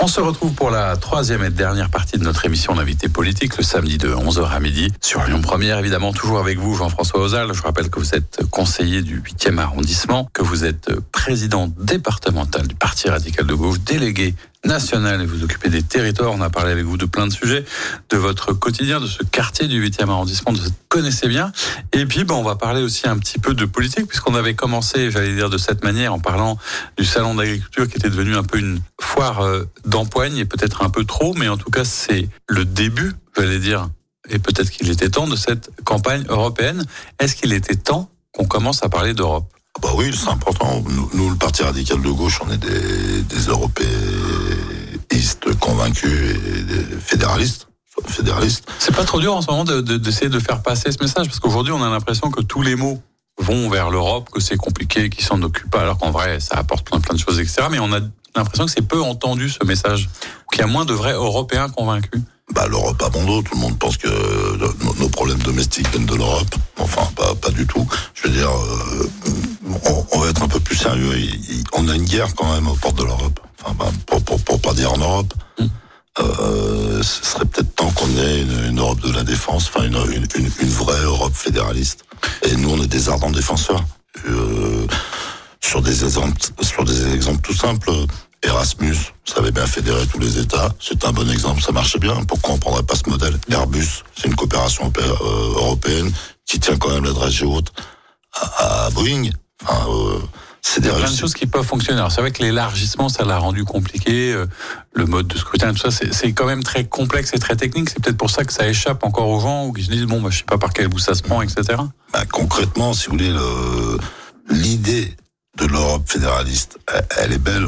On 0.00 0.08
se 0.08 0.20
retrouve 0.20 0.52
pour 0.52 0.70
la 0.70 0.96
troisième 0.96 1.44
et 1.44 1.50
dernière 1.50 1.88
partie 1.88 2.18
de 2.18 2.24
notre 2.24 2.44
émission 2.44 2.74
d'invité 2.74 3.08
politique 3.08 3.56
le 3.56 3.62
samedi 3.62 3.96
de 3.96 4.08
11h 4.08 4.50
à 4.50 4.60
midi 4.60 4.92
sur 5.00 5.22
Lyon 5.24 5.40
Première. 5.40 5.78
Évidemment, 5.78 6.12
toujours 6.12 6.40
avec 6.40 6.58
vous, 6.58 6.74
Jean-François 6.74 7.20
Ozal. 7.20 7.54
Je 7.54 7.62
rappelle 7.62 7.88
que 7.88 8.00
vous 8.00 8.14
êtes 8.14 8.42
conseiller 8.50 9.02
du 9.02 9.20
8e 9.20 9.58
arrondissement, 9.58 10.28
que 10.32 10.42
vous 10.42 10.64
êtes 10.64 10.90
président 11.12 11.68
départemental 11.78 12.66
du 12.66 12.74
Parti 12.74 13.08
radical 13.08 13.46
de 13.46 13.54
gauche, 13.54 13.80
délégué 13.80 14.34
national 14.64 15.22
et 15.22 15.26
vous 15.26 15.44
occupez 15.44 15.68
des 15.68 15.82
territoires. 15.82 16.32
On 16.32 16.40
a 16.40 16.50
parlé 16.50 16.72
avec 16.72 16.84
vous 16.84 16.96
de 16.96 17.06
plein 17.06 17.26
de 17.26 17.32
sujets, 17.32 17.64
de 18.10 18.16
votre 18.16 18.52
quotidien, 18.52 19.00
de 19.00 19.06
ce 19.06 19.22
quartier 19.22 19.68
du 19.68 19.84
8e 19.86 20.08
arrondissement, 20.08 20.52
de 20.52 20.58
ce 20.58 20.62
que 20.64 20.68
vous 20.68 20.74
connaissez 20.88 21.28
bien. 21.28 21.52
Et 21.92 22.06
puis, 22.06 22.24
ben, 22.24 22.34
on 22.34 22.42
va 22.42 22.56
parler 22.56 22.82
aussi 22.82 23.08
un 23.08 23.18
petit 23.18 23.38
peu 23.38 23.54
de 23.54 23.64
politique, 23.64 24.06
puisqu'on 24.06 24.34
avait 24.34 24.54
commencé, 24.54 25.10
j'allais 25.10 25.34
dire, 25.34 25.50
de 25.50 25.58
cette 25.58 25.84
manière, 25.84 26.14
en 26.14 26.18
parlant 26.18 26.58
du 26.96 27.04
salon 27.04 27.34
d'agriculture 27.34 27.88
qui 27.88 27.96
était 27.96 28.10
devenu 28.10 28.36
un 28.36 28.44
peu 28.44 28.58
une 28.58 28.80
foire 29.00 29.40
euh, 29.40 29.64
d'empoigne, 29.84 30.36
et 30.36 30.44
peut-être 30.44 30.82
un 30.82 30.90
peu 30.90 31.04
trop, 31.04 31.34
mais 31.34 31.48
en 31.48 31.56
tout 31.56 31.70
cas, 31.70 31.84
c'est 31.84 32.28
le 32.48 32.64
début, 32.64 33.12
j'allais 33.36 33.58
dire, 33.58 33.88
et 34.28 34.38
peut-être 34.38 34.70
qu'il 34.70 34.90
était 34.90 35.10
temps 35.10 35.28
de 35.28 35.36
cette 35.36 35.70
campagne 35.84 36.24
européenne. 36.28 36.84
Est-ce 37.18 37.36
qu'il 37.36 37.52
était 37.52 37.76
temps 37.76 38.10
qu'on 38.32 38.46
commence 38.46 38.82
à 38.82 38.88
parler 38.88 39.14
d'Europe? 39.14 39.53
Bah 39.84 39.90
oui, 39.96 40.10
c'est 40.16 40.30
important. 40.30 40.82
Nous, 41.12 41.28
le 41.28 41.36
Parti 41.36 41.62
radical 41.62 42.00
de 42.00 42.08
gauche, 42.08 42.40
on 42.42 42.50
est 42.50 42.56
des, 42.56 43.38
européistes 43.48 45.54
convaincus 45.60 46.10
et 46.10 46.62
des 46.62 46.82
fédéralistes. 46.98 47.68
fédéralistes. 48.06 48.66
C'est 48.78 48.96
pas 48.96 49.04
trop 49.04 49.20
dur 49.20 49.36
en 49.36 49.42
ce 49.42 49.50
moment 49.50 49.64
d'essayer 49.64 50.30
de, 50.30 50.38
faire 50.38 50.62
passer 50.62 50.90
ce 50.90 51.02
message 51.02 51.26
parce 51.26 51.38
qu'aujourd'hui, 51.38 51.74
on 51.74 51.82
a 51.82 51.90
l'impression 51.90 52.30
que 52.30 52.40
tous 52.40 52.62
les 52.62 52.76
mots 52.76 53.02
vont 53.36 53.68
vers 53.68 53.90
l'Europe, 53.90 54.30
que 54.30 54.40
c'est 54.40 54.56
compliqué, 54.56 55.10
qu'ils 55.10 55.24
s'en 55.24 55.42
occupent 55.42 55.70
pas, 55.70 55.82
alors 55.82 55.98
qu'en 55.98 56.10
vrai, 56.10 56.40
ça 56.40 56.56
apporte 56.56 56.88
plein 56.88 57.14
de 57.14 57.20
choses, 57.20 57.38
etc. 57.38 57.64
Mais 57.70 57.78
on 57.78 57.92
a 57.92 58.00
l'impression 58.34 58.64
que 58.64 58.70
c'est 58.70 58.88
peu 58.88 59.02
entendu 59.02 59.50
ce 59.50 59.62
message, 59.66 60.08
qu'il 60.50 60.62
y 60.62 60.64
a 60.64 60.66
moins 60.66 60.86
de 60.86 60.94
vrais 60.94 61.12
Européens 61.12 61.68
convaincus 61.68 62.22
bah, 62.52 62.66
l'Europe 62.68 63.02
a 63.02 63.08
bon 63.08 63.24
dos. 63.24 63.42
Tout 63.42 63.54
le 63.54 63.60
monde 63.60 63.78
pense 63.78 63.96
que 63.96 64.08
nos 64.98 65.08
problèmes 65.08 65.38
domestiques 65.38 65.88
viennent 65.90 66.06
de 66.06 66.14
l'Europe. 66.14 66.54
Enfin, 66.78 67.08
pas, 67.16 67.34
pas 67.34 67.50
du 67.50 67.66
tout. 67.66 67.86
Je 68.14 68.28
veux 68.28 68.34
dire, 68.34 68.50
euh, 68.50 69.08
on, 70.12 70.18
va 70.18 70.28
être 70.28 70.42
un 70.42 70.48
peu 70.48 70.60
plus 70.60 70.76
sérieux. 70.76 71.12
On 71.72 71.88
a 71.88 71.94
une 71.94 72.04
guerre 72.04 72.34
quand 72.34 72.52
même 72.52 72.68
aux 72.68 72.76
portes 72.76 72.98
de 72.98 73.04
l'Europe. 73.04 73.40
Enfin, 73.62 73.74
bah, 73.78 73.90
pour, 74.06 74.22
pour, 74.22 74.40
pour, 74.42 74.60
pas 74.60 74.74
dire 74.74 74.92
en 74.92 74.98
Europe. 74.98 75.32
Mm. 75.58 75.66
Euh, 76.20 77.02
ce 77.02 77.24
serait 77.24 77.44
peut-être 77.44 77.74
temps 77.74 77.90
qu'on 77.90 78.08
ait 78.18 78.42
une, 78.42 78.78
Europe 78.78 79.00
de 79.00 79.12
la 79.12 79.24
défense, 79.24 79.68
enfin 79.68 79.84
une, 79.84 79.96
une, 80.14 80.50
une, 80.60 80.68
vraie 80.68 81.02
Europe 81.02 81.34
fédéraliste. 81.34 82.04
Et 82.44 82.54
nous, 82.54 82.70
on 82.70 82.80
est 82.80 82.86
des 82.86 83.08
ardents 83.08 83.30
défenseurs. 83.30 83.82
Euh, 84.28 84.86
sur 85.60 85.82
des 85.82 86.04
exemples, 86.04 86.38
sur 86.60 86.84
des 86.84 87.14
exemples 87.14 87.40
tout 87.40 87.54
simples. 87.54 87.90
Erasmus, 88.44 88.96
ça 89.24 89.40
avait 89.40 89.50
bien 89.50 89.66
fédéré 89.66 90.06
tous 90.06 90.18
les 90.18 90.38
États. 90.38 90.74
C'est 90.80 91.04
un 91.04 91.12
bon 91.12 91.28
exemple, 91.30 91.62
ça 91.62 91.72
marchait 91.72 91.98
bien. 91.98 92.22
Pourquoi 92.24 92.54
on 92.54 92.58
prendrait 92.58 92.82
pas 92.82 92.94
ce 92.94 93.08
modèle? 93.08 93.38
Airbus, 93.50 94.02
c'est 94.16 94.28
une 94.28 94.34
coopération 94.34 94.92
euh, 94.98 95.54
européenne 95.56 96.12
qui 96.46 96.60
tient 96.60 96.76
quand 96.76 96.90
même 96.90 97.04
l'adresse 97.04 97.42
haute 97.42 97.72
à, 98.32 98.90
Boeing. 98.92 99.30
Enfin, 99.62 99.86
euh, 99.90 100.18
c'est 100.60 100.80
Il 100.80 100.86
y 100.86 100.90
a 100.90 100.94
plein 100.94 101.10
de 101.10 101.16
choses 101.16 101.34
qui 101.34 101.46
peuvent 101.46 101.64
fonctionner. 101.64 102.04
C'est 102.10 102.20
vrai 102.20 102.32
que 102.32 102.42
l'élargissement, 102.42 103.08
ça 103.08 103.24
l'a 103.24 103.38
rendu 103.38 103.64
compliqué. 103.64 104.32
Euh, 104.32 104.46
le 104.92 105.06
mode 105.06 105.26
de 105.26 105.38
scrutin, 105.38 105.72
tout 105.72 105.90
ça, 105.90 105.90
c'est 105.90 106.32
quand 106.32 106.46
même 106.46 106.62
très 106.62 106.84
complexe 106.84 107.32
et 107.34 107.38
très 107.38 107.56
technique. 107.56 107.90
C'est 107.90 108.02
peut-être 108.02 108.16
pour 108.16 108.30
ça 108.30 108.44
que 108.44 108.52
ça 108.52 108.68
échappe 108.68 109.04
encore 109.04 109.28
aux 109.28 109.40
gens 109.40 109.66
ou 109.66 109.72
qu'ils 109.72 109.84
se 109.84 109.90
disent 109.90 110.06
bon, 110.06 110.20
bah, 110.20 110.30
je 110.30 110.38
sais 110.38 110.44
pas 110.44 110.58
par 110.58 110.72
quel 110.72 110.88
bout 110.88 110.98
ça 110.98 111.14
se 111.14 111.22
prend, 111.22 111.42
etc. 111.42 111.78
Bah, 112.12 112.24
concrètement, 112.30 112.92
si 112.92 113.06
vous 113.06 113.12
voulez, 113.12 113.34
l'idée 114.50 115.14
de 115.56 115.66
l'Europe 115.66 116.02
fédéraliste, 116.06 116.78
elle, 117.18 117.32
est 117.32 117.38
belle 117.38 117.66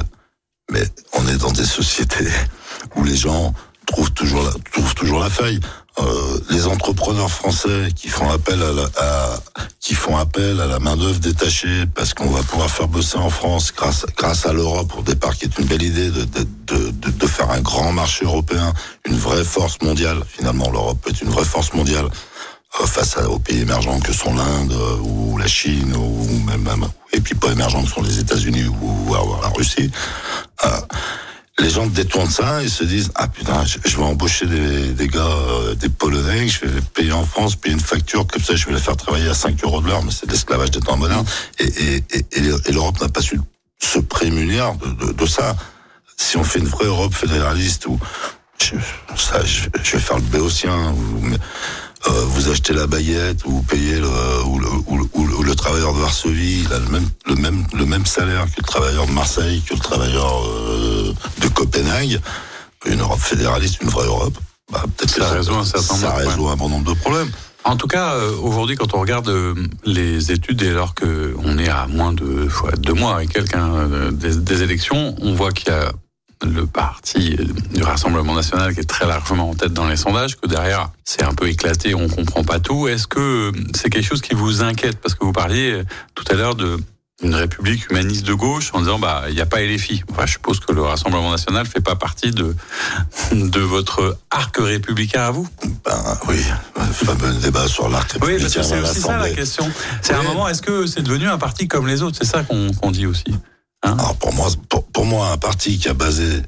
mais 0.71 0.83
on 1.13 1.27
est 1.29 1.37
dans 1.37 1.53
des 1.53 1.65
sociétés 1.65 2.29
où 2.97 3.05
les 3.05 3.17
gens 3.17 3.53
trouvent 3.87 4.13
toujours 4.13 4.43
la, 4.43 4.51
trouvent 4.73 4.95
toujours 4.95 5.21
la 5.21 5.31
faille. 5.31 5.61
Euh, 5.99 6.39
les 6.51 6.67
entrepreneurs 6.67 7.31
français 7.31 7.89
qui 7.97 8.09
font 8.09 8.29
appel 8.31 8.63
à, 8.63 8.71
la, 8.71 9.41
qui 9.81 9.95
font 9.95 10.19
appel 10.19 10.61
à 10.61 10.67
la 10.67 10.79
main 10.79 10.95
d'œuvre 10.95 11.21
détachée 11.21 11.87
parce 11.95 12.13
qu'on 12.13 12.29
va 12.29 12.43
pouvoir 12.43 12.71
faire 12.71 12.87
bosser 12.87 13.17
en 13.17 13.31
France 13.31 13.73
grâce 13.75 14.05
grâce 14.15 14.45
à 14.45 14.53
l'Europe 14.53 14.93
au 14.99 15.03
départ 15.03 15.35
qui 15.35 15.47
est 15.47 15.59
une 15.59 15.65
belle 15.65 15.83
idée 15.83 16.11
de 16.11 16.25
de, 16.25 16.91
de, 16.91 17.11
de 17.11 17.27
faire 17.27 17.51
un 17.51 17.61
grand 17.61 17.93
marché 17.93 18.27
européen, 18.27 18.75
une 19.07 19.17
vraie 19.17 19.45
force 19.45 19.81
mondiale. 19.81 20.23
Finalement, 20.29 20.71
l'Europe 20.71 20.99
est 21.09 21.23
une 21.23 21.31
vraie 21.31 21.45
force 21.45 21.73
mondiale 21.73 22.09
face 22.71 23.17
aux 23.17 23.39
pays 23.39 23.61
émergents 23.61 24.01
que 24.01 24.13
sont 24.13 24.35
l'Inde 24.35 24.73
euh, 24.73 24.97
ou 25.03 25.39
la 25.39 25.47
Chine 25.47 25.95
ou 25.97 26.39
même, 26.45 26.69
et 27.13 27.21
puis 27.21 27.35
pas 27.35 27.51
émergents 27.53 27.83
que 27.83 27.91
sont 27.91 28.03
les 28.03 28.19
États-Unis 28.19 28.67
ou, 28.67 29.15
la 29.43 29.49
Russie. 29.49 29.91
Euh, 30.65 30.69
les 31.59 31.71
gens 31.71 31.87
détournent 31.87 32.31
ça 32.31 32.63
et 32.63 32.69
se 32.69 32.85
disent 32.85 33.11
ah 33.15 33.29
putain 33.29 33.65
je, 33.65 33.79
vais 33.79 34.03
embaucher 34.03 34.45
des, 34.47 34.93
des 34.93 35.09
gars 35.09 35.25
des 35.77 35.89
polonais 35.89 36.49
je 36.49 36.67
vais 36.67 36.71
les 36.71 36.81
payer 36.83 37.13
en 37.13 37.25
France 37.25 37.57
payer 37.57 37.73
une 37.73 37.81
facture 37.81 38.27
comme 38.27 38.43
ça 38.43 38.55
je 38.55 38.67
vais 38.67 38.75
les 38.75 38.81
faire 38.81 38.97
travailler 38.97 39.31
à 39.31 39.35
5 39.35 39.65
euros 39.65 39.81
de 39.81 39.89
l'heure 39.89 40.03
mais 40.03 40.11
c'est 40.11 40.27
de 40.27 40.33
l'esclavage 40.33 40.71
des 40.71 40.81
temps 40.81 40.99
modernes 40.99 41.25
et, 41.59 41.65
et, 41.65 42.05
et, 42.13 42.27
et 42.67 42.73
l'Europe 42.73 43.01
n'a 43.01 43.09
pas 43.09 43.23
su 43.23 43.41
se 43.83 43.99
prémunir 43.99 44.75
de, 44.75 45.13
de, 45.13 45.27
ça. 45.27 45.57
Si 46.17 46.37
on 46.37 46.45
fait 46.45 46.61
une 46.61 46.67
vraie 46.67 46.87
Europe 46.87 47.15
fédéraliste 47.15 47.87
où 47.87 47.99
je, 48.59 48.75
ça, 49.17 49.45
je, 49.45 49.69
vais 49.69 49.99
faire 49.99 50.17
le 50.17 50.23
béotien, 50.23 50.93
où, 50.93 51.27
euh, 52.09 52.25
vous 52.27 52.49
achetez 52.51 52.73
la 52.73 52.87
baguette, 52.87 53.45
ou 53.45 53.51
vous 53.51 53.63
payez 53.63 53.99
le, 53.99 54.09
ou 54.47 54.59
le, 54.59 54.69
ou 55.15 55.43
le, 55.43 55.55
travailleur 55.55 55.95
de 55.95 55.99
Varsovie, 55.99 56.65
il 56.65 56.73
a 56.73 56.79
le 56.79 56.89
même, 56.89 57.09
le 57.27 57.35
même, 57.35 57.65
le 57.73 57.87
même 57.87 58.07
salaire 58.07 58.45
que 58.47 58.61
le 58.61 58.67
travailleur 58.67 59.07
de 59.07 59.13
Marseille, 59.13 59.63
que 59.69 59.75
le 59.75 59.81
travailleur 59.81 60.45
euh, 60.47 61.15
de 61.41 61.49
Copenhague. 61.49 62.21
Une 62.85 63.01
Europe 63.01 63.19
fédéraliste, 63.19 63.83
une 63.83 63.89
vraie 63.89 64.07
Europe. 64.07 64.39
Bah, 64.71 64.85
peut-être 64.97 65.17
ça, 65.17 65.31
résout 65.31 65.55
un 65.55 65.65
certain 65.65 65.95
ça 65.95 66.15
résout 66.15 66.49
un 66.49 66.57
bon 66.57 66.69
nombre 66.69 66.93
de 66.93 66.99
problèmes. 66.99 67.31
En 67.67 67.77
tout 67.77 67.89
cas, 67.89 68.15
euh, 68.15 68.37
aujourd'hui, 68.43 68.77
quand 68.77 68.95
on 68.95 69.01
regarde 69.01 69.29
euh, 69.29 69.55
les 69.85 70.31
études, 70.31 70.63
et 70.63 70.69
alors 70.69 70.95
qu'on 70.95 71.59
est 71.59 71.69
à 71.69 71.89
moins 71.89 72.13
de 72.13 72.49
deux 72.79 72.93
mois 72.93 73.17
avec 73.17 73.31
quelqu'un 73.31 73.75
euh, 73.75 74.11
des, 74.13 74.37
des, 74.37 74.63
élections, 74.63 75.17
on 75.21 75.35
voit 75.35 75.51
qu'il 75.51 75.69
y 75.69 75.73
a 75.73 75.91
le 76.45 76.67
parti 76.67 77.37
du 77.75 77.83
Rassemblement 77.83 78.35
national 78.35 78.75
qui 78.75 78.81
est 78.81 78.89
très 78.89 79.07
largement 79.07 79.51
en 79.51 79.55
tête 79.55 79.73
dans 79.73 79.89
les 79.89 79.97
sondages, 79.97 80.37
que 80.37 80.47
derrière 80.47 80.91
c'est 81.05 81.23
un 81.23 81.35
peu 81.35 81.49
éclaté, 81.49 81.95
on 81.95 82.09
comprend 82.09 82.45
pas 82.45 82.61
tout. 82.61 82.89
Est-ce 82.89 83.07
que 83.07 83.53
c'est 83.75 83.91
quelque 83.91 84.07
chose 84.07 84.21
qui 84.21 84.35
vous 84.35 84.63
inquiète? 84.63 84.99
Parce 85.01 85.15
que 85.15 85.25
vous 85.25 85.33
parliez 85.33 85.83
tout 86.15 86.25
à 86.31 86.35
l'heure 86.35 86.55
de 86.55 86.79
une 87.23 87.35
république 87.35 87.91
humaniste 87.91 88.27
de 88.27 88.35
gauche 88.35 88.71
en 88.75 88.81
disant 88.81 88.99
bah 88.99 89.25
il 89.29 89.35
n'y 89.35 89.41
a 89.41 89.47
pas 89.47 89.63
LFI. 89.63 90.05
Enfin, 90.11 90.27
je 90.27 90.33
suppose 90.33 90.61
que 90.61 90.73
le 90.73 90.83
Rassemblement 90.83 91.31
national 91.31 91.65
fait 91.67 91.81
pas 91.81 91.97
partie 91.97 92.31
de 92.31 92.55
de 93.33 93.61
votre 93.61 94.19
arc 94.31 94.57
républicain 94.59 95.23
à 95.23 95.31
vous. 95.31 95.49
Ben 95.85 96.19
oui, 96.29 96.45
fameux 96.93 97.33
débat 97.41 97.67
sur 97.69 97.89
l'arc 97.89 98.13
républicain. 98.13 98.37
Oui, 98.37 98.43
parce 98.43 98.55
que 98.55 98.63
c'est 98.63 98.81
aussi 98.81 99.01
ça 99.01 99.17
la 99.17 99.31
question. 99.31 99.71
C'est 100.03 100.13
un 100.13 100.23
moment, 100.23 100.47
est-ce 100.49 100.61
que 100.61 100.87
c'est 100.87 101.03
devenu 101.03 101.27
un 101.27 101.39
parti 101.39 101.69
comme 101.69 101.87
les 101.87 102.03
autres? 102.03 102.19
C'est 102.19 102.29
ça 102.29 102.43
qu'on 102.43 102.91
dit 102.91 103.07
aussi. 103.07 103.25
Hein 103.87 103.97
Alors 103.99 104.17
pour 104.17 104.35
moi, 104.35 104.49
pour, 104.93 105.07
moi, 105.07 105.31
un 105.31 105.39
parti 105.39 105.79
qui 105.79 105.89
a 105.89 105.95
basé 105.95 106.43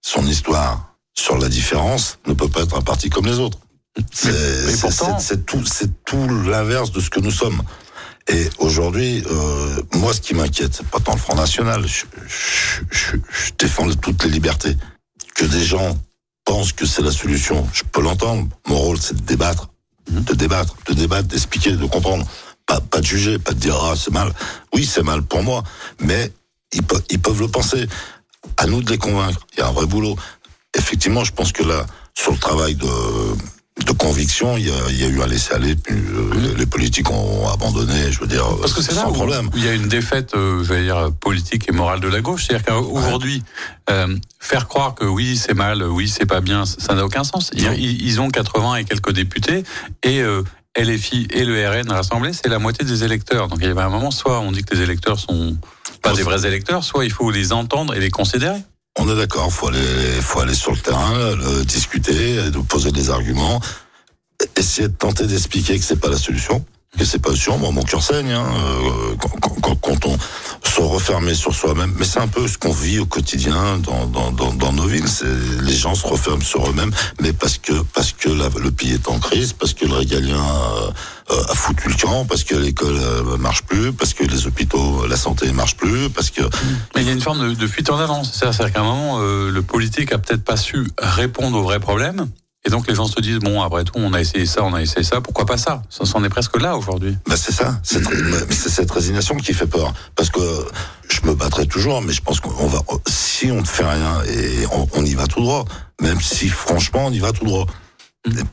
son 0.00 0.24
histoire 0.26 0.94
sur 1.14 1.36
la 1.36 1.48
différence 1.48 2.18
ne 2.26 2.34
peut 2.34 2.48
pas 2.48 2.62
être 2.62 2.76
un 2.76 2.82
parti 2.82 3.10
comme 3.10 3.26
les 3.26 3.40
autres. 3.40 3.58
C'est 4.12 5.44
tout, 5.44 5.64
c'est 5.66 6.04
tout 6.04 6.28
l'inverse 6.46 6.92
de 6.92 7.00
ce 7.00 7.10
que 7.10 7.18
nous 7.18 7.32
sommes. 7.32 7.60
Et 8.28 8.48
aujourd'hui, 8.58 9.24
euh, 9.28 9.82
moi, 9.94 10.12
ce 10.12 10.20
qui 10.20 10.34
m'inquiète, 10.34 10.72
c'est 10.72 10.86
pas 10.86 11.00
tant 11.00 11.14
le 11.14 11.18
Front 11.18 11.34
National. 11.34 11.84
Je, 11.84 12.04
je, 12.28 12.82
je, 12.90 13.16
je, 13.28 13.52
défends 13.58 13.90
toutes 14.00 14.22
les 14.22 14.30
libertés. 14.30 14.76
Que 15.34 15.46
des 15.46 15.64
gens 15.64 15.98
pensent 16.44 16.72
que 16.72 16.86
c'est 16.86 17.02
la 17.02 17.10
solution, 17.10 17.66
je 17.72 17.82
peux 17.90 18.02
l'entendre. 18.02 18.46
Mon 18.68 18.76
rôle, 18.76 18.98
c'est 19.00 19.16
de 19.16 19.22
débattre, 19.22 19.70
mhm. 20.10 20.22
de 20.22 20.34
débattre, 20.34 20.76
de 20.86 20.94
débattre, 20.94 21.26
d'expliquer, 21.26 21.72
de 21.72 21.86
comprendre. 21.86 22.24
Pas, 22.66 22.80
pas 22.80 23.00
de 23.00 23.06
juger, 23.06 23.38
pas 23.38 23.52
de 23.52 23.58
dire 23.58 23.76
ah 23.82 23.94
c'est 23.96 24.12
mal. 24.12 24.32
Oui, 24.74 24.84
c'est 24.84 25.02
mal 25.02 25.22
pour 25.22 25.42
moi, 25.42 25.64
mais 26.00 26.30
ils, 26.72 26.82
peuvent, 26.82 27.02
ils 27.10 27.20
peuvent 27.20 27.40
le 27.40 27.48
penser. 27.48 27.86
À 28.56 28.66
nous 28.66 28.82
de 28.82 28.90
les 28.90 28.98
convaincre. 28.98 29.46
Il 29.52 29.60
y 29.60 29.62
a 29.62 29.68
un 29.68 29.72
vrai 29.72 29.86
boulot. 29.86 30.16
Effectivement, 30.76 31.24
je 31.24 31.32
pense 31.32 31.52
que 31.52 31.62
là, 31.62 31.86
sur 32.14 32.32
le 32.32 32.38
travail 32.38 32.76
de 32.76 32.86
de 33.84 33.92
conviction, 33.92 34.56
il 34.56 34.66
y 34.66 34.70
a, 34.70 34.90
il 34.90 35.00
y 35.00 35.04
a 35.04 35.08
eu 35.08 35.22
un 35.22 35.26
laisser-aller. 35.26 35.76
Euh, 35.90 36.54
les 36.56 36.66
politiques 36.66 37.10
ont 37.10 37.48
abandonné, 37.48 38.10
je 38.10 38.20
veux 38.20 38.26
dire, 38.26 38.44
Parce 38.60 38.72
que 38.72 38.82
c'est 38.82 38.94
sans 38.94 39.12
problème. 39.12 39.50
il 39.54 39.64
y 39.64 39.68
a 39.68 39.72
une 39.74 39.88
défaite, 39.88 40.34
euh, 40.34 40.62
je 40.64 40.72
vais 40.72 40.82
dire, 40.82 41.10
politique 41.20 41.68
et 41.68 41.72
morale 41.72 42.00
de 42.00 42.08
la 42.08 42.20
gauche. 42.20 42.46
C'est-à-dire 42.46 42.74
qu'aujourd'hui, 42.74 43.42
euh, 43.90 44.16
faire 44.40 44.68
croire 44.68 44.94
que 44.94 45.04
oui, 45.04 45.36
c'est 45.36 45.54
mal, 45.54 45.82
oui, 45.82 46.08
c'est 46.08 46.26
pas 46.26 46.40
bien, 46.40 46.64
ça 46.66 46.94
n'a 46.94 47.04
aucun 47.04 47.24
sens. 47.24 47.50
Ils, 47.54 48.02
ils, 48.02 48.20
ont 48.20 48.28
80 48.28 48.76
et 48.76 48.84
quelques 48.84 49.12
députés 49.12 49.62
et 50.02 50.20
euh, 50.22 50.42
LFI 50.76 51.28
et 51.30 51.44
le 51.44 51.68
RN 51.68 51.90
rassemblés, 51.90 52.32
c'est 52.32 52.48
la 52.48 52.58
moitié 52.58 52.84
des 52.84 53.04
électeurs. 53.04 53.48
Donc 53.48 53.58
il 53.62 53.68
y 53.68 53.70
avait 53.70 53.80
un 53.80 53.88
moment, 53.88 54.10
soit 54.10 54.40
on 54.40 54.52
dit 54.52 54.64
que 54.64 54.74
les 54.74 54.82
électeurs 54.82 55.18
sont 55.18 55.56
pas 56.10 56.16
des 56.16 56.22
vrais 56.22 56.46
électeurs, 56.46 56.84
soit 56.84 57.04
il 57.04 57.12
faut 57.12 57.30
les 57.30 57.52
entendre 57.52 57.94
et 57.94 58.00
les 58.00 58.10
considérer. 58.10 58.58
On 58.98 59.08
est 59.08 59.16
d'accord, 59.16 59.52
faut 59.52 59.68
aller, 59.68 60.20
faut 60.20 60.40
aller 60.40 60.54
sur 60.54 60.72
le 60.72 60.78
terrain, 60.78 61.36
discuter, 61.64 62.50
de 62.50 62.58
poser 62.58 62.90
des 62.90 63.10
arguments, 63.10 63.60
essayer 64.56 64.88
de 64.88 64.94
tenter 64.94 65.26
d'expliquer 65.26 65.78
que 65.78 65.84
c'est 65.84 66.00
pas 66.00 66.08
la 66.08 66.18
solution, 66.18 66.64
que 66.96 67.04
c'est 67.04 67.18
pas 67.18 67.34
sûr. 67.34 67.58
Moi, 67.58 67.70
mon 67.70 67.82
cœur 67.82 68.02
saigne 68.02 68.32
hein, 68.32 68.46
euh, 68.46 69.14
quand, 69.60 69.74
quand, 69.76 70.06
on 70.06 70.18
se 70.68 70.80
referme 70.80 71.32
sur 71.34 71.54
soi-même. 71.54 71.92
Mais 71.98 72.04
c'est 72.04 72.20
un 72.20 72.28
peu 72.28 72.46
ce 72.48 72.58
qu'on 72.58 72.72
vit 72.72 72.98
au 72.98 73.06
quotidien 73.06 73.78
dans, 73.78 74.06
dans, 74.06 74.32
dans, 74.32 74.52
dans 74.52 74.72
nos 74.72 74.86
villes. 74.86 75.04
Les 75.62 75.74
gens 75.76 75.94
se 75.94 76.06
referment 76.06 76.42
sur 76.42 76.68
eux-mêmes, 76.68 76.92
mais 77.20 77.32
parce 77.32 77.58
que 77.58 77.72
parce 77.94 78.12
que 78.12 78.28
le 78.28 78.70
pays 78.70 78.92
est 78.92 79.08
en 79.08 79.18
crise, 79.18 79.52
parce 79.52 79.74
que 79.74 79.84
le 79.86 79.94
régalien 79.94 80.40
a, 80.40 81.32
a 81.50 81.54
foutu 81.54 81.88
le 81.88 81.94
camp, 81.94 82.24
parce 82.24 82.44
que 82.44 82.54
l'école 82.54 82.96
euh, 82.96 83.36
marche 83.36 83.62
plus, 83.62 83.92
parce 83.92 84.14
que 84.14 84.24
les 84.24 84.46
hôpitaux, 84.46 85.06
la 85.06 85.16
santé 85.16 85.52
marche 85.52 85.76
plus, 85.76 86.10
parce 86.10 86.30
que. 86.30 86.42
Mais 86.94 87.02
il 87.02 87.06
y 87.06 87.10
a 87.10 87.12
une 87.12 87.20
forme 87.20 87.50
de, 87.50 87.54
de 87.54 87.66
fuite 87.66 87.90
en 87.90 87.98
avant. 87.98 88.24
C'est-à-dire 88.24 88.72
qu'à 88.72 88.80
un 88.80 88.84
moment, 88.84 89.18
euh, 89.20 89.50
le 89.50 89.62
politique 89.62 90.12
a 90.12 90.18
peut-être 90.18 90.44
pas 90.44 90.56
su 90.56 90.86
répondre 90.98 91.58
aux 91.58 91.62
vrais 91.62 91.80
problèmes. 91.80 92.28
Et 92.64 92.70
donc 92.70 92.88
les 92.88 92.94
gens 92.94 93.06
se 93.06 93.20
disent 93.20 93.38
bon 93.38 93.62
après 93.62 93.84
tout 93.84 93.94
on 93.96 94.12
a 94.12 94.20
essayé 94.20 94.44
ça, 94.44 94.64
on 94.64 94.74
a 94.74 94.82
essayé 94.82 95.02
ça, 95.02 95.20
pourquoi 95.20 95.46
pas 95.46 95.56
ça? 95.56 95.82
Ça 95.88 96.04
s'en 96.04 96.22
est 96.24 96.28
presque 96.28 96.60
là 96.60 96.76
aujourd'hui. 96.76 97.16
Bah 97.26 97.36
c'est 97.36 97.52
ça, 97.52 97.80
c'est 97.82 98.02
cette 98.68 98.90
résignation 98.90 99.36
qui 99.36 99.54
fait 99.54 99.66
peur. 99.66 99.92
Parce 100.16 100.30
que 100.30 100.40
je 101.08 101.20
me 101.26 101.34
battrai 101.34 101.66
toujours, 101.66 102.02
mais 102.02 102.12
je 102.12 102.20
pense 102.20 102.40
qu'on 102.40 102.66
va 102.66 102.80
si 103.06 103.50
on 103.50 103.60
ne 103.60 103.66
fait 103.66 103.84
rien 103.84 104.22
et 104.24 104.66
on, 104.94 105.04
y 105.04 105.14
va 105.14 105.26
tout 105.26 105.40
droit, 105.40 105.64
même 106.00 106.20
si 106.20 106.48
franchement 106.48 107.06
on 107.06 107.12
y 107.12 107.20
va 107.20 107.32
tout 107.32 107.44
droit. 107.44 107.66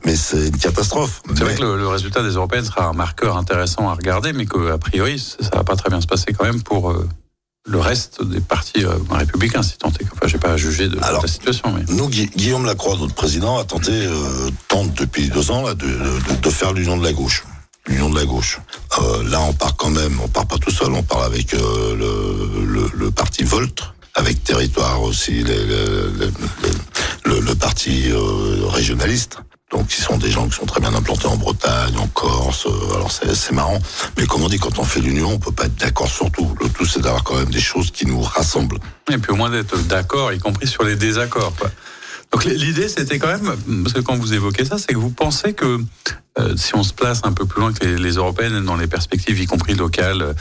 Mais 0.04 0.16
c'est 0.16 0.48
une 0.48 0.56
catastrophe. 0.56 1.22
C'est 1.34 1.44
vrai 1.44 1.54
que 1.54 1.62
le, 1.62 1.88
résultat 1.88 2.22
des 2.22 2.30
européennes 2.30 2.64
sera 2.64 2.86
un 2.86 2.92
marqueur 2.92 3.36
intéressant 3.36 3.90
à 3.90 3.94
regarder, 3.94 4.32
mais 4.32 4.46
qu'a 4.46 4.78
priori 4.78 5.18
ça 5.18 5.56
va 5.56 5.64
pas 5.64 5.76
très 5.76 5.90
bien 5.90 6.00
se 6.00 6.06
passer 6.06 6.32
quand 6.32 6.44
même 6.44 6.62
pour. 6.62 6.90
Euh, 6.90 7.08
le 7.66 7.80
reste 7.80 8.22
des 8.24 8.40
partis 8.40 8.84
euh, 8.84 8.94
républicains, 9.10 9.62
si 9.62 9.76
tant 9.76 9.90
est. 9.90 10.06
Enfin, 10.12 10.26
j'ai 10.26 10.38
pas 10.38 10.52
à 10.52 10.56
juger 10.56 10.88
de, 10.88 10.96
la 10.96 11.26
situation. 11.26 11.72
Mais... 11.72 11.82
Nous, 11.88 12.08
Guillaume 12.08 12.64
Lacroix, 12.64 12.96
notre 12.96 13.14
président, 13.14 13.58
a 13.58 13.64
tenté, 13.64 13.90
euh, 13.92 14.50
tente 14.68 14.94
depuis 14.94 15.28
deux 15.28 15.50
ans, 15.50 15.62
là, 15.62 15.74
de, 15.74 15.86
de, 15.86 16.40
de 16.40 16.50
faire 16.50 16.72
l'union 16.72 16.96
de 16.96 17.04
la 17.04 17.12
gauche. 17.12 17.44
L'union 17.88 18.10
de 18.10 18.18
la 18.18 18.24
gauche. 18.24 18.60
Euh, 18.98 19.28
là, 19.28 19.40
on 19.40 19.52
part 19.52 19.76
quand 19.76 19.90
même, 19.90 20.18
on 20.22 20.28
part 20.28 20.46
pas 20.46 20.58
tout 20.58 20.70
seul, 20.70 20.92
on 20.92 21.02
part 21.02 21.22
avec 21.22 21.54
euh, 21.54 21.94
le, 21.96 22.64
le, 22.64 22.90
le, 22.94 23.10
parti 23.10 23.44
Volt, 23.44 23.82
avec 24.14 24.42
Territoire 24.42 25.02
aussi, 25.02 25.32
les, 25.32 25.42
les, 25.42 26.30
le, 27.24 27.40
le, 27.40 27.54
parti 27.54 28.10
euh, 28.10 28.66
régionaliste. 28.66 29.38
Donc, 29.72 29.92
ils 29.98 30.02
sont 30.02 30.16
des 30.16 30.30
gens 30.30 30.48
qui 30.48 30.54
sont 30.54 30.66
très 30.66 30.80
bien 30.80 30.94
implantés 30.94 31.26
en 31.26 31.36
Bretagne, 31.36 31.96
en 31.98 32.06
Corse. 32.08 32.66
Euh, 32.66 32.94
alors, 32.94 33.10
c'est 33.10 33.52
marrant. 33.52 33.78
Mais 34.16 34.26
comme 34.26 34.42
on 34.42 34.48
dit, 34.48 34.58
quand 34.58 34.78
on 34.78 34.84
fait 34.84 35.00
l'union, 35.00 35.32
on 35.32 35.38
peut 35.38 35.50
pas 35.50 35.64
être 35.64 35.74
d'accord 35.76 36.08
sur 36.08 36.30
tout. 36.30 36.56
Le 36.60 36.68
tout, 36.68 36.86
c'est 36.86 37.00
d'avoir 37.00 37.24
quand 37.24 37.34
même 37.34 37.50
des 37.50 37.60
choses 37.60 37.90
qui 37.90 38.06
nous 38.06 38.20
rassemblent. 38.20 38.78
Et 39.12 39.18
puis 39.18 39.32
au 39.32 39.36
moins 39.36 39.50
d'être 39.50 39.76
d'accord, 39.86 40.32
y 40.32 40.38
compris 40.38 40.68
sur 40.68 40.84
les 40.84 40.94
désaccords. 40.94 41.54
Quoi. 41.56 41.70
Donc 42.32 42.44
l'idée, 42.44 42.88
c'était 42.88 43.18
quand 43.18 43.28
même, 43.28 43.56
parce 43.82 43.92
que 43.92 44.00
quand 44.00 44.16
vous 44.16 44.34
évoquez 44.34 44.64
ça, 44.64 44.78
c'est 44.78 44.92
que 44.92 44.98
vous 44.98 45.10
pensez 45.10 45.52
que 45.52 45.78
euh, 46.38 46.56
si 46.56 46.74
on 46.74 46.82
se 46.82 46.92
place 46.92 47.20
un 47.24 47.32
peu 47.32 47.46
plus 47.46 47.60
loin 47.60 47.72
que 47.72 47.84
les, 47.84 47.96
les, 47.96 48.12
européennes 48.12 48.60
dans 48.64 48.76
les 48.76 48.86
perspectives, 48.86 49.40
y 49.40 49.46
compris 49.46 49.74
locales, 49.74 50.34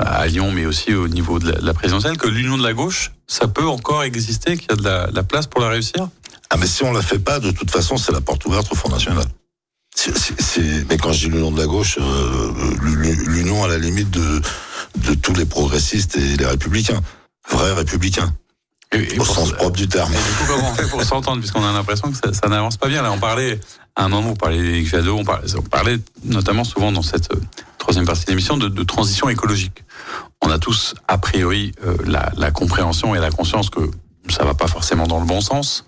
à 0.00 0.26
Lyon, 0.26 0.50
mais 0.52 0.66
aussi 0.66 0.94
au 0.94 1.08
niveau 1.08 1.38
de 1.38 1.52
la, 1.60 1.74
présidentielle, 1.74 2.16
que 2.16 2.28
l'union 2.28 2.58
de 2.58 2.62
la 2.62 2.72
gauche, 2.72 3.12
ça 3.26 3.48
peut 3.48 3.66
encore 3.66 4.02
exister, 4.02 4.56
qu'il 4.56 4.70
y 4.70 4.72
a 4.72 4.76
de 4.76 4.84
la, 4.84 5.08
la 5.12 5.22
place 5.22 5.46
pour 5.46 5.60
la 5.60 5.68
réussir? 5.68 6.08
Ah 6.50 6.56
mais 6.56 6.66
si 6.66 6.82
on 6.82 6.92
la 6.92 7.02
fait 7.02 7.18
pas, 7.18 7.38
de 7.38 7.50
toute 7.50 7.70
façon, 7.70 7.96
c'est 7.96 8.12
la 8.12 8.20
porte 8.20 8.44
ouverte 8.46 8.70
au 8.72 8.74
Front 8.74 8.88
National. 8.90 9.24
mais 10.88 10.96
quand 10.96 11.12
je 11.12 11.26
dis 11.26 11.32
l'union 11.32 11.52
de 11.52 11.58
la 11.58 11.66
gauche, 11.66 11.98
euh, 12.00 12.52
l'union 13.26 13.62
à 13.62 13.68
la 13.68 13.78
limite 13.78 14.10
de 14.10 15.14
tous 15.14 15.34
les 15.34 15.44
progressistes 15.44 16.16
et 16.16 16.36
les 16.36 16.46
républicains, 16.46 17.00
vrais 17.48 17.72
républicains. 17.72 18.34
Au 19.18 19.24
sens 19.24 19.52
propre 19.52 19.76
du 19.76 19.88
terme. 19.88 20.12
Et 20.12 20.16
du 20.16 20.22
coup, 20.22 20.44
comment 20.48 20.70
on 20.70 20.74
fait 20.74 20.88
pour 20.88 21.02
s'entendre, 21.02 21.38
puisqu'on 21.38 21.64
a 21.64 21.72
l'impression 21.72 22.10
que 22.10 22.16
ça, 22.16 22.32
ça 22.32 22.48
n'avance 22.48 22.76
pas 22.76 22.88
bien. 22.88 23.02
Là, 23.02 23.12
on 23.12 23.18
parlait, 23.18 23.60
à 23.94 24.04
un 24.04 24.08
moment, 24.08 24.30
vous 24.30 24.34
parlez 24.34 24.84
Jadot, 24.84 25.16
on 25.18 25.24
parlait, 25.24 25.54
on 25.56 25.62
parlait 25.62 25.98
notamment 26.24 26.64
souvent 26.64 26.90
dans 26.90 27.02
cette 27.02 27.32
euh, 27.32 27.40
troisième 27.78 28.04
partie 28.04 28.24
de 28.24 28.30
l'émission 28.30 28.56
de, 28.56 28.68
de, 28.68 28.82
transition 28.82 29.28
écologique. 29.28 29.84
On 30.42 30.50
a 30.50 30.58
tous, 30.58 30.94
a 31.06 31.18
priori, 31.18 31.72
euh, 31.84 31.96
la, 32.04 32.32
la 32.36 32.50
compréhension 32.50 33.14
et 33.14 33.20
la 33.20 33.30
conscience 33.30 33.70
que 33.70 33.80
ça 34.28 34.44
va 34.44 34.54
pas 34.54 34.66
forcément 34.66 35.06
dans 35.06 35.20
le 35.20 35.26
bon 35.26 35.40
sens, 35.40 35.84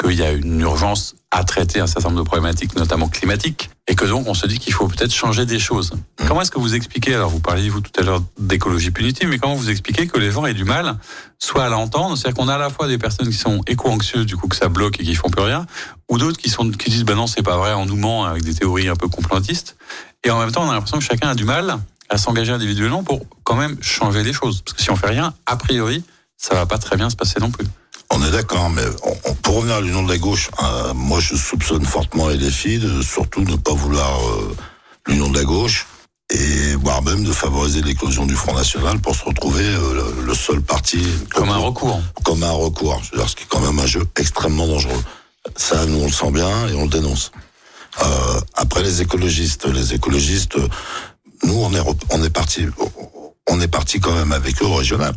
qu'il 0.00 0.18
y 0.18 0.22
a 0.22 0.32
une 0.32 0.60
urgence 0.60 1.14
à 1.30 1.44
traiter 1.44 1.80
un 1.80 1.86
certain 1.86 2.08
nombre 2.08 2.22
de 2.22 2.26
problématiques, 2.26 2.76
notamment 2.76 3.08
climatiques, 3.08 3.70
et 3.88 3.94
que 3.94 4.04
donc 4.04 4.26
on 4.26 4.34
se 4.34 4.46
dit 4.46 4.58
qu'il 4.58 4.72
faut 4.72 4.88
peut-être 4.88 5.12
changer 5.12 5.46
des 5.46 5.58
choses. 5.58 5.92
Mmh. 5.92 6.26
Comment 6.28 6.42
est-ce 6.42 6.50
que 6.50 6.58
vous 6.58 6.74
expliquez, 6.74 7.14
alors 7.14 7.30
vous 7.30 7.40
parliez 7.40 7.68
vous 7.68 7.80
tout 7.80 7.92
à 7.98 8.02
l'heure 8.02 8.22
d'écologie 8.38 8.90
punitive, 8.90 9.28
mais 9.28 9.38
comment 9.38 9.54
vous 9.54 9.70
expliquez 9.70 10.06
que 10.06 10.18
les 10.18 10.30
gens 10.30 10.44
aient 10.46 10.54
du 10.54 10.64
mal, 10.64 10.98
soit 11.38 11.64
à 11.64 11.68
l'entendre, 11.68 12.16
c'est-à-dire 12.16 12.36
qu'on 12.36 12.48
a 12.48 12.54
à 12.54 12.58
la 12.58 12.70
fois 12.70 12.88
des 12.88 12.98
personnes 12.98 13.28
qui 13.28 13.36
sont 13.36 13.62
éco-anxieuses, 13.66 14.26
du 14.26 14.36
coup 14.36 14.48
que 14.48 14.56
ça 14.56 14.68
bloque 14.68 15.00
et 15.00 15.04
qui 15.04 15.14
font 15.14 15.28
plus 15.28 15.42
rien, 15.42 15.66
ou 16.10 16.18
d'autres 16.18 16.38
qui 16.38 16.50
sont 16.50 16.70
qui 16.70 16.90
disent 16.90 17.04
ben 17.04 17.16
non 17.16 17.26
c'est 17.26 17.42
pas 17.42 17.56
vrai, 17.56 17.72
on 17.74 17.86
nous 17.86 17.96
ment 17.96 18.24
avec 18.24 18.44
des 18.44 18.54
théories 18.54 18.88
un 18.88 18.96
peu 18.96 19.08
complotistes, 19.08 19.76
et 20.24 20.30
en 20.30 20.38
même 20.38 20.52
temps 20.52 20.64
on 20.64 20.70
a 20.70 20.74
l'impression 20.74 20.98
que 20.98 21.04
chacun 21.04 21.28
a 21.30 21.34
du 21.34 21.44
mal 21.44 21.78
à 22.08 22.18
s'engager 22.18 22.52
individuellement 22.52 23.02
pour 23.02 23.26
quand 23.44 23.56
même 23.56 23.76
changer 23.82 24.22
les 24.22 24.32
choses, 24.32 24.62
parce 24.62 24.76
que 24.76 24.82
si 24.82 24.90
on 24.90 24.96
fait 24.96 25.08
rien, 25.08 25.34
a 25.46 25.56
priori 25.56 26.04
ça 26.36 26.54
va 26.54 26.66
pas 26.66 26.78
très 26.78 26.96
bien 26.96 27.08
se 27.08 27.16
passer 27.16 27.40
non 27.40 27.50
plus. 27.50 27.66
On 28.10 28.22
est 28.24 28.30
d'accord, 28.30 28.70
mais 28.70 28.82
on, 29.04 29.34
pour 29.34 29.56
revenir 29.56 29.76
à 29.76 29.80
l'union 29.80 30.02
de 30.02 30.12
la 30.12 30.18
gauche, 30.18 30.50
euh, 30.62 30.94
moi 30.94 31.20
je 31.20 31.34
soupçonne 31.34 31.84
fortement 31.84 32.28
LFI 32.28 32.78
de 32.78 33.02
surtout 33.02 33.42
ne 33.42 33.56
pas 33.56 33.72
vouloir 33.72 34.20
euh, 34.20 34.56
l'union 35.06 35.28
de 35.30 35.38
la 35.38 35.44
gauche 35.44 35.86
et 36.30 36.74
voire 36.76 37.02
même 37.02 37.24
de 37.24 37.32
favoriser 37.32 37.82
l'éclosion 37.82 38.26
du 38.26 38.34
Front 38.34 38.54
National 38.54 38.98
pour 38.98 39.14
se 39.14 39.24
retrouver 39.24 39.64
euh, 39.64 40.12
le, 40.24 40.34
seul 40.34 40.60
parti 40.60 41.00
comme 41.32 41.50
un 41.50 41.58
recours. 41.58 42.00
Comme 42.24 42.42
un 42.42 42.50
recours, 42.50 43.00
je 43.04 43.12
veux 43.12 43.18
dire, 43.18 43.28
ce 43.28 43.36
qui 43.36 43.44
est 43.44 43.48
quand 43.48 43.60
même 43.60 43.78
un 43.78 43.86
jeu 43.86 44.02
extrêmement 44.16 44.66
dangereux. 44.66 45.02
Ça, 45.56 45.86
nous 45.86 45.98
on 45.98 46.06
le 46.06 46.12
sent 46.12 46.30
bien 46.32 46.68
et 46.68 46.74
on 46.74 46.82
le 46.82 46.88
dénonce. 46.88 47.30
Euh, 48.02 48.40
après 48.54 48.82
les 48.82 49.02
écologistes, 49.02 49.66
les 49.66 49.94
écologistes, 49.94 50.56
nous 51.44 51.54
on 51.54 51.72
est 51.72 51.80
on 52.10 52.24
est 52.24 52.30
parti, 52.30 52.66
on 53.48 53.60
est 53.60 53.68
parti 53.68 54.00
quand 54.00 54.12
même 54.12 54.32
avec 54.32 54.60
eux 54.62 54.66
au 54.66 54.74
régional, 54.74 55.14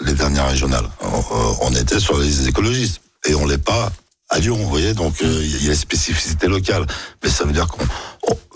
les 0.00 0.14
dernières 0.14 0.48
régionales. 0.48 0.88
On, 1.00 1.72
euh, 1.72 1.80
était 1.80 2.00
sur 2.00 2.18
les 2.18 2.48
écologistes 2.48 3.00
et 3.26 3.34
on 3.34 3.46
l'est 3.46 3.58
pas 3.58 3.90
à 4.30 4.38
Lyon, 4.38 4.56
vous 4.56 4.68
voyez, 4.68 4.92
donc 4.92 5.14
euh, 5.22 5.40
il 5.42 5.64
y 5.64 5.66
a 5.68 5.70
les 5.70 5.76
spécificités 5.76 6.48
locales. 6.48 6.86
Mais 7.22 7.30
ça 7.30 7.44
veut 7.44 7.52
dire 7.52 7.66
qu'on, 7.66 7.84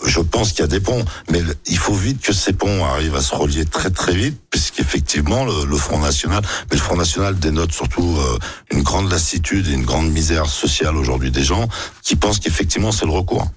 je 0.05 0.19
pense 0.19 0.51
qu'il 0.51 0.59
y 0.59 0.63
a 0.63 0.67
des 0.67 0.79
ponts, 0.79 1.03
mais 1.31 1.41
il 1.65 1.77
faut 1.77 1.95
vite 1.95 2.21
que 2.21 2.31
ces 2.31 2.53
ponts 2.53 2.85
arrivent 2.85 3.15
à 3.15 3.21
se 3.21 3.33
relier 3.33 3.65
très 3.65 3.89
très 3.89 4.13
vite, 4.13 4.39
puisqu'effectivement 4.51 5.45
le, 5.45 5.65
le 5.65 5.77
Front 5.77 5.99
National, 5.99 6.43
mais 6.69 6.77
le 6.77 6.81
Front 6.81 6.97
National 6.97 7.39
dénote 7.39 7.71
surtout 7.71 8.17
euh, 8.17 8.37
une 8.71 8.83
grande 8.83 9.09
lassitude 9.09 9.67
et 9.67 9.71
une 9.71 9.85
grande 9.85 10.11
misère 10.11 10.45
sociale 10.45 10.95
aujourd'hui 10.95 11.31
des 11.31 11.43
gens 11.43 11.67
qui 12.03 12.15
pensent 12.15 12.39
qu'effectivement 12.39 12.91
c'est 12.91 13.05
le 13.05 13.11
recours. 13.11 13.47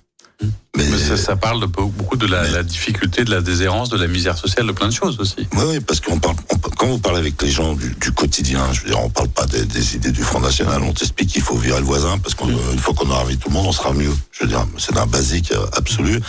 Mais, 0.77 0.85
ça, 1.17 1.37
parle 1.37 1.61
de, 1.61 1.67
beaucoup 1.67 2.17
de 2.17 2.27
la, 2.27 2.63
difficulté, 2.63 3.25
de 3.25 3.31
la 3.31 3.41
déshérence, 3.41 3.89
de 3.89 3.97
la 3.97 4.07
misère 4.07 4.37
sociale, 4.37 4.67
de 4.67 4.73
plein 4.73 4.89
de 4.89 4.93
choses 4.93 5.19
aussi. 5.19 5.49
Oui, 5.55 5.65
oui 5.69 5.81
parce 5.81 6.01
qu'on 6.01 6.19
parle, 6.19 6.37
quand 6.77 6.87
vous 6.87 6.99
parlez 6.99 7.19
avec 7.19 7.41
les 7.43 7.51
gens 7.51 7.75
du, 7.75 8.13
quotidien, 8.13 8.73
je 8.73 8.83
veux 8.83 8.89
dire, 8.89 9.01
on 9.01 9.09
parle 9.09 9.29
pas 9.29 9.47
des, 9.47 9.95
idées 9.95 10.13
du 10.13 10.23
Front 10.23 10.41
National, 10.41 10.83
on 10.83 10.93
t'explique 10.93 11.31
qu'il 11.31 11.43
faut 11.43 11.57
virer 11.57 11.81
le 11.81 11.87
voisin, 11.87 12.19
parce 12.19 12.35
qu'une 12.35 12.55
mm. 12.55 12.79
fois 12.79 12.95
qu'on 12.95 13.11
aura 13.11 13.25
vu 13.25 13.37
tout 13.37 13.49
le 13.49 13.55
monde, 13.55 13.67
on 13.67 13.73
sera 13.73 13.93
mieux. 13.93 14.13
Je 14.33 14.45
veux 14.45 14.49
dire, 14.49 14.67
c'est 14.79 14.97
un 14.97 15.07
basique 15.07 15.53
euh, 15.53 15.67
absolu. 15.73 16.21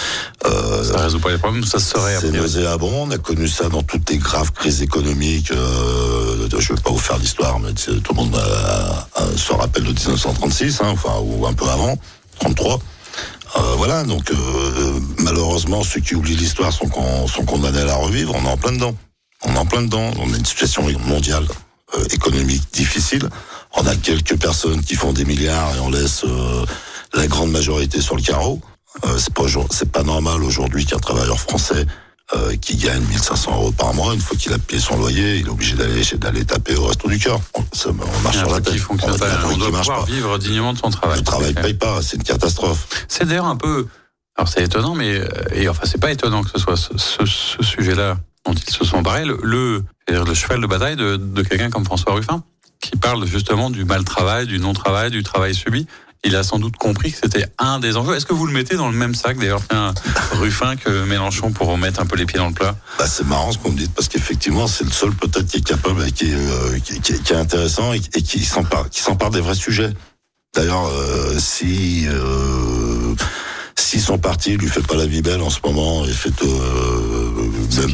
Euh, 0.46 0.84
ça 0.84 1.02
résout 1.02 1.20
pas 1.20 1.32
les 1.32 1.38
problèmes, 1.38 1.64
ça 1.64 1.80
serait. 1.80 2.18
C'est 2.20 2.32
nauséabond, 2.32 3.08
on 3.08 3.12
a 3.12 3.18
connu 3.18 3.48
ça 3.48 3.70
dans 3.70 3.84
toutes 3.84 4.10
les 4.10 4.18
graves 4.18 4.52
crises 4.52 4.82
économiques. 4.82 5.52
Euh, 5.52 6.48
je 6.58 6.74
vais 6.74 6.82
pas 6.82 6.92
vous 6.92 6.98
faire 6.98 7.18
l'histoire, 7.18 7.60
mais 7.60 7.74
tout 7.74 8.14
le 8.14 8.16
monde 8.16 8.42
se 9.36 9.54
rappelle 9.54 9.84
de 9.84 9.92
1936, 9.92 10.82
hein, 10.82 10.88
enfin, 10.92 11.20
ou 11.22 11.46
un 11.46 11.54
peu 11.54 11.68
avant, 11.68 11.98
33. 12.40 12.80
Euh, 13.56 13.60
voilà, 13.78 14.04
donc 14.04 14.30
euh, 14.32 15.00
malheureusement, 15.20 15.84
ceux 15.84 16.02
qui 16.02 16.16
oublient 16.16 16.36
l'histoire 16.36 16.74
sont, 16.74 16.90
sont 17.28 17.46
condamnés 17.46 17.80
à 17.80 17.86
la 17.86 17.96
revivre. 17.96 18.36
On 18.36 18.46
est 18.46 18.50
en 18.50 18.58
plein 18.58 18.74
dedans. 18.74 18.96
On 19.46 19.54
est 19.54 19.58
en 19.58 19.66
plein 19.66 19.82
dedans. 19.82 20.12
On 20.20 20.34
a 20.34 20.38
une 20.38 20.46
situation 20.46 20.84
mondiale 21.06 21.48
euh, 21.96 22.04
économique 22.12 22.64
difficile. 22.74 23.30
On 23.76 23.86
a 23.86 23.96
quelques 23.96 24.38
personnes 24.40 24.84
qui 24.84 24.96
font 24.96 25.14
des 25.14 25.26
milliards 25.26 25.76
et 25.76 25.80
on 25.80 25.92
laisse 25.92 26.26
la 27.14 27.28
grande 27.28 27.52
majorité 27.52 28.02
sur 28.02 28.16
le 28.16 28.22
carreau. 28.22 28.60
c'est 29.18 29.34
pas 29.34 29.44
c'est 29.72 29.92
pas 29.92 30.04
normal 30.04 30.44
aujourd'hui 30.44 30.86
qu'un 30.86 31.00
travailleur 31.00 31.40
français 31.40 31.86
euh, 32.36 32.58
qui 32.58 32.76
gagne 32.76 33.02
1500 33.04 33.54
euros 33.54 33.72
par 33.72 33.94
mois, 33.94 34.14
une 34.14 34.20
fois 34.20 34.36
qu'il 34.36 34.52
a 34.52 34.58
payé 34.58 34.82
son 34.82 34.98
loyer, 34.98 35.38
il 35.38 35.46
est 35.46 35.50
obligé 35.50 35.78
d'aller 35.78 36.02
d'aller 36.16 36.44
taper 36.44 36.76
au 36.76 36.88
resto 36.88 37.08
du 37.08 37.20
cœur. 37.20 37.40
On, 37.54 37.64
on 37.86 38.20
marche 38.20 38.40
sur 38.40 38.52
la 38.52 38.60
tête. 38.60 38.74
on, 38.90 38.96
on 38.96 39.58
doit 39.58 39.72
pouvoir 39.72 40.06
vivre 40.06 40.38
dignement 40.38 40.74
de 40.74 40.78
son 40.78 40.90
travail. 40.90 41.20
Le 41.20 41.24
travail 41.24 41.54
ne 41.54 41.62
paye 41.62 41.74
pas, 41.74 42.02
c'est 42.02 42.18
une 42.18 42.24
catastrophe. 42.24 43.06
C'est 43.08 43.26
d'ailleurs 43.26 43.46
un 43.46 43.56
peu, 43.56 43.88
alors 44.36 44.50
c'est 44.50 44.62
étonnant, 44.62 44.94
mais 44.94 45.20
euh, 45.20 45.30
et 45.54 45.70
enfin 45.70 45.84
c'est 45.86 46.02
pas 46.02 46.12
étonnant 46.12 46.44
que 46.44 46.50
ce 46.50 46.60
soit 46.60 46.76
ce, 46.76 46.98
ce, 46.98 47.64
sujet-là 47.64 48.18
dont 48.48 48.54
ils 48.54 48.74
se 48.74 48.86
sont 48.86 49.02
barrés, 49.02 49.26
le, 49.26 49.84
le, 50.08 50.34
cheval 50.34 50.62
de 50.62 50.68
bataille 50.68 50.96
de, 50.96 51.42
quelqu'un 51.44 51.70
comme 51.70 51.86
François 51.86 52.14
Ruffin, 52.14 52.44
qui 52.80 52.98
parle 52.98 53.26
justement 53.26 53.70
du 53.70 53.86
mal 53.86 54.04
travail, 54.04 54.48
du 54.48 54.60
non 54.60 54.74
travail, 54.74 55.12
du 55.12 55.24
travail 55.24 55.54
subi 55.54 55.88
il 56.24 56.36
a 56.36 56.44
sans 56.44 56.60
doute 56.60 56.78
compris 56.78 57.12
que 57.12 57.20
c'était 57.24 57.46
un 57.58 57.80
des 57.80 57.96
enjeux. 57.96 58.16
Est-ce 58.16 58.26
que 58.26 58.34
vous 58.34 58.48
le 58.48 58.54
mettez 58.54 58.76
dans 58.76 58.90
le 58.90 58.98
même 58.98 59.16
sac, 59.16 59.38
d'ailleurs, 59.38 59.62
Ruffin 60.34 60.76
que 60.76 61.06
Mélenchon 61.06 61.52
pour 61.52 61.68
remettre 61.68 62.02
un 62.02 62.06
peu 62.06 62.18
les 62.18 62.26
pieds 62.26 62.40
dans 62.40 62.48
le 62.48 62.54
plat? 62.54 62.76
Bah, 62.98 63.08
C'est 63.08 63.26
marrant 63.26 63.52
ce 63.52 63.58
qu'on 63.58 63.72
me 63.72 63.78
dit, 63.78 63.88
parce 63.88 64.08
qu'effectivement, 64.08 64.68
c'est 64.68 64.84
le 64.84 64.92
seul 64.92 65.12
peut-être 65.12 65.46
qui 65.46 65.58
est 65.58 65.66
capable, 65.66 66.12
qui 66.12 66.32
est, 66.32 66.36
euh, 66.36 66.80
qui, 66.80 67.14
est 67.14 67.32
intéressant 67.32 67.94
et, 67.94 68.00
qui 68.00 68.44
s'empare 68.44 69.30
des 69.32 69.42
vrais 69.42 69.56
sujets. 69.56 69.94
D'ailleurs, 70.54 70.88
euh, 70.88 71.38
si 71.38 72.08
euh, 72.08 72.97
si 73.88 74.02
son 74.02 74.18
parti 74.18 74.58
lui 74.58 74.68
fait 74.68 74.86
pas 74.86 74.96
la 74.96 75.06
vie 75.06 75.22
belle 75.22 75.42
en 75.42 75.50
ce 75.50 75.60
moment, 75.64 76.04
et 76.04 76.12
fait, 76.12 76.34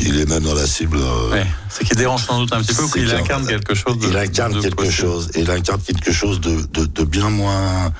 il 0.02 0.20
est 0.20 0.26
même 0.28 0.42
dans 0.42 0.56
la 0.56 0.66
cible. 0.66 0.98
c'est 1.70 1.84
qu'il 1.84 1.98
dérange 1.98 2.26
sans 2.26 2.40
doute 2.40 2.52
un 2.52 2.64
petit 2.64 2.74
peu, 2.74 2.88
qu'il 2.88 3.14
incarne 3.14 3.46
quelque 3.46 3.76
chose. 3.76 4.00
De, 4.00 4.08
il 4.08 4.18
incarne 4.18 4.60
quelque 4.60 4.90
chose, 4.90 5.30
et 5.36 5.42
il 5.42 5.52
incarne 5.52 5.80
quelque 5.82 6.12
chose 6.12 6.42
de, 6.42 6.64
de, 6.74 6.86
de 6.86 7.04
bien 7.04 7.30
moins 7.30 7.94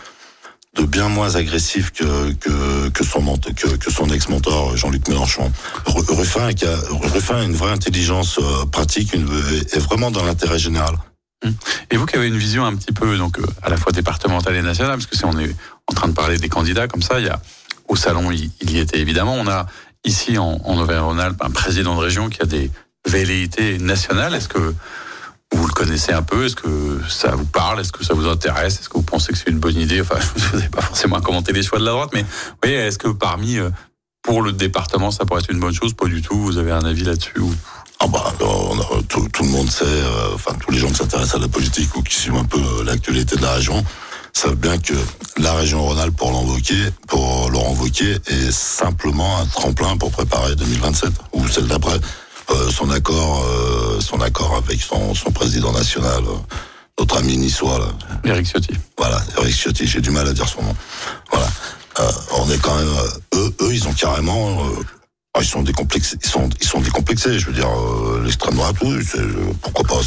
de 0.76 0.84
bien 0.86 1.08
moins 1.08 1.36
agressif 1.36 1.92
que 1.92 2.32
que, 2.34 2.90
que 2.90 3.04
son 3.04 3.38
que, 3.38 3.76
que 3.76 3.92
son 3.92 4.10
ex-mentor 4.10 4.76
Jean-Luc 4.76 5.08
Mélenchon. 5.08 5.52
Ruffin, 5.86 6.52
qui 6.54 6.66
a, 6.66 6.76
Ruffin 6.90 7.36
a 7.36 7.44
une 7.44 7.54
vraie 7.54 7.74
intelligence 7.74 8.40
euh, 8.40 8.66
pratique, 8.66 9.14
une, 9.14 9.30
est 9.72 9.78
vraiment 9.78 10.10
dans 10.10 10.26
l'intérêt 10.26 10.58
général. 10.58 10.96
Hum. 11.46 11.54
Et 11.92 11.98
vous 11.98 12.08
qui 12.08 12.16
avez 12.16 12.28
une 12.28 12.38
vision 12.38 12.66
un 12.66 12.76
petit 12.76 12.92
peu 12.92 13.18
donc 13.20 13.38
euh, 13.38 13.46
à 13.62 13.70
la 13.70 13.78
fois 13.78 13.92
départementale 13.92 14.56
et 14.56 14.64
nationale, 14.64 14.96
parce 14.98 15.06
que 15.06 15.16
si 15.16 15.26
on 15.26 15.38
est 15.38 15.56
en 15.86 15.94
train 15.94 16.08
de 16.08 16.14
parler 16.14 16.40
des 16.40 16.50
candidats 16.50 16.88
comme 16.88 17.04
ça, 17.04 17.20
il 17.20 17.28
y 17.28 17.30
a 17.30 17.40
au 17.88 17.96
salon 17.96 18.32
il, 18.32 18.52
y 18.70 18.80
était 18.80 19.00
évidemment. 19.00 19.36
On 19.36 19.48
a 19.48 19.66
ici 20.04 20.38
en, 20.38 20.60
en 20.64 20.78
Auvergne-Rhône-Alpes 20.78 21.42
un 21.42 21.52
président 21.52 21.96
de 21.96 22.02
région 22.02 22.30
qui 22.30 22.42
a 22.42 22.46
des 22.46 22.72
velléités 23.08 23.78
nationales. 23.78 24.34
Est-ce 24.36 24.48
que 24.48 24.74
vous 25.54 25.68
le 25.68 25.74
connaissez 25.74 26.14
un 26.14 26.24
peu? 26.24 26.46
Est-ce 26.46 26.56
que 26.56 27.00
ça 27.08 27.32
vous 27.36 27.46
parle? 27.46 27.82
Est-ce 27.82 27.92
que 27.92 28.04
ça 28.04 28.14
vous 28.14 28.28
intéresse? 28.28 28.80
Est-ce 28.80 28.90
que 28.90 28.98
vous 28.98 29.04
pensez 29.04 29.32
que 29.32 29.38
c'est 29.38 29.50
une 29.50 29.60
bonne 29.60 29.78
idée? 29.78 30.02
Enfin, 30.02 30.16
vous 30.36 30.58
n'avez 30.58 30.70
pas 30.70 30.82
forcément 30.82 31.22
commenter 31.22 31.54
les 31.54 31.64
choix 31.64 31.80
de 31.80 31.86
la 31.86 31.92
droite, 31.92 32.10
mais 32.14 32.26
oui, 32.64 32.72
est-ce 32.72 32.98
que 32.98 33.10
parmi, 33.10 33.58
euh, 33.58 33.70
pour 34.22 34.42
le 34.42 34.52
département, 34.52 35.12
ça 35.12 35.26
pourrait 35.26 35.42
être 35.42 35.52
une 35.52 35.60
bonne 35.60 35.74
chose? 35.74 35.94
Pas 35.94 36.08
du 36.08 36.22
tout. 36.22 36.38
Vous 36.38 36.58
avez 36.58 36.72
un 36.72 36.86
avis 36.86 37.04
là-dessus. 37.04 37.34
Ah 38.00 38.08
bah, 38.08 38.34
tout, 39.08 39.44
le 39.44 39.48
monde 39.48 39.70
sait, 39.70 39.86
euh, 39.86 40.34
enfin 40.34 40.52
tous 40.60 40.72
les 40.72 40.80
gens 40.80 40.90
qui 40.90 40.96
s'intéressent 40.96 41.36
à 41.36 41.40
la 41.40 41.48
politique 41.48 41.96
ou 41.96 42.02
qui 42.02 42.16
suivent 42.16 42.36
un 42.36 42.44
peu 42.44 42.60
euh, 42.60 42.84
l'actualité 42.84 43.38
de 43.38 43.42
la 43.42 43.54
région 43.54 43.82
savent 44.34 44.56
bien 44.56 44.78
que 44.78 44.94
la 45.38 45.54
région 45.54 45.84
Rhône-Alpes 45.84 46.16
pour 46.16 46.32
l'envoquer, 46.32 46.90
pour 47.08 47.50
Laurent 47.50 47.76
Wauquiez, 47.80 48.18
est 48.28 48.52
simplement 48.52 49.40
un 49.40 49.46
tremplin 49.46 49.96
pour 49.98 50.12
préparer 50.12 50.56
2027 50.56 51.12
ou 51.34 51.48
celle 51.48 51.68
d'après. 51.68 51.98
Euh, 52.50 52.70
son 52.70 52.90
accord, 52.90 53.46
euh, 53.46 54.02
son 54.02 54.20
accord 54.20 54.56
avec 54.56 54.82
son, 54.82 55.14
son 55.16 55.32
président 55.32 55.72
national, 55.72 56.24
euh, 56.28 56.56
notre 57.00 57.18
ami 57.18 57.38
niçois 57.38 57.80
là. 57.80 57.88
Eric 58.26 58.46
Ciotti. 58.46 58.74
Voilà, 58.98 59.22
Eric 59.38 59.56
Ciotti. 59.56 59.88
J'ai 59.88 60.02
du 60.02 60.12
mal 60.12 60.28
à 60.28 60.34
dire 60.34 60.48
son 60.50 60.62
nom. 60.62 60.76
Voilà. 61.32 61.48
on 62.38 62.50
est 62.52 62.62
quand 62.62 62.76
même 62.76 62.90
eux, 63.36 63.56
eux, 63.62 63.74
ils 63.74 63.88
ont 63.88 63.94
carrément 63.94 64.60
ah, 65.36 65.40
ils 65.42 65.48
sont 65.48 65.64
décomplexés, 65.64 66.18
ils 66.22 66.30
sont, 66.30 66.50
ils 66.62 66.68
sont 66.68 66.80
décomplexés. 66.80 67.40
Je 67.40 67.48
veux 67.48 67.54
dire, 67.54 67.70
l'extrême 68.24 68.56
droite, 68.56 68.76
oui, 68.84 69.04
pourquoi 69.62 69.86
pas. 69.86 70.02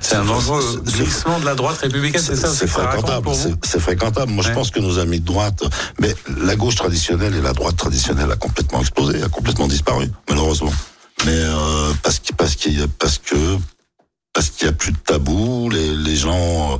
C'est 0.00 0.16
un 0.16 0.24
dangereux 0.24 0.82
glissement 0.84 1.40
de 1.40 1.46
la 1.46 1.54
droite 1.54 1.78
républicaine, 1.78 2.20
c'est 2.22 2.36
ça 2.36 2.48
C'est 2.48 2.66
fréquentable. 2.66 3.30
C'est 3.64 3.80
fréquentable. 3.80 4.32
Moi, 4.32 4.44
je 4.44 4.52
pense 4.52 4.70
que 4.70 4.80
nos 4.80 4.98
amis 4.98 5.20
de 5.20 5.24
droite, 5.24 5.62
mais 5.98 6.14
la 6.42 6.56
gauche 6.56 6.74
traditionnelle 6.74 7.34
et 7.34 7.40
la 7.40 7.52
droite 7.52 7.76
traditionnelle 7.76 8.30
a 8.30 8.36
complètement 8.36 8.80
explosé, 8.80 9.22
a 9.22 9.28
complètement 9.28 9.66
disparu, 9.66 10.10
malheureusement 10.28 10.72
mais 11.24 11.32
euh, 11.32 11.92
parce 12.02 12.18
que 12.18 12.32
parce 12.34 12.56
qu'il 12.56 12.86
parce 12.88 13.18
que 13.18 13.36
parce 14.32 14.50
qu'il 14.50 14.66
y 14.66 14.68
a 14.68 14.72
plus 14.72 14.92
de 14.92 14.98
tabou, 14.98 15.70
les, 15.70 15.94
les 15.94 16.16
gens 16.16 16.78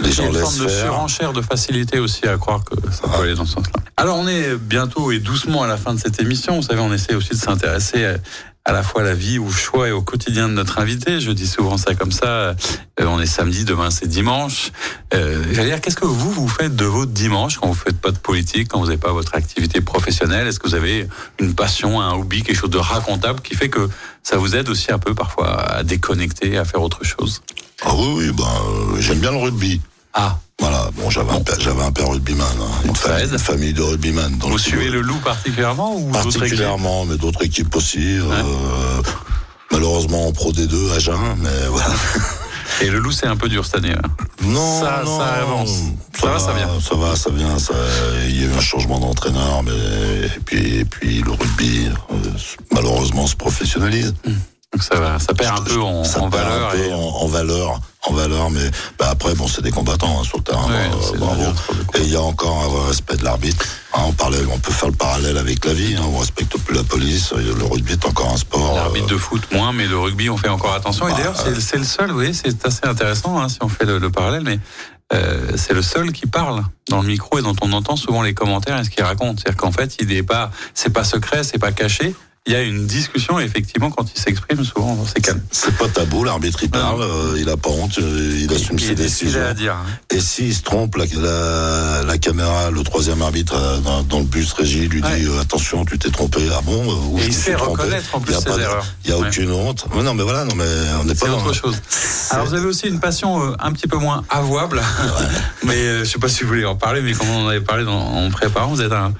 les 0.00 0.12
gens 0.12 0.30
laissent 0.30 0.40
une 0.40 0.40
forme 0.40 0.64
de 0.64 0.68
surenchère, 0.68 1.32
de 1.32 1.42
facilité 1.42 1.98
aussi 1.98 2.26
à 2.26 2.36
croire 2.36 2.64
que 2.64 2.74
ça 2.90 3.08
peut 3.08 3.22
aller 3.22 3.34
dans 3.34 3.44
ce 3.44 3.54
sens-là. 3.54 3.82
Alors 3.96 4.18
on 4.18 4.26
est 4.26 4.56
bientôt 4.56 5.12
et 5.12 5.18
doucement 5.18 5.62
à 5.62 5.66
la 5.66 5.76
fin 5.76 5.94
de 5.94 6.00
cette 6.00 6.20
émission. 6.20 6.56
Vous 6.56 6.62
savez, 6.62 6.80
on 6.80 6.92
essaie 6.92 7.14
aussi 7.14 7.30
de 7.30 7.36
s'intéresser 7.36 8.16
à 8.64 8.72
la 8.72 8.82
fois 8.82 9.02
la 9.02 9.14
vie, 9.14 9.38
au 9.38 9.50
choix 9.50 9.88
et 9.88 9.92
au 9.92 10.02
quotidien 10.02 10.48
de 10.48 10.54
notre 10.54 10.78
invité. 10.78 11.20
Je 11.20 11.32
dis 11.32 11.48
souvent 11.48 11.76
ça 11.76 11.94
comme 11.94 12.12
ça. 12.12 12.26
Euh, 12.26 12.54
on 13.00 13.20
est 13.20 13.26
samedi, 13.26 13.64
demain 13.64 13.90
c'est 13.90 14.06
dimanche. 14.06 14.70
Euh, 15.14 15.42
J'allais 15.52 15.70
dire, 15.70 15.80
qu'est-ce 15.80 15.96
que 15.96 16.06
vous, 16.06 16.30
vous 16.30 16.48
faites 16.48 16.76
de 16.76 16.84
votre 16.84 17.10
dimanche 17.10 17.58
quand 17.58 17.66
vous 17.66 17.74
faites 17.74 18.00
pas 18.00 18.12
de 18.12 18.18
politique, 18.18 18.68
quand 18.68 18.78
vous 18.78 18.86
n'avez 18.86 18.98
pas 18.98 19.12
votre 19.12 19.34
activité 19.34 19.80
professionnelle? 19.80 20.46
Est-ce 20.46 20.60
que 20.60 20.68
vous 20.68 20.76
avez 20.76 21.08
une 21.40 21.54
passion, 21.54 22.00
un 22.00 22.12
hobby, 22.14 22.42
quelque 22.42 22.56
chose 22.56 22.70
de 22.70 22.78
racontable 22.78 23.40
qui 23.40 23.56
fait 23.56 23.68
que 23.68 23.88
ça 24.22 24.36
vous 24.36 24.54
aide 24.54 24.68
aussi 24.68 24.92
un 24.92 24.98
peu 24.98 25.14
parfois 25.14 25.60
à 25.60 25.82
déconnecter, 25.82 26.56
à 26.56 26.64
faire 26.64 26.82
autre 26.82 27.04
chose? 27.04 27.42
Ah 27.84 27.94
oui, 27.96 28.14
oui, 28.16 28.32
ben, 28.32 28.44
euh, 28.44 29.00
j'aime 29.00 29.18
bien 29.18 29.32
le 29.32 29.38
rugby. 29.38 29.80
Ah. 30.14 30.38
Voilà, 30.62 30.90
bon, 30.94 31.10
j'avais 31.10 31.32
un 31.32 31.40
père, 31.40 31.58
j'avais 31.58 31.82
un 31.82 31.90
père 31.90 32.08
rugbyman, 32.08 32.46
hein, 32.46 32.70
une, 32.84 32.94
famille, 32.94 33.32
une, 33.32 33.38
famille, 33.38 33.72
de 33.72 33.82
rugbyman. 33.82 34.38
Vous 34.42 34.58
suivez 34.58 34.90
le 34.90 35.00
loup 35.00 35.18
particulièrement 35.18 35.96
ou 35.96 36.08
Particulièrement, 36.12 37.04
mais 37.04 37.16
d'autres 37.16 37.42
équipes 37.42 37.74
aussi. 37.74 38.20
Euh, 38.20 39.02
malheureusement 39.72 40.28
en 40.28 40.32
Pro 40.32 40.52
D2 40.52 40.92
à 40.94 41.00
Jeun, 41.00 41.18
mais 41.38 41.48
voilà. 41.68 41.88
Et 42.80 42.90
le 42.90 43.00
loup, 43.00 43.10
c'est 43.10 43.26
un 43.26 43.34
peu 43.34 43.48
dur 43.48 43.66
cette 43.66 43.74
année. 43.74 43.92
Là. 43.92 44.02
Non, 44.42 44.80
ça, 44.82 45.02
non, 45.04 45.18
ça 45.18 45.26
avance. 45.42 45.78
Ça, 46.20 46.26
va, 46.28 46.38
ça 46.38 46.52
vient. 46.52 46.80
Ça 46.80 46.94
va, 46.94 47.16
ça 47.16 47.30
vient. 47.30 47.58
Ça... 47.58 47.74
Il 48.28 48.40
y 48.40 48.44
a 48.44 48.46
eu 48.46 48.54
un 48.56 48.60
changement 48.60 49.00
d'entraîneur, 49.00 49.64
mais 49.64 49.72
et 49.72 50.40
puis, 50.44 50.76
et 50.76 50.84
puis 50.84 51.22
le 51.22 51.32
rugby, 51.32 51.88
euh, 51.88 52.14
malheureusement, 52.70 53.26
se 53.26 53.34
professionnalise. 53.34 54.14
Hmm. 54.24 54.34
Donc 54.72 54.82
ça, 54.82 54.94
va, 54.98 55.18
ça 55.18 55.34
perd 55.34 55.58
un 55.60 55.62
peu 55.62 55.80
en, 55.82 56.02
ça 56.02 56.20
en 56.20 56.30
perd 56.30 56.48
valeur. 56.48 56.68
un 56.68 56.70
peu 56.72 56.78
et- 56.78 56.94
en, 56.94 56.98
en 56.98 57.26
valeur, 57.26 57.80
en 58.08 58.12
valeur, 58.14 58.50
mais 58.50 58.70
bah, 58.98 59.08
après 59.10 59.34
bon, 59.34 59.46
c'est 59.46 59.60
des 59.60 59.70
combattants 59.70 60.18
hein, 60.20 60.24
sur 60.24 60.38
le 60.38 60.44
terrain. 60.44 60.66
Ouais, 60.66 60.90
euh, 61.14 61.18
bravo. 61.18 61.42
Et 61.94 62.00
il 62.00 62.08
y 62.10 62.16
a 62.16 62.22
encore 62.22 62.56
un 62.84 62.88
respect 62.88 63.16
de 63.16 63.24
l'arbitre. 63.24 63.66
Hein, 63.94 64.00
on 64.06 64.12
parlait, 64.12 64.38
on 64.50 64.58
peut 64.58 64.72
faire 64.72 64.88
le 64.88 64.94
parallèle 64.94 65.36
avec 65.36 65.62
la 65.66 65.74
vie. 65.74 65.94
Hein, 65.94 66.02
on 66.10 66.18
respecte 66.18 66.56
plus 66.58 66.74
la 66.74 66.84
police. 66.84 67.32
Le 67.34 67.64
rugby 67.66 67.92
est 67.92 68.04
encore 68.06 68.30
un 68.32 68.36
sport. 68.38 68.74
L'arbitre 68.74 69.06
euh, 69.06 69.14
de 69.14 69.18
foot 69.18 69.42
moins, 69.52 69.72
mais 69.72 69.86
le 69.86 69.98
rugby 69.98 70.30
on 70.30 70.38
fait 70.38 70.48
encore 70.48 70.72
attention. 70.74 71.06
Et 71.06 71.10
Bah, 71.10 71.16
d'ailleurs 71.18 71.36
c'est 71.36 71.60
c'est 71.60 71.76
le 71.78 71.84
seul, 71.84 72.08
vous 72.08 72.14
voyez, 72.14 72.32
c'est 72.32 72.64
assez 72.66 72.84
intéressant 72.86 73.38
hein, 73.38 73.48
si 73.50 73.58
on 73.60 73.68
fait 73.68 73.84
le, 73.84 73.98
le 73.98 74.10
parallèle, 74.10 74.42
mais 74.42 74.58
euh, 75.12 75.52
c'est 75.56 75.74
le 75.74 75.82
seul 75.82 76.12
qui 76.12 76.26
parle 76.26 76.64
dans 76.88 77.02
le 77.02 77.06
micro 77.08 77.38
et 77.38 77.42
dont 77.42 77.54
on 77.60 77.72
entend 77.74 77.96
souvent 77.96 78.22
les 78.22 78.32
commentaires 78.32 78.80
et 78.80 78.84
ce 78.84 78.88
qu'il 78.90 79.04
raconte. 79.04 79.40
C'est-à-dire 79.40 79.58
qu'en 79.60 79.70
fait, 79.72 79.96
il 80.00 80.08
n'est 80.08 80.22
pas, 80.22 80.50
c'est 80.72 80.90
pas 80.90 81.04
secret, 81.04 81.44
c'est 81.44 81.58
pas 81.58 81.72
caché. 81.72 82.14
Il 82.44 82.52
y 82.52 82.56
a 82.56 82.62
une 82.62 82.88
discussion 82.88 83.38
effectivement 83.38 83.88
quand 83.92 84.04
il 84.12 84.20
s'exprime 84.20 84.64
souvent 84.64 84.98
c'est 85.06 85.20
calme. 85.20 85.40
C'est 85.52 85.76
pas 85.76 85.86
tabou, 85.86 86.24
l'arbitre 86.24 86.58
il 86.64 86.70
parle, 86.70 87.02
euh, 87.02 87.36
il 87.38 87.48
a 87.48 87.56
pas 87.56 87.70
honte, 87.70 87.96
euh, 88.00 88.36
il 88.40 88.52
assume 88.52 88.78
Il 88.80 88.84
ses 88.84 88.94
décisions. 88.96 89.40
a 89.40 89.44
à 89.50 89.54
dire. 89.54 89.74
hein. 89.74 89.86
Et 90.10 90.18
s'il 90.18 90.52
se 90.52 90.62
trompe, 90.62 90.96
la, 90.96 91.04
la, 91.20 92.02
la 92.02 92.18
caméra, 92.18 92.72
le 92.72 92.82
troisième 92.82 93.22
arbitre 93.22 93.54
euh, 93.54 93.78
dans, 93.78 94.02
dans 94.02 94.18
le 94.18 94.24
bus 94.24 94.52
régie 94.54 94.88
lui 94.88 95.00
Ouais. 95.04 95.20
dit 95.20 95.26
euh, 95.26 95.40
attention, 95.40 95.84
tu 95.84 96.00
t'es 96.00 96.10
trompé. 96.10 96.40
Ah 96.52 96.60
bon 96.64 96.82
euh, 97.16 97.20
Et 97.22 97.26
il 97.26 97.32
sait 97.32 97.52
trompé 97.52 97.82
reconnaître 97.82 98.12
en 98.12 98.18
plus 98.20 98.32
y 98.32 98.36
a 98.36 98.40
ses 98.40 98.60
erreurs. 98.60 98.86
Il 99.04 99.10
y 99.10 99.12
a 99.12 99.18
Ouais. 99.18 99.28
aucune 99.28 99.52
honte. 99.52 99.86
Mais 99.94 100.02
non, 100.02 100.12
mais 100.14 100.24
voilà, 100.24 100.44
non, 100.44 100.56
mais 100.56 100.64
on 101.00 101.04
n'est 101.04 101.14
pas 101.14 101.26
C'est 101.26 101.30
dans 101.30 101.44
autre 101.44 101.52
chose. 101.52 101.80
Alors 102.30 102.46
vous 102.46 102.54
avez 102.54 102.66
aussi 102.66 102.88
une 102.88 102.98
passion 102.98 103.54
un 103.60 103.72
petit 103.72 103.86
peu 103.86 103.98
moins 103.98 104.24
avouable, 104.28 104.82
mais 105.64 106.00
je 106.00 106.04
sais 106.10 106.18
pas 106.18 106.28
si 106.28 106.42
vous 106.42 106.48
voulez 106.48 106.64
en 106.64 106.74
parler, 106.74 107.02
mais 107.02 107.12
comme 107.12 107.28
on 107.30 107.44
en 107.44 107.48
avait 107.48 107.60
parlé 107.60 107.84
dans, 107.84 107.92
en 108.00 108.28
préparant, 108.30 108.66
vous 108.74 108.82
êtes 108.82 108.90
un, 108.92 109.12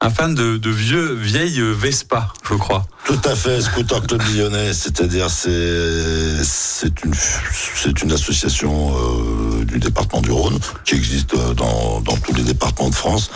un 0.00 0.10
fan 0.10 0.34
de, 0.34 0.58
de 0.58 0.70
vieux 0.70 1.14
vieilles 1.14 1.60
Vespa, 1.60 2.28
je 2.48 2.54
crois. 2.54 2.86
Tout 3.06 3.18
à 3.24 3.34
fait, 3.34 3.60
Scooter 3.62 4.02
Club 4.06 4.22
Lyonnais, 4.34 4.72
c'est-à-dire 4.74 5.30
c'est 5.30 6.44
c'est 6.44 7.02
une 7.04 7.14
c'est 7.14 8.02
une 8.02 8.12
association 8.12 8.94
euh, 8.94 9.64
du 9.64 9.78
département 9.78 10.20
du 10.20 10.30
Rhône 10.30 10.58
qui 10.84 10.94
existe 10.96 11.34
euh, 11.34 11.54
dans 11.54 12.00
dans 12.02 12.16
tous 12.18 12.34
les 12.34 12.42
départements 12.42 12.90
de 12.90 12.94
France 12.94 13.30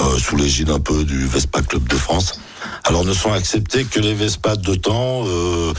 euh, 0.00 0.18
sous 0.18 0.36
l'égide 0.36 0.70
un 0.70 0.80
peu 0.80 1.04
du 1.04 1.26
Vespa 1.26 1.60
Club 1.62 1.86
de 1.86 1.96
France. 1.96 2.40
Alors 2.84 3.04
ne 3.04 3.12
sont 3.12 3.32
acceptés 3.32 3.84
que 3.84 4.00
les 4.00 4.14
Vespa 4.14 4.56
de 4.56 4.74
temps 4.74 5.24
euh, 5.26 5.72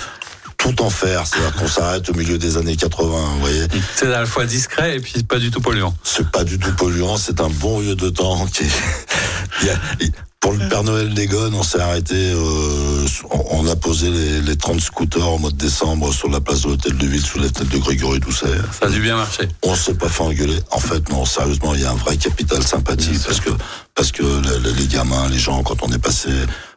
tout 0.58 0.82
en 0.82 0.90
fer, 0.90 1.26
c'est-à-dire 1.26 1.54
qu'on 1.56 1.68
s'arrête 1.68 2.10
au 2.10 2.14
milieu 2.14 2.38
des 2.38 2.58
années 2.58 2.76
80, 2.76 3.06
vous 3.08 3.40
voyez. 3.40 3.66
C'est 3.96 4.08
à 4.08 4.20
la 4.22 4.26
fois 4.26 4.46
discret 4.46 4.98
et 4.98 5.00
puis 5.00 5.24
pas 5.24 5.40
du 5.40 5.50
tout 5.52 5.62
polluant. 5.62 5.96
C'est 6.04 6.30
pas 6.30 6.44
du 6.44 6.58
tout 6.60 6.74
polluant, 6.74 7.18
c'est 7.18 7.42
un 7.42 7.50
bon 7.50 7.80
vieux 7.80 7.96
de 7.96 8.10
temps. 8.10 8.46
Qui 8.48 8.64
est- 8.64 8.68
il 9.62 9.68
y 9.68 9.70
a- 9.70 9.80
il- 10.02 10.12
pour 10.48 10.58
le 10.64 10.70
Père 10.70 10.84
Noël 10.84 11.14
des 11.14 11.28
Gones, 11.28 11.54
on 11.56 11.64
s'est 11.64 11.80
arrêté, 11.82 12.16
euh, 12.16 13.06
on 13.52 13.68
a 13.68 13.76
posé 13.76 14.10
les, 14.10 14.42
les 14.42 14.56
30 14.56 14.80
scooters 14.80 15.28
au 15.34 15.38
mois 15.40 15.52
de 15.52 15.58
décembre 15.58 16.14
sur 16.14 16.30
la 16.30 16.40
place 16.40 16.62
de 16.62 16.70
l'hôtel 16.70 16.96
de 16.98 17.06
ville 17.06 17.26
sous 17.26 17.40
la 17.40 17.50
tête 17.50 17.68
de 17.68 17.78
Grégory 17.78 18.20
Doucet. 18.20 18.48
Ça 18.80 18.86
a 18.86 18.90
dû 18.90 19.02
bien 19.02 19.18
marcher. 19.18 19.48
On 19.64 19.76
s'est 19.76 19.96
pas 19.96 20.08
fait 20.08 20.24
engueuler. 20.24 20.60
En 20.72 20.80
fait, 20.80 21.10
non, 21.10 21.26
sérieusement, 21.26 21.74
il 21.74 21.82
y 21.82 21.86
a 21.86 21.92
un 21.92 21.96
vrai 21.96 22.16
capital 22.16 22.64
sympathie 22.64 23.20
parce 23.26 23.40
que 23.42 23.50
parce 23.94 24.12
que 24.12 24.24
le- 24.24 24.60
le- 24.64 24.72
les 24.72 24.88
gamins, 24.88 25.28
les 25.28 25.40
gens, 25.40 25.64
quand 25.64 25.82
on 25.84 25.92
est 25.92 25.98
passé 26.00 26.30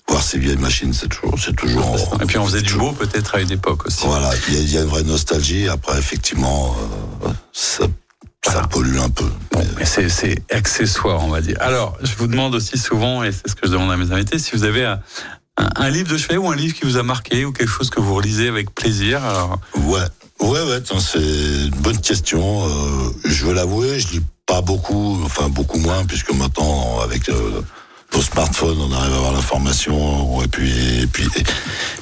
voir 0.08 0.22
ces 0.22 0.38
vieilles 0.38 0.56
machines, 0.56 0.92
c'est 0.92 1.08
toujours, 1.08 1.36
c'est 1.38 1.54
toujours. 1.54 1.96
Et 2.20 2.24
puis 2.26 2.38
on 2.38 2.46
faisait 2.46 2.62
du 2.62 2.74
beau 2.74 2.90
peut-être 2.92 3.36
à 3.36 3.40
une 3.40 3.52
époque 3.52 3.86
aussi. 3.86 3.98
Voilà, 4.04 4.30
il 4.48 4.54
y, 4.54 4.56
a- 4.56 4.60
il 4.60 4.72
y 4.72 4.78
a 4.78 4.80
une 4.80 4.88
vraie 4.88 5.04
nostalgie. 5.04 5.68
Après, 5.68 5.96
effectivement, 5.98 6.74
euh, 7.24 7.28
ça, 7.52 7.84
ça 8.44 8.62
pollue 8.70 8.98
un 8.98 9.10
peu. 9.10 9.28
Bon, 9.52 9.64
mais 9.78 9.84
c'est, 9.84 10.08
c'est 10.08 10.42
accessoire, 10.50 11.22
on 11.24 11.28
va 11.28 11.40
dire. 11.40 11.56
Alors, 11.60 11.96
je 12.02 12.14
vous 12.16 12.26
demande 12.26 12.54
aussi 12.54 12.78
souvent, 12.78 13.22
et 13.22 13.32
c'est 13.32 13.48
ce 13.48 13.54
que 13.54 13.66
je 13.66 13.72
demande 13.72 13.90
à 13.90 13.96
mes 13.96 14.12
invités, 14.12 14.38
si 14.38 14.52
vous 14.52 14.64
avez 14.64 14.84
un, 14.86 15.00
un- 15.56 15.90
livre 15.90 16.10
de 16.12 16.16
chevet 16.16 16.36
ou 16.36 16.48
un 16.50 16.56
livre 16.56 16.74
qui 16.74 16.84
vous 16.84 16.96
a 16.96 17.02
marqué 17.02 17.44
ou 17.44 17.52
quelque 17.52 17.68
chose 17.70 17.90
que 17.90 18.00
vous 18.00 18.14
relisez 18.14 18.48
avec 18.48 18.74
plaisir. 18.74 19.22
Alors, 19.24 19.58
Ouais, 19.76 20.00
ouais, 20.40 20.62
ouais, 20.62 20.80
tiens, 20.80 21.00
c'est 21.00 21.18
une 21.18 21.70
bonne 21.80 22.00
question. 22.00 22.66
Euh, 22.66 23.10
je 23.26 23.44
veux 23.44 23.52
l'avouer, 23.54 24.00
je 24.00 24.08
lis 24.08 24.22
pas 24.46 24.62
beaucoup, 24.62 25.20
enfin 25.24 25.48
beaucoup 25.48 25.78
moins, 25.78 26.04
puisque 26.06 26.32
maintenant, 26.32 27.00
avec 27.00 27.28
euh, 27.28 27.60
nos 28.14 28.22
smartphones, 28.22 28.78
on 28.80 28.92
arrive 28.92 29.12
à 29.12 29.16
avoir 29.16 29.32
l'information. 29.34 30.42
Et 30.42 30.48
puis, 30.48 31.02
et 31.02 31.06
puis, 31.06 31.24
et 31.36 31.42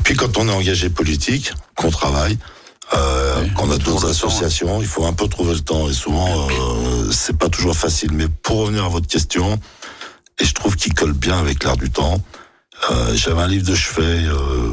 puis, 0.05 0.14
quand 0.14 0.39
on 0.39 0.49
est 0.49 0.53
engagé 0.53 0.89
politique, 0.89 1.53
qu'on 1.74 1.91
travaille, 1.91 2.39
euh, 2.95 3.43
Oui, 3.43 3.51
a 3.57 3.61
on 3.62 3.66
trouve 3.66 3.78
d'autres 3.78 4.01
temps, 4.03 4.09
associations, 4.09 4.80
il 4.80 4.86
faut 4.86 5.05
un 5.05 5.12
peu 5.12 5.28
trouver 5.28 5.55
le 5.55 5.61
temps. 5.61 5.89
Et 5.89 5.93
souvent, 5.93 6.49
euh, 6.49 7.11
c'est 7.12 7.36
pas 7.36 7.49
toujours 7.49 7.76
facile. 7.76 8.12
Mais 8.12 8.28
pour 8.28 8.59
revenir 8.59 8.84
à 8.84 8.89
votre 8.89 9.07
question, 9.07 9.59
et 10.41 10.45
je 10.45 10.55
trouve 10.55 10.76
qu'il 10.76 10.95
colle 10.95 11.12
bien 11.12 11.39
avec 11.39 11.64
l'air 11.64 11.76
du 11.76 11.91
temps. 11.91 12.20
Euh, 12.91 13.14
j'avais 13.14 13.41
un 13.41 13.49
livre 13.49 13.66
de 13.66 13.74
chevet, 13.74 14.24
euh, 14.24 14.72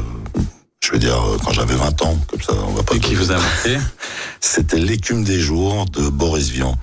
je 0.82 0.92
veux 0.92 0.98
dire, 0.98 1.20
euh, 1.20 1.38
quand 1.44 1.52
j'avais 1.52 1.74
20 1.74 2.02
ans, 2.02 2.16
comme 2.28 2.40
ça, 2.40 2.52
on 2.68 2.72
va 2.72 2.82
pas 2.82 2.94
et 2.94 3.00
qui 3.00 3.14
vous 3.14 3.32
a 3.32 3.36
marqué? 3.36 3.76
C'était 4.40 4.78
l'écume 4.78 5.24
des 5.24 5.40
jours 5.40 5.86
de 5.86 6.08
Boris 6.08 6.50
Vian. 6.50 6.78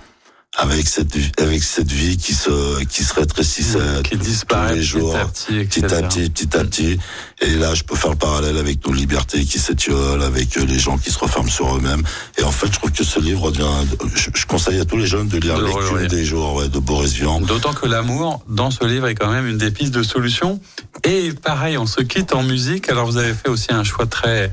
Avec 0.55 0.87
cette, 0.87 1.17
avec 1.39 1.63
cette 1.63 1.91
vie 1.91 2.15
qui 2.15 2.35
se, 2.35 2.83
qui 2.83 3.03
se 3.03 3.15
rétrécissait 3.15 3.79
qui 4.03 4.11
tous 4.11 4.23
disparaît 4.23 4.75
les 4.75 4.81
petit 4.81 4.87
jours, 4.87 5.15
à 5.15 5.25
petit, 5.25 5.65
petit 5.65 5.83
à 5.85 6.03
petit, 6.03 6.29
petit 6.29 6.55
à 6.55 6.63
petit. 6.63 6.99
Et 7.41 7.55
là, 7.55 7.73
je 7.73 7.83
peux 7.83 7.95
faire 7.95 8.11
le 8.11 8.17
parallèle 8.17 8.57
avec 8.59 8.85
nos 8.85 8.93
libertés 8.93 9.43
qui 9.45 9.57
s'étiolent, 9.57 10.21
avec 10.21 10.55
euh, 10.57 10.65
les 10.65 10.77
gens 10.77 10.99
qui 10.99 11.09
se 11.09 11.17
referment 11.17 11.49
sur 11.49 11.75
eux-mêmes. 11.75 12.03
Et 12.37 12.43
en 12.43 12.51
fait, 12.51 12.67
je 12.67 12.73
trouve 12.73 12.91
que 12.91 13.03
ce 13.03 13.19
livre 13.19 13.49
devient, 13.49 13.65
je, 14.13 14.29
je 14.31 14.45
conseille 14.45 14.79
à 14.79 14.85
tous 14.85 14.97
les 14.97 15.07
jeunes 15.07 15.27
de 15.27 15.39
lire 15.39 15.57
De 15.57 15.65
l'écume 15.65 16.07
des 16.07 16.23
jours, 16.23 16.53
ouais, 16.53 16.69
de 16.69 16.77
Boris 16.77 17.13
Vian. 17.13 17.41
D'autant 17.41 17.73
que 17.73 17.87
l'amour, 17.87 18.43
dans 18.47 18.69
ce 18.69 18.85
livre, 18.85 19.07
est 19.07 19.15
quand 19.15 19.31
même 19.31 19.47
une 19.47 19.57
des 19.57 19.71
pistes 19.71 19.93
de 19.93 20.03
solution. 20.03 20.61
Et 21.03 21.31
pareil, 21.33 21.79
on 21.79 21.87
se 21.87 22.01
quitte 22.01 22.31
en 22.35 22.43
musique. 22.43 22.89
Alors, 22.89 23.07
vous 23.07 23.17
avez 23.17 23.33
fait 23.33 23.49
aussi 23.49 23.71
un 23.71 23.83
choix 23.83 24.05
très 24.05 24.51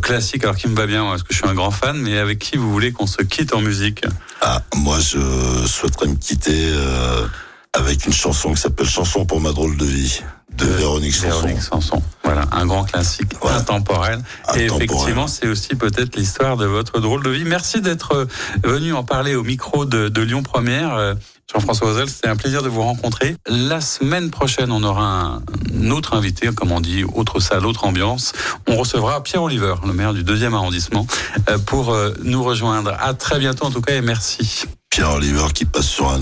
classique, 0.00 0.44
alors 0.44 0.56
qui 0.56 0.68
me 0.68 0.74
va 0.76 0.86
bien, 0.86 1.04
parce 1.04 1.22
que 1.22 1.32
je 1.32 1.38
suis 1.38 1.46
un 1.48 1.54
grand 1.54 1.70
fan, 1.70 1.96
mais 1.98 2.18
avec 2.18 2.38
qui 2.38 2.56
vous 2.56 2.70
voulez 2.72 2.92
qu'on 2.92 3.06
se 3.06 3.22
quitte 3.22 3.52
en 3.54 3.60
musique? 3.60 4.04
Ah, 4.40 4.62
moi, 4.76 4.98
je 4.98 5.66
souhaiterais 5.66 6.06
me 6.08 6.14
quitter 6.16 6.68
euh, 6.72 7.26
avec 7.74 8.06
une 8.06 8.12
chanson 8.12 8.54
qui 8.54 8.60
s'appelle 8.60 8.88
Chanson 8.88 9.26
pour 9.26 9.40
ma 9.40 9.52
drôle 9.52 9.76
de 9.76 9.84
vie 9.84 10.22
de 10.56 10.66
Véronique 10.66 11.14
Sanson. 11.14 11.40
Véronique 11.46 11.62
Sanson. 11.62 12.02
Voilà, 12.22 12.42
un 12.52 12.64
grand 12.66 12.84
classique 12.84 13.32
Voilà. 13.42 13.58
intemporel. 13.58 14.20
Et 14.54 14.66
Intemporel. 14.66 14.84
effectivement, 14.84 15.26
c'est 15.26 15.48
aussi 15.48 15.74
peut-être 15.74 16.14
l'histoire 16.16 16.56
de 16.56 16.64
votre 16.66 17.00
drôle 17.00 17.22
de 17.24 17.30
vie. 17.30 17.44
Merci 17.44 17.80
d'être 17.80 18.12
euh, 18.14 18.24
venu 18.62 18.94
en 18.94 19.02
parler 19.02 19.34
au 19.34 19.42
micro 19.42 19.84
de, 19.84 20.08
de 20.08 20.22
Lyon 20.22 20.42
Première. 20.44 21.16
Jean-François 21.52 21.88
Ozel, 21.88 22.08
c'était 22.08 22.28
un 22.28 22.36
plaisir 22.36 22.62
de 22.62 22.68
vous 22.68 22.82
rencontrer. 22.82 23.36
La 23.46 23.80
semaine 23.80 24.30
prochaine, 24.30 24.72
on 24.72 24.82
aura 24.82 25.04
un, 25.04 25.36
un 25.36 25.90
autre 25.90 26.14
invité, 26.14 26.48
comme 26.48 26.72
on 26.72 26.80
dit, 26.80 27.04
autre 27.04 27.40
salle, 27.40 27.66
autre 27.66 27.84
ambiance. 27.84 28.32
On 28.68 28.76
recevra 28.76 29.22
Pierre 29.22 29.42
Oliver, 29.42 29.74
le 29.84 29.92
maire 29.92 30.14
du 30.14 30.24
deuxième 30.24 30.54
arrondissement, 30.54 31.06
euh, 31.48 31.58
pour 31.58 31.92
euh, 31.92 32.12
nous 32.22 32.42
rejoindre. 32.42 32.94
À 32.98 33.14
très 33.14 33.38
bientôt 33.38 33.66
en 33.66 33.70
tout 33.70 33.80
cas 33.80 33.94
et 33.94 34.00
merci. 34.00 34.64
Pierre 34.90 35.12
Oliver 35.12 35.46
qui 35.54 35.64
passe 35.64 35.86
sur. 35.86 36.18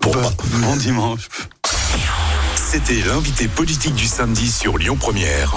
Pour, 0.00 0.12
pour 0.12 0.16
Bon, 0.22 0.32
bon 0.60 0.76
dimanche. 0.76 1.28
C'était 2.54 3.02
l'invité 3.06 3.48
politique 3.48 3.94
du 3.94 4.06
samedi 4.06 4.50
sur 4.50 4.78
Lyon 4.78 4.96
Première, 4.96 5.54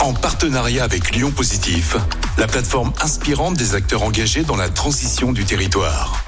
en 0.00 0.12
partenariat 0.12 0.84
avec 0.84 1.14
Lyon 1.14 1.30
Positif, 1.30 1.96
la 2.36 2.46
plateforme 2.46 2.92
inspirante 3.00 3.54
des 3.54 3.74
acteurs 3.74 4.02
engagés 4.02 4.42
dans 4.42 4.56
la 4.56 4.68
transition 4.68 5.32
du 5.32 5.44
territoire. 5.44 6.27